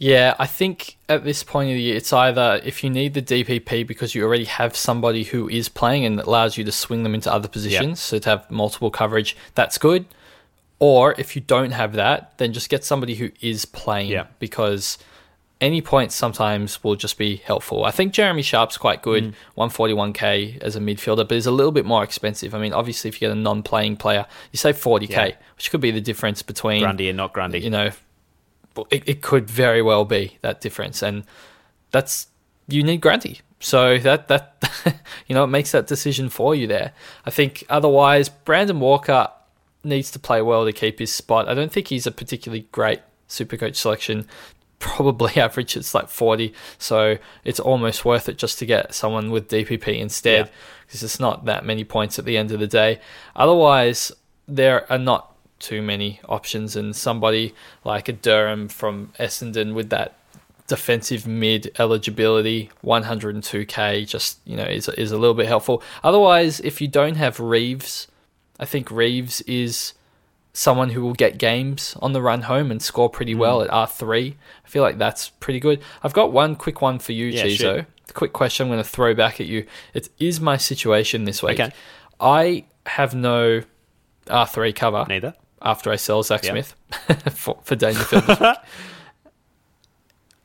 Yeah, 0.00 0.34
I 0.38 0.46
think 0.46 0.96
at 1.10 1.24
this 1.24 1.42
point 1.42 1.68
of 1.68 1.74
the 1.74 1.82
year, 1.82 1.96
it's 1.96 2.10
either 2.10 2.58
if 2.64 2.82
you 2.82 2.88
need 2.88 3.12
the 3.12 3.20
DPP 3.20 3.86
because 3.86 4.14
you 4.14 4.24
already 4.24 4.46
have 4.46 4.74
somebody 4.74 5.24
who 5.24 5.46
is 5.46 5.68
playing 5.68 6.06
and 6.06 6.18
allows 6.18 6.56
you 6.56 6.64
to 6.64 6.72
swing 6.72 7.02
them 7.02 7.14
into 7.14 7.30
other 7.30 7.48
positions, 7.48 7.90
yep. 7.90 7.96
so 7.98 8.18
to 8.18 8.30
have 8.30 8.50
multiple 8.50 8.90
coverage, 8.90 9.36
that's 9.54 9.76
good. 9.76 10.06
Or 10.78 11.14
if 11.18 11.36
you 11.36 11.42
don't 11.42 11.72
have 11.72 11.92
that, 11.92 12.38
then 12.38 12.54
just 12.54 12.70
get 12.70 12.82
somebody 12.82 13.16
who 13.16 13.30
is 13.42 13.66
playing 13.66 14.08
yep. 14.08 14.32
because 14.38 14.96
any 15.60 15.82
points 15.82 16.14
sometimes 16.14 16.82
will 16.82 16.96
just 16.96 17.18
be 17.18 17.36
helpful. 17.36 17.84
I 17.84 17.90
think 17.90 18.12
Jeremy 18.12 18.42
Sharp's 18.42 18.78
quite 18.78 19.02
good, 19.02 19.24
mm. 19.24 19.34
141k 19.58 20.58
as 20.62 20.74
a 20.74 20.80
midfielder, 20.80 21.28
but 21.28 21.32
he's 21.32 21.46
a 21.46 21.50
little 21.50 21.72
bit 21.72 21.84
more 21.84 22.02
expensive. 22.02 22.54
I 22.54 22.58
mean, 22.58 22.72
obviously, 22.72 23.08
if 23.08 23.16
you 23.16 23.28
get 23.28 23.36
a 23.36 23.40
non-playing 23.40 23.96
player, 23.96 24.26
you 24.52 24.56
save 24.56 24.76
40k, 24.76 25.10
yeah. 25.10 25.30
which 25.56 25.70
could 25.70 25.80
be 25.80 25.90
the 25.90 26.00
difference 26.00 26.42
between 26.42 26.80
Grundy 26.80 27.08
and 27.08 27.16
not 27.16 27.34
Grundy. 27.34 27.60
You 27.60 27.70
know, 27.70 27.90
it, 28.90 29.06
it 29.06 29.22
could 29.22 29.50
very 29.50 29.82
well 29.82 30.04
be 30.04 30.38
that 30.40 30.60
difference, 30.62 31.02
and 31.02 31.24
that's 31.90 32.28
you 32.66 32.82
need 32.82 33.02
Grundy. 33.02 33.40
So 33.60 33.98
that 33.98 34.28
that 34.28 34.64
you 35.26 35.34
know 35.34 35.44
it 35.44 35.48
makes 35.48 35.72
that 35.72 35.86
decision 35.86 36.30
for 36.30 36.54
you 36.54 36.66
there. 36.66 36.92
I 37.26 37.30
think 37.30 37.64
otherwise, 37.68 38.30
Brandon 38.30 38.80
Walker 38.80 39.28
needs 39.84 40.10
to 40.12 40.18
play 40.18 40.40
well 40.40 40.64
to 40.64 40.72
keep 40.72 40.98
his 40.98 41.12
spot. 41.12 41.48
I 41.48 41.54
don't 41.54 41.70
think 41.70 41.88
he's 41.88 42.06
a 42.06 42.10
particularly 42.10 42.66
great 42.72 43.00
super 43.26 43.56
coach 43.56 43.76
selection 43.76 44.26
probably 44.80 45.36
averages 45.36 45.94
like 45.94 46.08
40 46.08 46.52
so 46.78 47.18
it's 47.44 47.60
almost 47.60 48.04
worth 48.04 48.28
it 48.28 48.36
just 48.36 48.58
to 48.58 48.66
get 48.66 48.92
someone 48.92 49.30
with 49.30 49.48
dpp 49.48 50.00
instead 50.00 50.50
because 50.86 51.02
yeah. 51.02 51.06
it's 51.06 51.20
not 51.20 51.44
that 51.44 51.64
many 51.64 51.84
points 51.84 52.18
at 52.18 52.24
the 52.24 52.36
end 52.36 52.50
of 52.50 52.58
the 52.58 52.66
day 52.66 52.98
otherwise 53.36 54.10
there 54.48 54.90
are 54.90 54.98
not 54.98 55.36
too 55.60 55.82
many 55.82 56.18
options 56.28 56.74
and 56.74 56.96
somebody 56.96 57.54
like 57.84 58.08
a 58.08 58.12
durham 58.12 58.66
from 58.66 59.12
essendon 59.20 59.74
with 59.74 59.90
that 59.90 60.16
defensive 60.66 61.26
mid 61.26 61.70
eligibility 61.78 62.70
102k 62.84 64.08
just 64.08 64.38
you 64.46 64.56
know 64.56 64.64
is, 64.64 64.88
is 64.88 65.12
a 65.12 65.18
little 65.18 65.34
bit 65.34 65.46
helpful 65.46 65.82
otherwise 66.02 66.58
if 66.60 66.80
you 66.80 66.88
don't 66.88 67.16
have 67.16 67.38
reeves 67.38 68.06
i 68.58 68.64
think 68.64 68.90
reeves 68.90 69.42
is 69.42 69.92
someone 70.52 70.90
who 70.90 71.02
will 71.02 71.14
get 71.14 71.38
games 71.38 71.96
on 72.00 72.12
the 72.12 72.20
run 72.22 72.42
home 72.42 72.70
and 72.70 72.82
score 72.82 73.08
pretty 73.08 73.34
well 73.34 73.60
mm. 73.60 73.64
at 73.66 73.70
R3. 73.70 74.34
I 74.64 74.68
feel 74.68 74.82
like 74.82 74.98
that's 74.98 75.30
pretty 75.30 75.60
good. 75.60 75.80
I've 76.02 76.12
got 76.12 76.32
one 76.32 76.56
quick 76.56 76.82
one 76.82 76.98
for 76.98 77.12
you, 77.12 77.26
yeah, 77.26 77.44
Chizo. 77.44 77.86
Quick 78.12 78.32
question 78.32 78.66
I'm 78.66 78.72
going 78.72 78.82
to 78.82 78.88
throw 78.88 79.14
back 79.14 79.40
at 79.40 79.46
you. 79.46 79.66
It 79.94 80.08
is 80.18 80.40
my 80.40 80.56
situation 80.56 81.24
this 81.24 81.42
week. 81.42 81.60
Okay. 81.60 81.72
I 82.18 82.64
have 82.86 83.14
no 83.14 83.62
R3 84.26 84.74
cover. 84.74 85.06
Neither. 85.08 85.34
After 85.62 85.92
I 85.92 85.96
sell 85.96 86.22
Zach 86.22 86.42
yep. 86.42 86.52
Smith 86.52 86.74
for, 87.34 87.58
for 87.62 87.76
Dangerfield 87.76 88.24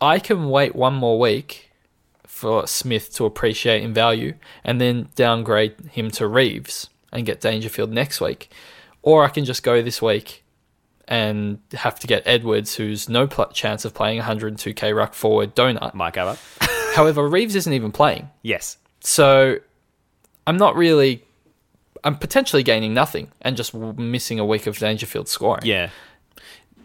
I 0.01 0.20
can 0.20 0.49
wait 0.49 0.76
one 0.76 0.93
more 0.93 1.18
week 1.18 1.72
for 2.28 2.68
Smith 2.68 3.14
to 3.16 3.26
appreciate 3.26 3.82
in 3.82 3.93
value 3.93 4.34
and 4.64 4.82
then 4.82 5.08
downgrade 5.16 5.76
him 5.91 6.12
to 6.12 6.28
Reeves 6.28 6.89
and 7.14 7.26
get 7.26 7.39
Dangerfield 7.39 7.91
next 7.91 8.20
week 8.20 8.51
or 9.06 9.24
I 9.24 9.30
can 9.30 9.45
just 9.45 9.62
go 9.64 9.82
this 9.84 10.01
week 10.01 10.43
and 11.08 11.60
have 11.74 11.99
to 11.99 12.08
get 12.08 12.24
Edwards, 12.26 12.76
who's 12.76 13.08
no 13.08 13.28
pl- 13.28 13.45
chance 13.53 13.86
of 13.86 13.93
playing 13.93 14.20
102k 14.20 14.93
ruck 14.95 15.14
forward 15.14 15.56
donut. 15.56 15.93
Mike 15.93 16.18
Abbott. 16.18 16.39
However, 16.95 17.28
Reeves 17.30 17.56
isn't 17.56 17.72
even 17.72 17.91
playing. 17.91 18.30
Yes. 18.41 18.78
So 19.01 19.60
I'm 20.47 20.58
not 20.58 20.76
really. 20.76 21.24
I'm 22.03 22.18
potentially 22.18 22.64
gaining 22.64 22.93
nothing 22.93 23.32
and 23.41 23.56
just 23.56 23.74
missing 23.74 24.39
a 24.39 24.45
week 24.45 24.66
of 24.68 24.78
Dangerfield 24.78 25.28
scoring. 25.28 25.66
Yeah. 25.66 25.91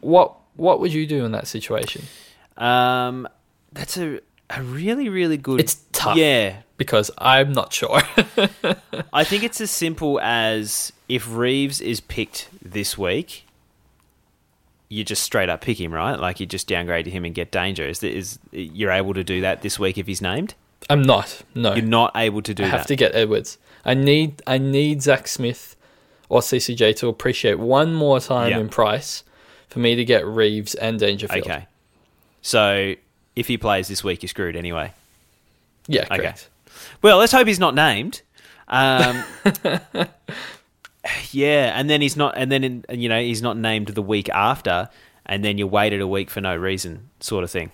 What 0.01 0.37
What 0.57 0.79
would 0.81 0.93
you 0.93 1.07
do 1.07 1.25
in 1.25 1.33
that 1.33 1.47
situation? 1.47 2.05
Um, 2.59 3.27
that's 3.73 3.97
a 3.97 4.21
a 4.51 4.63
really 4.63 5.09
really 5.09 5.39
good. 5.39 5.61
It's 5.61 5.77
tough. 5.93 6.17
Yeah, 6.17 6.57
because 6.77 7.11
I'm 7.17 7.53
not 7.53 7.73
sure. 7.73 8.03
I 9.13 9.25
think 9.25 9.45
it's 9.45 9.61
as 9.63 9.71
simple 9.71 10.21
as 10.21 10.93
if 11.11 11.35
Reeves 11.35 11.81
is 11.81 12.01
picked 12.01 12.49
this 12.63 12.97
week, 12.97 13.45
you 14.89 15.03
just 15.03 15.25
straight 15.25 15.49
up 15.49 15.61
pick 15.61 15.81
him, 15.81 15.93
right? 15.93 16.15
Like 16.15 16.39
you 16.39 16.47
just 16.47 16.69
downgrade 16.69 17.05
to 17.07 17.11
him 17.11 17.25
and 17.25 17.35
get 17.35 17.51
danger. 17.51 17.85
Is, 17.85 18.03
is 18.05 18.39
you're 18.53 18.93
able 18.93 19.13
to 19.15 19.25
do 19.25 19.41
that 19.41 19.63
this 19.63 19.77
week 19.77 19.99
if 19.99 20.07
he's 20.07 20.23
named? 20.23 20.55
I'm 20.89 21.03
not. 21.03 21.43
No, 21.53 21.75
you're 21.75 21.85
not 21.85 22.13
able 22.15 22.43
to 22.43 22.55
do. 22.55 22.63
That. 22.63 22.69
I 22.69 22.71
have 22.71 22.81
that. 22.83 22.89
to 22.89 22.97
get 22.97 23.13
Edwards. 23.15 23.59
I 23.85 23.95
need. 23.95 24.41
I 24.47 24.59
need 24.59 25.03
Zach 25.03 25.27
Smith 25.27 25.75
or 26.29 26.43
CCJ 26.43 26.95
to 26.99 27.09
appreciate 27.09 27.59
one 27.59 27.93
more 27.93 28.21
time 28.21 28.51
yep. 28.51 28.61
in 28.61 28.69
price 28.69 29.25
for 29.69 29.81
me 29.81 29.97
to 29.97 30.05
get 30.05 30.25
Reeves 30.25 30.77
and 30.77 31.01
Dangerfield. 31.01 31.45
Okay. 31.45 31.67
So 32.41 32.95
if 33.35 33.49
he 33.49 33.59
plays 33.59 33.89
this 33.89 34.05
week, 34.05 34.23
you're 34.23 34.29
screwed 34.29 34.55
anyway. 34.55 34.93
Yeah. 35.89 36.05
Correct. 36.05 36.49
Okay. 36.69 36.75
Well, 37.03 37.19
let's 37.19 37.33
hope 37.33 37.49
he's 37.49 37.59
not 37.59 37.75
named. 37.75 38.23
Um, 38.69 39.25
yeah, 41.31 41.79
and 41.79 41.89
then 41.89 42.01
he's 42.01 42.17
not, 42.17 42.35
and 42.37 42.51
then 42.51 42.65
in, 42.65 42.85
you 42.91 43.09
know 43.09 43.21
he's 43.21 43.43
not 43.43 43.57
named 43.57 43.89
the 43.89 44.03
week 44.03 44.29
after, 44.29 44.89
and 45.27 45.45
then 45.45 45.59
you 45.59 45.67
waited 45.67 46.01
a 46.01 46.07
week 46.07 46.31
for 46.31 46.41
no 46.41 46.57
reason, 46.57 47.09
sort 47.21 47.45
of 47.45 47.51
thing. 47.51 47.71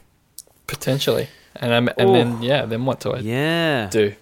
Potentially, 0.66 1.28
and 1.56 1.72
um, 1.72 1.90
and 1.98 2.10
Ooh. 2.10 2.12
then 2.12 2.42
yeah, 2.42 2.66
then 2.66 2.84
what 2.84 3.00
do 3.00 3.12
I 3.12 3.18
yeah 3.20 3.88
do? 3.90 4.14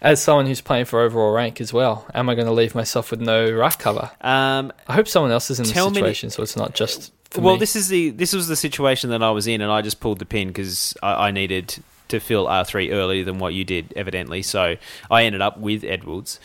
As 0.00 0.22
someone 0.22 0.46
who's 0.46 0.60
playing 0.60 0.84
for 0.84 1.00
overall 1.00 1.32
rank 1.32 1.60
as 1.60 1.72
well, 1.72 2.06
am 2.14 2.28
I 2.28 2.36
going 2.36 2.46
to 2.46 2.52
leave 2.52 2.72
myself 2.72 3.10
with 3.10 3.20
no 3.20 3.50
ruck 3.50 3.80
cover? 3.80 4.12
Um, 4.20 4.72
I 4.86 4.94
hope 4.94 5.08
someone 5.08 5.32
else 5.32 5.50
is 5.50 5.58
in 5.58 5.64
the 5.64 5.72
situation, 5.72 6.28
me, 6.28 6.30
so 6.30 6.42
it's 6.44 6.56
not 6.56 6.72
just. 6.72 7.12
well, 7.36 7.54
me. 7.54 7.58
this 7.58 7.74
is 7.74 7.88
the 7.88 8.10
this 8.10 8.32
was 8.32 8.46
the 8.46 8.54
situation 8.56 9.10
that 9.10 9.22
I 9.22 9.30
was 9.30 9.46
in, 9.46 9.60
and 9.60 9.72
I 9.72 9.82
just 9.82 9.98
pulled 9.98 10.20
the 10.20 10.26
pin 10.26 10.48
because 10.48 10.96
I, 11.02 11.28
I 11.28 11.30
needed 11.32 11.82
to 12.08 12.20
fill 12.20 12.46
R3 12.46 12.92
earlier 12.92 13.24
than 13.24 13.38
what 13.38 13.54
you 13.54 13.64
did, 13.64 13.92
evidently. 13.94 14.42
So 14.42 14.76
I 15.10 15.24
ended 15.24 15.40
up 15.40 15.58
with 15.58 15.84
Edwards. 15.84 16.40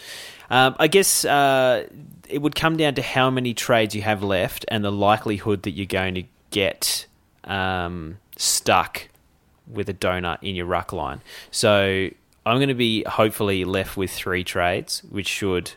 Um, 0.54 0.76
I 0.78 0.86
guess 0.86 1.26
uh, 1.26 1.88
it 2.30 2.40
would 2.40 2.54
come 2.54 2.78
down 2.78 2.94
to 2.94 3.02
how 3.02 3.32
many 3.32 3.56
trades 3.56 3.96
you 3.96 4.04
have 4.04 4.22
left 4.22 4.66
and 4.68 4.86
the 4.86 4.92
likelihood 4.92 5.64
that 5.64 5.72
you're 5.72 5.88
going 5.88 6.14
to 6.14 6.24
get 6.52 7.08
um, 7.44 8.20
stuck 8.38 9.10
with 9.66 9.90
a 9.90 9.96
donut 9.96 10.38
in 10.44 10.54
your 10.54 10.68
ruck 10.68 10.94
line. 10.94 11.22
So 11.50 12.08
I'm 12.46 12.58
going 12.58 12.68
to 12.68 12.76
be 12.76 13.04
hopefully 13.06 13.66
left 13.66 13.98
with 13.98 14.12
three 14.12 14.44
trades, 14.44 15.02
which 15.10 15.28
should 15.28 15.72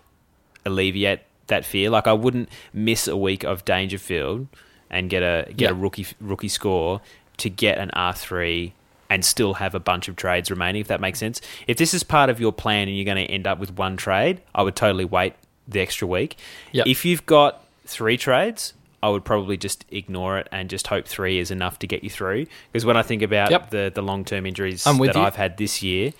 alleviate 0.66 1.20
that 1.46 1.64
fear. 1.64 1.88
Like 1.88 2.06
I 2.06 2.12
wouldn't 2.12 2.50
miss 2.74 3.08
a 3.08 3.16
week 3.16 3.44
of 3.44 3.64
Dangerfield 3.64 4.46
and 4.90 5.08
get 5.08 5.22
a 5.22 5.50
get 5.54 5.70
a 5.70 5.74
rookie 5.74 6.06
rookie 6.20 6.48
score 6.48 7.00
to 7.38 7.48
get 7.48 7.78
an 7.78 7.90
R 7.92 8.12
three 8.12 8.74
and 9.10 9.24
still 9.24 9.54
have 9.54 9.74
a 9.74 9.80
bunch 9.80 10.08
of 10.08 10.16
trades 10.16 10.50
remaining. 10.50 10.80
If 10.80 10.88
that 10.88 11.00
makes 11.00 11.18
sense. 11.18 11.40
If 11.66 11.76
this 11.76 11.94
is 11.94 12.02
part 12.02 12.30
of 12.30 12.40
your 12.40 12.52
plan 12.52 12.88
and 12.88 12.96
you're 12.96 13.04
going 13.04 13.24
to 13.26 13.32
end 13.32 13.46
up 13.46 13.58
with 13.58 13.76
one 13.76 13.96
trade, 13.96 14.40
I 14.54 14.62
would 14.62 14.76
totally 14.76 15.04
wait 15.04 15.34
the 15.68 15.80
extra 15.80 16.06
week. 16.08 16.36
Yep. 16.72 16.86
If 16.86 17.04
you've 17.04 17.26
got 17.26 17.64
three 17.86 18.16
trades. 18.16 18.72
I 19.02 19.08
would 19.10 19.24
probably 19.24 19.56
just 19.56 19.84
ignore 19.90 20.38
it 20.38 20.48
and 20.50 20.68
just 20.68 20.88
hope 20.88 21.06
three 21.06 21.38
is 21.38 21.52
enough 21.52 21.78
to 21.80 21.86
get 21.86 22.02
you 22.02 22.10
through. 22.10 22.46
Because 22.72 22.84
when 22.84 22.96
I 22.96 23.02
think 23.02 23.22
about 23.22 23.50
Yep. 23.52 23.70
the, 23.70 23.92
the 23.94 24.02
long 24.02 24.24
term 24.24 24.46
injuries 24.46 24.82
that 24.82 24.98
you. 24.98 25.20
I've 25.20 25.36
had 25.36 25.58
this 25.58 25.80
year, 25.82 26.12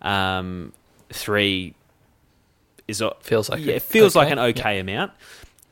um, 0.00 0.72
three 1.10 1.74
is 2.88 3.00
a, 3.02 3.14
Feels 3.20 3.50
like 3.50 3.60
yeah, 3.60 3.72
it. 3.72 3.76
it 3.76 3.82
feels 3.82 4.16
like 4.16 4.30
an 4.30 4.38
okay 4.38 4.78
amount. 4.78 5.12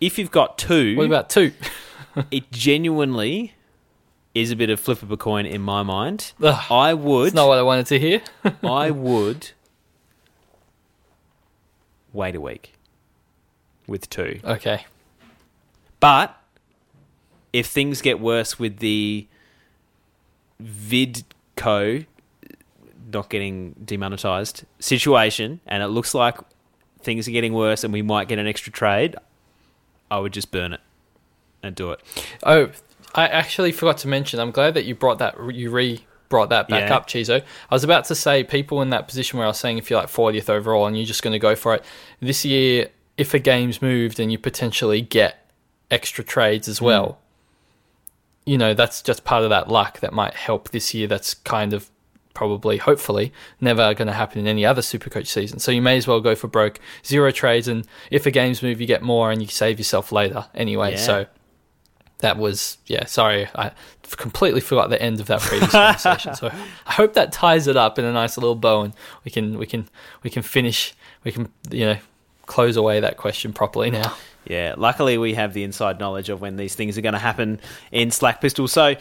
If 0.01 0.19
you've 0.19 0.31
got 0.33 0.59
two, 0.59 0.97
What 0.97 1.07
about 1.07 1.31
two? 1.31 1.53
it 2.31 2.51
genuinely 2.51 3.55
is 4.41 4.51
a 4.51 4.57
bit 4.57 4.71
of 4.71 4.79
flip 4.81 5.03
of 5.03 5.11
a 5.11 5.17
coin 5.17 5.47
in 5.47 5.61
my 5.61 5.83
mind. 5.83 6.33
Ugh, 6.43 6.65
I 6.71 6.95
would, 6.95 7.29
It's 7.29 7.35
not 7.35 7.49
what 7.49 7.59
I 7.59 7.63
wanted 7.63 7.87
to 7.87 7.99
hear. 7.99 8.23
I 8.63 8.91
would 9.07 9.51
wait 12.13 12.35
a 12.35 12.41
week 12.41 12.75
with 13.87 14.09
two. 14.11 14.41
okay. 14.45 14.85
But 16.01 16.37
if 17.53 17.67
things 17.67 18.01
get 18.03 18.21
worse 18.21 18.59
with 18.59 18.79
the 18.79 19.27
vidco 20.63 22.07
not 23.13 23.31
getting 23.31 23.73
demonetized 23.85 24.65
situation, 24.79 25.61
and 25.67 25.83
it 25.83 25.87
looks 25.89 26.13
like 26.15 26.37
things 27.01 27.27
are 27.27 27.31
getting 27.31 27.55
worse, 27.55 27.83
and 27.85 27.93
we 27.93 28.03
might 28.03 28.29
get 28.29 28.39
an 28.39 28.47
extra 28.47 28.71
trade, 28.71 29.17
I 30.11 30.19
would 30.19 30.33
just 30.33 30.51
burn 30.51 30.73
it 30.75 30.81
and 31.63 31.75
do 31.75 31.91
it. 31.93 32.01
Oh, 32.43 32.71
I 33.15 33.27
actually 33.27 33.73
forgot 33.73 33.99
to 33.99 34.09
mention. 34.09 34.41
I'm 34.41 34.51
glad 34.51 34.75
that 34.75 34.85
you 34.85 34.95
brought 34.95 35.19
that. 35.19 35.37
You 35.53 35.71
re 35.71 36.05
brought 36.29 36.51
that 36.51 36.69
back 36.69 36.89
Yeah. 36.91 36.97
up, 36.97 37.09
Chizo. 37.09 37.41
I 37.41 37.75
was 37.75 37.85
about 37.85 38.05
to 38.07 38.15
say 38.15 38.45
people 38.45 38.83
in 38.83 38.91
that 38.91 39.09
position 39.09 39.39
where 39.39 39.47
I 39.47 39.49
was 39.49 39.59
saying 39.59 39.79
if 39.79 39.89
you're 39.89 39.99
like 39.99 40.11
40th 40.11 40.51
overall 40.51 40.87
and 40.87 40.95
you're 40.97 41.07
just 41.07 41.23
going 41.23 41.33
to 41.33 41.39
go 41.39 41.55
for 41.55 41.75
it 41.75 41.85
this 42.21 42.45
year. 42.45 42.91
If 43.17 43.33
a 43.35 43.39
game's 43.39 43.81
moved 43.83 44.21
and 44.21 44.31
you 44.31 44.39
potentially 44.39 45.01
get 45.01 45.51
extra 45.91 46.23
trades 46.23 46.69
as 46.69 46.81
mm. 46.81 46.83
well, 46.83 47.19
you 48.45 48.57
know 48.57 48.75
that's 48.75 49.03
just 49.03 49.25
part 49.25 49.45
of 49.45 49.51
that 49.51 49.69
luck 49.69 50.01
that 50.01 50.13
might 50.13 50.35
help 50.35 50.71
this 50.71 50.95
year. 50.95 51.07
That's 51.07 51.35
kind 51.35 51.73
of 51.73 51.91
probably, 52.39 52.77
hopefully, 52.77 53.33
never 53.61 53.93
going 53.95 54.07
to 54.07 54.15
happen 54.15 54.39
in 54.39 54.47
any 54.47 54.65
other 54.65 54.81
Supercoach 54.81 55.27
season. 55.27 55.59
So 55.59 55.73
you 55.73 55.83
may 55.83 55.97
as 55.97 56.07
well 56.07 56.21
go 56.21 56.37
for 56.37 56.47
broke, 56.47 56.79
zero 57.05 57.33
trades, 57.33 57.67
and 57.67 57.85
if 58.13 58.27
a 58.27 58.31
game's 58.31 58.63
move, 58.63 58.81
you 58.81 58.87
get 58.87 59.03
more 59.03 59.33
and 59.33 59.43
you 59.43 59.49
save 59.49 59.79
yourself 59.79 60.13
later 60.13 60.47
anyway. 60.55 60.93
Yeah. 60.93 60.99
So 60.99 61.27
that 62.19 62.37
was 62.37 62.79
yeah 62.87 63.05
sorry 63.05 63.49
i 63.55 63.71
completely 64.17 64.61
forgot 64.61 64.91
the 64.91 65.01
end 65.01 65.21
of 65.21 65.27
that 65.27 65.41
previous 65.41 65.71
conversation 65.71 66.35
so 66.35 66.51
i 66.87 66.93
hope 66.93 67.15
that 67.15 67.31
ties 67.33 67.67
it 67.67 67.77
up 67.77 67.99
in 67.99 68.05
a 68.05 68.13
nice 68.13 68.37
little 68.37 68.55
bow 68.55 68.83
and 68.83 68.95
we 69.25 69.31
can 69.31 69.59
we 69.59 69.67
can 69.67 69.87
we 70.23 70.31
can 70.31 70.43
finish 70.43 70.95
we 71.25 71.33
can 71.33 71.49
you 71.71 71.85
know 71.85 71.97
close 72.47 72.77
away 72.77 73.01
that 73.01 73.17
question 73.17 73.53
properly 73.53 73.91
now 73.91 74.17
Yeah, 74.47 74.75
luckily 74.79 75.19
we 75.19 75.35
have 75.35 75.53
the 75.53 75.63
inside 75.63 76.01
knowledge 76.01 76.31
of 76.31 76.41
when 76.41 76.57
these 76.57 76.75
things 76.75 76.97
are 76.97 77.03
going 77.03 77.13
to 77.13 77.19
happen 77.19 77.61
in 77.93 78.11
Slack 78.11 78.41
Pistol. 78.41 78.67
So 78.67 78.95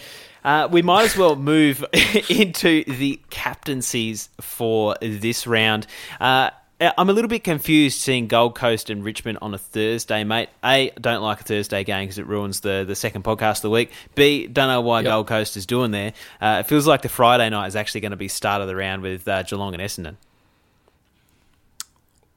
uh, 0.43 0.67
we 0.69 0.81
might 0.81 1.05
as 1.05 1.15
well 1.15 1.37
move 1.37 1.85
into 2.29 2.83
the 2.83 3.21
captaincies 3.29 4.27
for 4.41 4.95
this 4.99 5.47
round. 5.47 5.87
Uh, 6.19 6.49
I'm 6.79 7.09
a 7.09 7.13
little 7.13 7.27
bit 7.27 7.43
confused 7.43 7.99
seeing 7.99 8.27
Gold 8.27 8.53
Coast 8.53 8.91
and 8.91 9.03
Richmond 9.03 9.39
on 9.41 9.51
a 9.53 9.57
Thursday, 9.57 10.23
mate. 10.23 10.49
A, 10.63 10.91
don't 11.01 11.23
like 11.23 11.41
a 11.41 11.43
Thursday 11.43 11.83
game 11.83 12.03
because 12.03 12.19
it 12.19 12.27
ruins 12.27 12.59
the, 12.59 12.85
the 12.87 12.95
second 12.95 13.23
podcast 13.23 13.57
of 13.57 13.61
the 13.63 13.69
week. 13.71 13.91
B, 14.13 14.45
don't 14.45 14.67
know 14.67 14.81
why 14.81 14.99
Yep. 14.99 15.05
Gold 15.09 15.27
Coast 15.27 15.57
is 15.57 15.65
doing 15.65 15.89
there. 15.89 16.13
Uh, 16.39 16.57
it 16.59 16.67
feels 16.67 16.85
like 16.85 17.01
the 17.01 17.09
Friday 17.09 17.49
night 17.49 17.65
is 17.65 17.75
actually 17.75 18.01
going 18.01 18.11
to 18.11 18.17
be 18.17 18.27
start 18.27 18.61
of 18.61 18.67
the 18.67 18.75
round 18.75 19.01
with 19.01 19.27
uh, 19.27 19.41
Geelong 19.41 19.73
and 19.73 19.81
Essendon. 19.81 20.17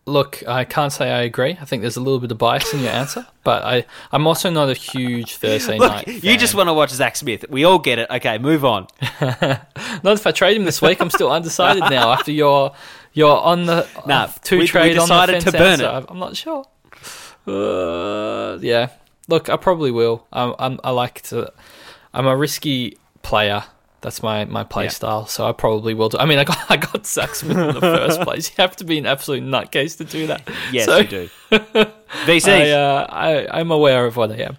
look 0.07 0.43
i 0.49 0.65
can't 0.65 0.93
say 0.93 1.11
i 1.11 1.21
agree 1.23 1.57
i 1.61 1.65
think 1.65 1.83
there's 1.83 1.97
a 1.97 2.01
little 2.01 2.19
bit 2.19 2.33
of 2.33 2.39
bias 2.39 2.73
in 2.75 2.81
your 2.81 2.91
answer 2.91 3.25
but 3.45 3.63
i 3.63 3.85
i'm 4.11 4.27
also 4.27 4.51
not 4.51 4.69
a 4.69 4.75
huge 4.75 5.37
thursday 5.37 5.79
Look, 5.79 5.93
night 5.93 6.09
you 6.09 6.37
just 6.37 6.55
want 6.55 6.69
to 6.69 6.75
watch 6.75 6.91
Zach 6.91 7.15
Smith. 7.15 7.45
We 7.49 7.63
all 7.65 7.79
get 7.79 7.99
it. 8.01 8.11
Okay, 8.11 8.39
move 8.39 8.65
on. 8.65 8.89
not 9.21 10.07
if 10.15 10.27
i 10.27 10.33
trade 10.33 10.57
him 10.57 10.65
this 10.65 10.83
week 10.83 11.01
i'm 11.01 11.11
still 11.11 11.31
undecided 11.39 11.83
now 11.91 12.11
after 12.13 12.33
your 12.33 12.73
you're 13.13 13.37
on 13.41 13.67
the 13.67 13.87
Nah, 14.07 14.23
uh, 14.25 14.31
two 14.43 14.57
we- 14.57 14.63
we 14.63 14.67
trade 14.69 14.99
on 14.99 15.09
the 15.09 15.15
decided 15.15 15.41
to 15.43 15.53
burn 15.53 15.81
it. 15.81 16.07
i'm 16.09 16.19
not 16.19 16.37
sure 16.37 16.65
uh, 17.47 18.59
yeah 18.61 18.89
look 19.29 19.49
i 19.49 19.57
probably 19.57 19.91
will 19.91 20.27
I'm, 20.33 20.55
I'm 20.59 20.81
i 20.85 20.91
like 20.91 21.23
to 21.23 21.53
i'm 22.15 22.27
a 22.27 22.37
risky 22.37 22.99
player 23.23 23.65
that's 24.03 24.23
my, 24.23 24.47
my 24.47 24.65
play 24.65 24.85
Yeah. 24.85 24.91
style, 24.93 25.27
so 25.27 25.47
I 25.47 25.53
probably 25.53 25.93
will 25.93 26.09
do. 26.09 26.17
I 26.17 26.25
mean, 26.25 26.39
I 26.39 26.45
got 26.45 26.57
I 26.71 26.79
got 26.79 27.07
Zach 27.07 27.35
Smith 27.35 27.59
in 27.59 27.75
the 27.75 27.81
first 27.83 28.19
place. 28.27 28.49
You 28.49 28.55
have 28.57 28.75
to 28.77 28.85
be 28.85 28.97
an 28.97 29.05
absolute 29.05 29.43
nutcase 29.43 29.99
to 29.99 30.05
do 30.05 30.27
that. 30.29 30.41
Yes, 30.73 30.87
So- 30.87 30.97
you 31.01 31.05
do. 31.05 31.29
VC. 32.25 32.49
I, 32.49 32.71
uh, 32.71 33.07
I, 33.11 33.59
I'm 33.61 33.71
aware 33.71 34.07
of 34.07 34.17
what 34.17 34.33
I 34.33 34.37
am. 34.49 34.57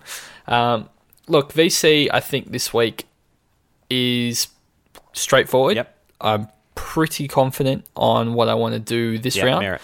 Um, 0.47 0.89
look, 1.27 1.53
VC, 1.53 2.07
I 2.13 2.19
think 2.19 2.51
this 2.51 2.71
week 2.71 3.07
is 3.89 4.47
straightforward. 5.13 5.75
Yep. 5.75 5.97
I'm 6.21 6.47
pretty 6.76 7.28
confident 7.28 7.86
on 7.95 8.34
what 8.34 8.49
I 8.49 8.53
want 8.53 8.74
to 8.74 8.80
do 8.80 9.17
this 9.17 9.36
yeah, 9.36 9.45
round. 9.45 9.61
merit. 9.61 9.82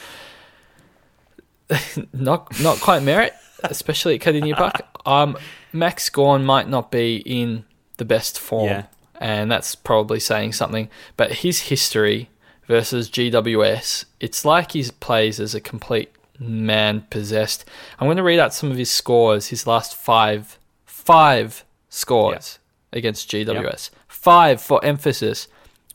Not 2.13 2.59
not 2.61 2.79
quite 2.79 3.03
merit, 3.03 3.33
especially 3.63 4.15
at 4.15 4.21
Kardinia 4.21 4.55
Park. 4.55 4.81
Um, 5.05 5.37
Max 5.71 6.09
Gawn 6.09 6.43
might 6.43 6.67
not 6.67 6.91
be 6.91 7.23
in 7.25 7.63
the 7.95 8.03
best 8.03 8.37
form, 8.37 8.65
Yeah. 8.67 8.83
and 9.21 9.49
that's 9.49 9.73
probably 9.73 10.19
saying 10.19 10.51
something. 10.51 10.89
But 11.15 11.31
his 11.31 11.61
history 11.61 12.29
versus 12.67 13.09
GWS, 13.09 14.03
it's 14.19 14.43
like 14.43 14.73
he 14.73 14.83
plays 14.99 15.39
as 15.39 15.55
a 15.55 15.61
complete 15.61 16.11
man 16.37 17.07
possessed. 17.09 17.63
I'm 17.99 18.07
going 18.07 18.17
to 18.17 18.23
read 18.23 18.37
out 18.37 18.53
some 18.53 18.69
of 18.69 18.75
his 18.75 18.91
scores. 18.91 19.47
His 19.47 19.65
last 19.65 19.95
five 19.95 20.59
five 20.85 21.63
scores 21.87 22.59
against 22.91 23.31
GWS. 23.31 23.91
Five 24.09 24.61
for 24.61 24.83
emphasis. 24.83 25.47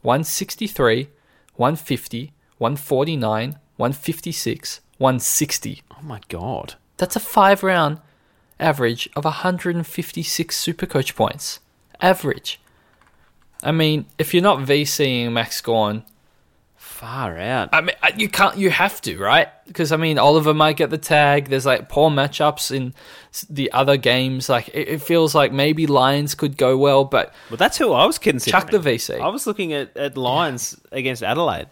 163, 0.03 1.09
150, 1.57 2.33
149, 2.59 3.59
156, 3.77 4.81
160. 4.99 5.83
Oh 5.91 6.03
my 6.03 6.21
god. 6.29 6.75
That's 6.97 7.17
a 7.17 7.21
five 7.21 7.63
round 7.63 8.01
average 8.61 9.09
of 9.17 9.25
156 9.25 10.65
Supercoach 10.65 11.17
points. 11.17 11.61
Average. 12.01 12.61
I 13.63 13.73
mean, 13.73 14.07
if 14.19 14.35
you're 14.35 14.43
not 14.43 14.59
VCing 14.59 15.33
Max 15.33 15.61
Gawn, 15.61 16.05
Far 17.03 17.37
out. 17.37 17.71
I 17.73 17.81
mean, 17.81 17.97
you 18.17 18.29
can't. 18.29 18.57
You 18.57 18.71
have 18.71 19.01
to, 19.01 19.19
right? 19.19 19.49
Because 19.67 19.91
I 19.91 19.97
mean, 19.97 20.21
Oliver 20.21 20.55
might 20.55 20.77
get 20.77 20.91
the 20.91 20.99
tag. 20.99 21.49
There's 21.49 21.67
like 21.67 21.89
poor 21.89 22.11
matchups 22.11 22.71
in 22.71 22.95
the 23.51 23.73
other 23.73 23.97
games. 23.97 24.49
Like 24.49 24.69
it, 24.69 24.87
it 24.87 25.03
feels 25.03 25.35
like 25.35 25.51
maybe 25.51 25.89
Lions 25.89 26.37
could 26.37 26.57
go 26.57 26.79
well, 26.79 27.05
but 27.05 27.35
Well, 27.51 27.57
that's 27.57 27.77
who 27.77 27.93
I 27.93 28.07
was 28.07 28.19
considering. 28.19 28.61
Chuck 28.61 28.71
the 28.71 28.79
VC. 28.79 29.21
I 29.21 29.27
was 29.31 29.49
looking 29.49 29.73
at, 29.73 29.97
at 29.97 30.17
Lions 30.17 30.81
against 30.93 31.25
Adelaide. 31.25 31.67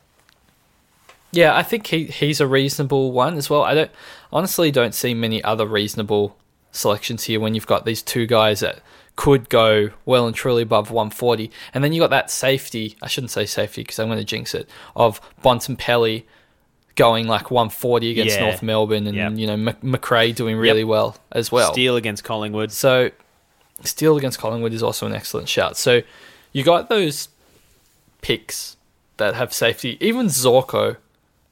Yeah, 1.30 1.56
I 1.56 1.62
think 1.62 1.86
he 1.86 2.06
he's 2.06 2.40
a 2.40 2.46
reasonable 2.48 3.12
one 3.12 3.36
as 3.36 3.48
well. 3.48 3.62
I 3.62 3.74
don't 3.74 3.90
honestly 4.32 4.72
don't 4.72 4.96
see 4.96 5.14
many 5.14 5.44
other 5.44 5.64
reasonable 5.64 6.36
selections 6.72 7.22
here 7.22 7.38
when 7.38 7.54
you've 7.54 7.68
got 7.68 7.84
these 7.84 8.02
two 8.02 8.26
guys 8.26 8.58
that 8.60 8.80
could 9.20 9.50
go 9.50 9.90
well 10.06 10.26
and 10.26 10.34
truly 10.34 10.62
above 10.62 10.90
140, 10.90 11.50
and 11.74 11.84
then 11.84 11.92
you 11.92 12.00
got 12.00 12.08
that 12.08 12.30
safety. 12.30 12.96
I 13.02 13.06
shouldn't 13.06 13.30
say 13.30 13.44
safety 13.44 13.82
because 13.82 13.98
I'm 13.98 14.06
going 14.08 14.18
to 14.18 14.24
jinx 14.24 14.54
it. 14.54 14.66
Of 14.96 15.20
Bontempelli 15.44 16.24
going 16.94 17.26
like 17.26 17.50
140 17.50 18.10
against 18.12 18.36
Yeah. 18.36 18.44
North 18.46 18.62
Melbourne, 18.62 19.06
and 19.06 19.14
Yep. 19.16 19.32
you 19.36 19.46
know 19.46 19.58
Mc- 19.58 19.82
McRae 19.82 20.34
doing 20.34 20.56
really 20.56 20.80
Yep. 20.80 20.88
well 20.88 21.16
as 21.32 21.52
well. 21.52 21.70
Steele 21.72 21.96
against 21.96 22.24
Collingwood. 22.24 22.72
So, 22.72 23.10
Steele 23.84 24.16
against 24.16 24.38
Collingwood 24.38 24.72
is 24.72 24.82
also 24.82 25.04
an 25.06 25.14
excellent 25.14 25.50
shout. 25.50 25.76
So, 25.76 26.00
you 26.52 26.62
got 26.64 26.88
those 26.88 27.28
picks 28.22 28.76
that 29.18 29.34
have 29.34 29.52
safety. 29.52 29.98
Even 30.00 30.26
Zorko 30.28 30.96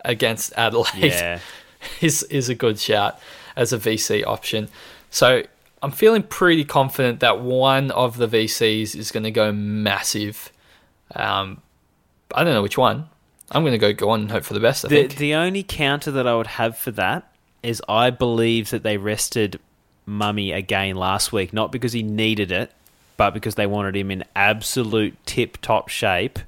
against 0.06 0.54
Adelaide 0.56 1.12
Yeah. 1.12 1.40
is 2.00 2.22
is 2.24 2.48
a 2.48 2.54
good 2.54 2.78
shout 2.78 3.18
as 3.56 3.74
a 3.74 3.78
VC 3.78 4.24
option. 4.26 4.68
So, 5.10 5.42
I'm 5.82 5.92
feeling 5.92 6.22
pretty 6.24 6.64
confident 6.64 7.20
that 7.20 7.40
one 7.40 7.90
of 7.92 8.16
the 8.16 8.26
VCs 8.26 8.96
is 8.96 9.10
going 9.12 9.22
to 9.24 9.30
go 9.30 9.52
massive. 9.52 10.52
Um, 11.14 11.62
I 12.34 12.42
don't 12.44 12.54
know 12.54 12.62
which 12.62 12.76
one. 12.78 13.08
I'm 13.50 13.62
going 13.62 13.72
to 13.72 13.78
go 13.78 13.92
go 13.92 14.10
on 14.10 14.22
and 14.22 14.30
hope 14.30 14.44
for 14.44 14.54
the 14.54 14.60
best. 14.60 14.84
I 14.84 14.88
The, 14.88 14.96
think. 14.96 15.16
the 15.16 15.34
only 15.34 15.62
counter 15.62 16.10
that 16.10 16.26
I 16.26 16.34
would 16.34 16.46
have 16.48 16.76
for 16.76 16.90
that 16.92 17.32
is 17.62 17.82
I 17.88 18.10
believe 18.10 18.70
that 18.70 18.82
they 18.82 18.96
rested 18.98 19.58
Mummy 20.04 20.52
again 20.52 20.96
last 20.96 21.32
week, 21.32 21.52
not 21.52 21.72
because 21.72 21.92
he 21.92 22.02
needed 22.02 22.50
it, 22.52 22.72
but 23.16 23.32
because 23.32 23.54
they 23.54 23.66
wanted 23.66 23.96
him 23.96 24.10
in 24.10 24.24
absolute 24.36 25.16
tip 25.26 25.58
top 25.62 25.88
shape 25.88 26.38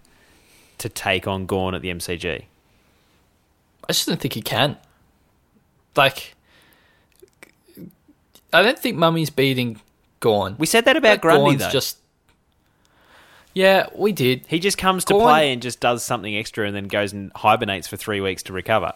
to 0.78 0.88
take 0.88 1.26
on 1.26 1.46
Gawn 1.46 1.74
at 1.74 1.82
the 1.82 1.88
MCG. 1.90 2.44
I 3.88 3.92
just 3.92 4.06
don't 4.06 4.20
think 4.20 4.34
he 4.34 4.42
can. 4.42 4.76
Like, 5.96 6.34
I 8.52 8.62
don't 8.62 8.78
think 8.78 8.96
Mummy's 8.96 9.30
beating 9.30 9.80
Gawn. 10.20 10.56
We 10.58 10.66
said 10.66 10.84
that 10.86 10.96
about 10.96 11.20
Grundy, 11.20 11.50
Gawn's 11.52 11.60
though. 11.60 11.70
Just 11.70 11.98
yeah, 13.52 13.86
we 13.96 14.12
did. 14.12 14.44
He 14.46 14.60
just 14.60 14.78
comes 14.78 15.04
to 15.06 15.14
play 15.14 15.52
and 15.52 15.60
just 15.60 15.80
does 15.80 16.04
something 16.04 16.36
extra 16.36 16.66
and 16.66 16.74
then 16.76 16.86
goes 16.86 17.12
and 17.12 17.32
hibernates 17.34 17.88
for 17.88 17.96
three 17.96 18.20
weeks 18.20 18.42
to 18.44 18.52
recover. 18.52 18.92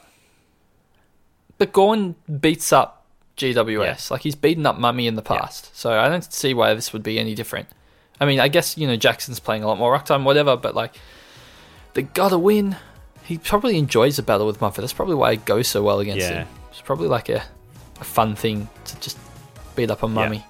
But 1.59 1.72
Gawn 1.72 2.14
beats 2.40 2.72
up 2.72 3.05
GWS. 3.36 3.78
Yeah. 3.84 3.96
Like 4.14 4.22
he's 4.22 4.34
beaten 4.36 4.64
up 4.66 4.78
Mummy 4.78 5.07
in 5.07 5.14
the 5.16 5.22
past. 5.22 5.76
So 5.76 5.98
I 5.98 6.09
don't 6.09 6.24
see 6.32 6.55
why 6.55 6.74
this 6.74 6.92
would 6.92 7.02
be 7.02 7.18
any 7.18 7.34
different. 7.34 7.68
I 8.20 8.26
mean, 8.26 8.38
I 8.38 8.46
guess, 8.48 8.78
you 8.78 8.86
know, 8.86 8.96
Jackson's 8.96 9.40
playing 9.40 9.64
a 9.64 9.66
lot 9.66 9.78
more 9.78 9.90
rock 9.90 10.05
time, 10.05 10.24
whatever, 10.24 10.57
but 10.57 10.74
like 10.74 10.94
they 11.94 12.02
gotta 12.02 12.38
win. 12.38 12.76
He 13.24 13.38
probably 13.38 13.76
enjoys 13.78 14.16
the 14.16 14.22
battle 14.22 14.46
with 14.46 14.61
Mumford. 14.61 14.82
That's 14.84 14.92
probably 14.92 15.14
why 15.16 15.32
it 15.32 15.44
goes 15.46 15.66
so 15.66 15.82
well 15.82 15.98
against 15.98 16.20
Yeah. 16.20 16.44
him. 16.44 16.48
It's 16.70 16.80
probably 16.82 17.09
like 17.09 17.28
a, 17.28 17.42
a 18.00 18.05
fun 18.05 18.36
thing 18.36 18.68
to 18.84 19.00
just 19.00 19.16
beat 19.77 19.91
up 19.91 20.03
a 20.03 20.09
mummy. 20.09 20.45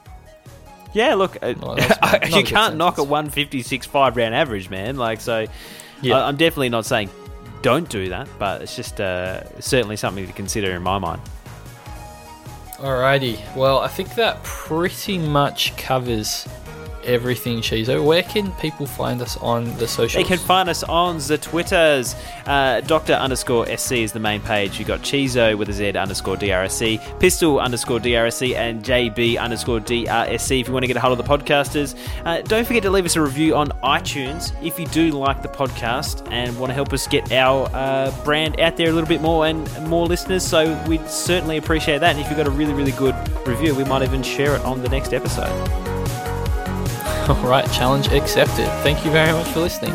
Yeah, 0.93 1.15
look, 1.15 1.37
uh, 1.43 1.55
Well, 1.61 1.77
not- 1.77 2.01
not 2.03 2.31
you 2.37 2.45
can't 2.45 2.77
knock 2.77 2.99
a 2.99 3.03
156 3.03 3.87
five 3.87 4.17
round 4.17 4.35
average, 4.35 4.71
man. 4.71 4.97
Like, 4.97 5.21
so 5.21 5.47
Yeah. 6.03 6.19
I, 6.19 6.29
I'm 6.29 6.37
definitely 6.37 6.69
not 6.69 6.87
saying 6.87 7.11
don't 7.63 7.89
do 7.89 8.11
that, 8.11 8.29
but 8.39 8.63
it's 8.63 8.77
just 8.77 9.01
uh, 9.01 9.43
certainly 9.61 9.97
something 9.97 10.27
to 10.27 10.33
consider 10.33 10.73
in 10.73 10.83
my 10.83 10.99
mind. 10.99 11.21
Alrighty. 12.77 13.39
Well, 13.57 13.79
I 13.79 13.89
think 13.89 14.15
that 14.17 14.43
pretty 14.43 15.19
much 15.19 15.77
covers 15.77 16.47
everything, 17.05 17.59
Chizo. 17.59 18.05
Where 18.05 18.23
can 18.23 18.53
people 18.53 18.87
find 18.87 19.21
us 19.23 19.37
on 19.39 19.65
the 19.79 19.87
socials? 19.87 20.23
They 20.23 20.29
can 20.29 20.39
find 20.39 20.69
us 20.69 20.83
on 20.83 21.19
the 21.19 21.39
Twitters. 21.39 22.15
Uh, 22.47 22.81
Doctor 22.81 23.15
underscore 23.15 23.67
SC 23.77 23.93
is 23.93 24.13
the 24.13 24.21
main 24.21 24.41
page. 24.41 24.79
you 24.79 24.85
got 24.85 25.01
Chizo 25.01 25.57
with 25.57 25.69
a 25.69 25.73
Z 25.73 25.93
underscore 25.93 26.37
DRSC, 26.37 27.21
Pistol 27.21 27.61
underscore 27.61 27.99
DRSC, 27.99 28.55
and 28.55 28.85
JB 28.85 29.39
underscore 29.39 29.81
DRSC 29.81 30.61
if 30.61 30.67
you 30.67 30.73
want 30.73 30.83
to 30.83 30.87
get 30.87 30.97
a 30.97 31.01
hold 31.01 31.19
of 31.19 31.27
the 31.27 31.39
podcasters. 31.39 31.97
Uh, 32.25 32.43
don't 32.43 32.67
forget 32.67 32.83
to 32.83 32.91
leave 32.91 33.05
us 33.05 33.17
a 33.17 33.23
review 33.23 33.55
on 33.57 33.69
iTunes 33.83 34.53
if 34.65 34.79
you 34.79 34.87
do 34.87 35.11
like 35.11 35.43
the 35.43 35.49
podcast 35.49 36.27
and 36.31 36.59
want 36.59 36.71
to 36.71 36.75
help 36.75 36.93
us 36.93 37.07
get 37.07 37.31
our 37.33 37.69
uh, 37.73 38.11
brand 38.25 38.61
out 38.61 38.77
there 38.77 38.89
a 38.89 38.93
little 38.93 39.09
bit 39.09 39.21
more 39.21 39.47
and 39.47 39.89
more 39.89 40.07
listeners. 40.07 40.45
So 40.45 40.83
we'd 40.89 41.09
certainly 41.09 41.57
appreciate 41.57 41.99
that. 41.99 42.17
And 42.17 42.21
if 42.21 42.29
you've 42.29 42.37
got 42.37 42.47
a 42.47 42.51
really, 42.51 42.73
really 42.73 42.93
good 42.93 43.15
review, 43.47 43.75
we 43.75 43.85
might 43.85 44.03
even 44.03 44.23
share 44.23 44.57
it 44.57 44.63
on 44.63 44.83
the 44.83 44.89
next 44.89 45.13
episode. 45.13 45.94
All 47.29 47.37
right, 47.49 47.65
challenge 47.73 48.09
accepted. 48.09 48.67
Thank 48.83 49.03
you 49.05 49.11
very 49.11 49.33
much 49.33 49.47
for 49.49 49.61
listening. 49.61 49.95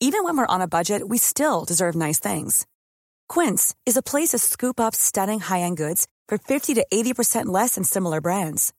Even 0.00 0.24
when 0.24 0.36
we're 0.36 0.54
on 0.54 0.60
a 0.60 0.68
budget, 0.68 1.08
we 1.08 1.18
still 1.18 1.64
deserve 1.64 1.94
nice 1.94 2.18
things. 2.18 2.66
Quince 3.28 3.74
is 3.86 3.96
a 3.96 4.02
place 4.02 4.30
to 4.30 4.38
scoop 4.38 4.78
up 4.78 4.94
stunning 4.94 5.40
high-end 5.40 5.76
goods 5.76 6.06
for 6.28 6.38
50 6.38 6.74
to 6.74 6.86
80% 6.92 7.46
less 7.46 7.76
than 7.76 7.84
similar 7.84 8.20
brands. 8.20 8.72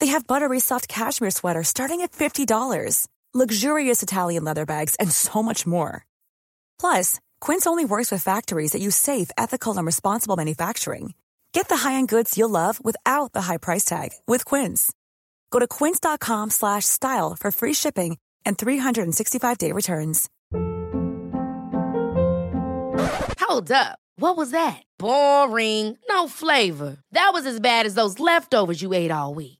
They 0.00 0.08
have 0.08 0.26
buttery 0.26 0.60
soft 0.60 0.88
cashmere 0.88 1.30
sweaters 1.30 1.68
starting 1.68 2.00
at 2.00 2.12
$50, 2.12 3.06
luxurious 3.34 4.02
Italian 4.02 4.44
leather 4.44 4.66
bags, 4.66 4.96
and 4.96 5.12
so 5.12 5.42
much 5.42 5.66
more. 5.66 6.04
Plus, 6.80 7.20
Quince 7.40 7.66
only 7.66 7.84
works 7.84 8.10
with 8.10 8.22
factories 8.22 8.72
that 8.72 8.82
use 8.82 8.96
safe, 8.96 9.30
ethical, 9.38 9.76
and 9.76 9.86
responsible 9.86 10.36
manufacturing. 10.36 11.14
Get 11.52 11.68
the 11.68 11.76
high-end 11.76 12.08
goods 12.08 12.36
you'll 12.36 12.48
love 12.48 12.82
without 12.84 13.32
the 13.32 13.42
high 13.42 13.56
price 13.58 13.84
tag 13.84 14.10
with 14.26 14.44
Quince. 14.44 14.92
Go 15.50 15.58
to 15.58 15.66
quince.com 15.66 16.50
slash 16.50 16.84
style 16.86 17.36
for 17.38 17.50
free 17.50 17.74
shipping 17.74 18.18
and 18.46 18.56
365-day 18.56 19.72
returns. 19.72 20.28
Hold 23.40 23.72
up. 23.72 23.98
What 24.16 24.36
was 24.36 24.52
that? 24.52 24.82
Boring. 24.98 25.96
No 26.08 26.28
flavor. 26.28 26.98
That 27.12 27.30
was 27.32 27.46
as 27.46 27.58
bad 27.58 27.86
as 27.86 27.94
those 27.94 28.20
leftovers 28.20 28.80
you 28.80 28.92
ate 28.92 29.10
all 29.10 29.34
week. 29.34 29.59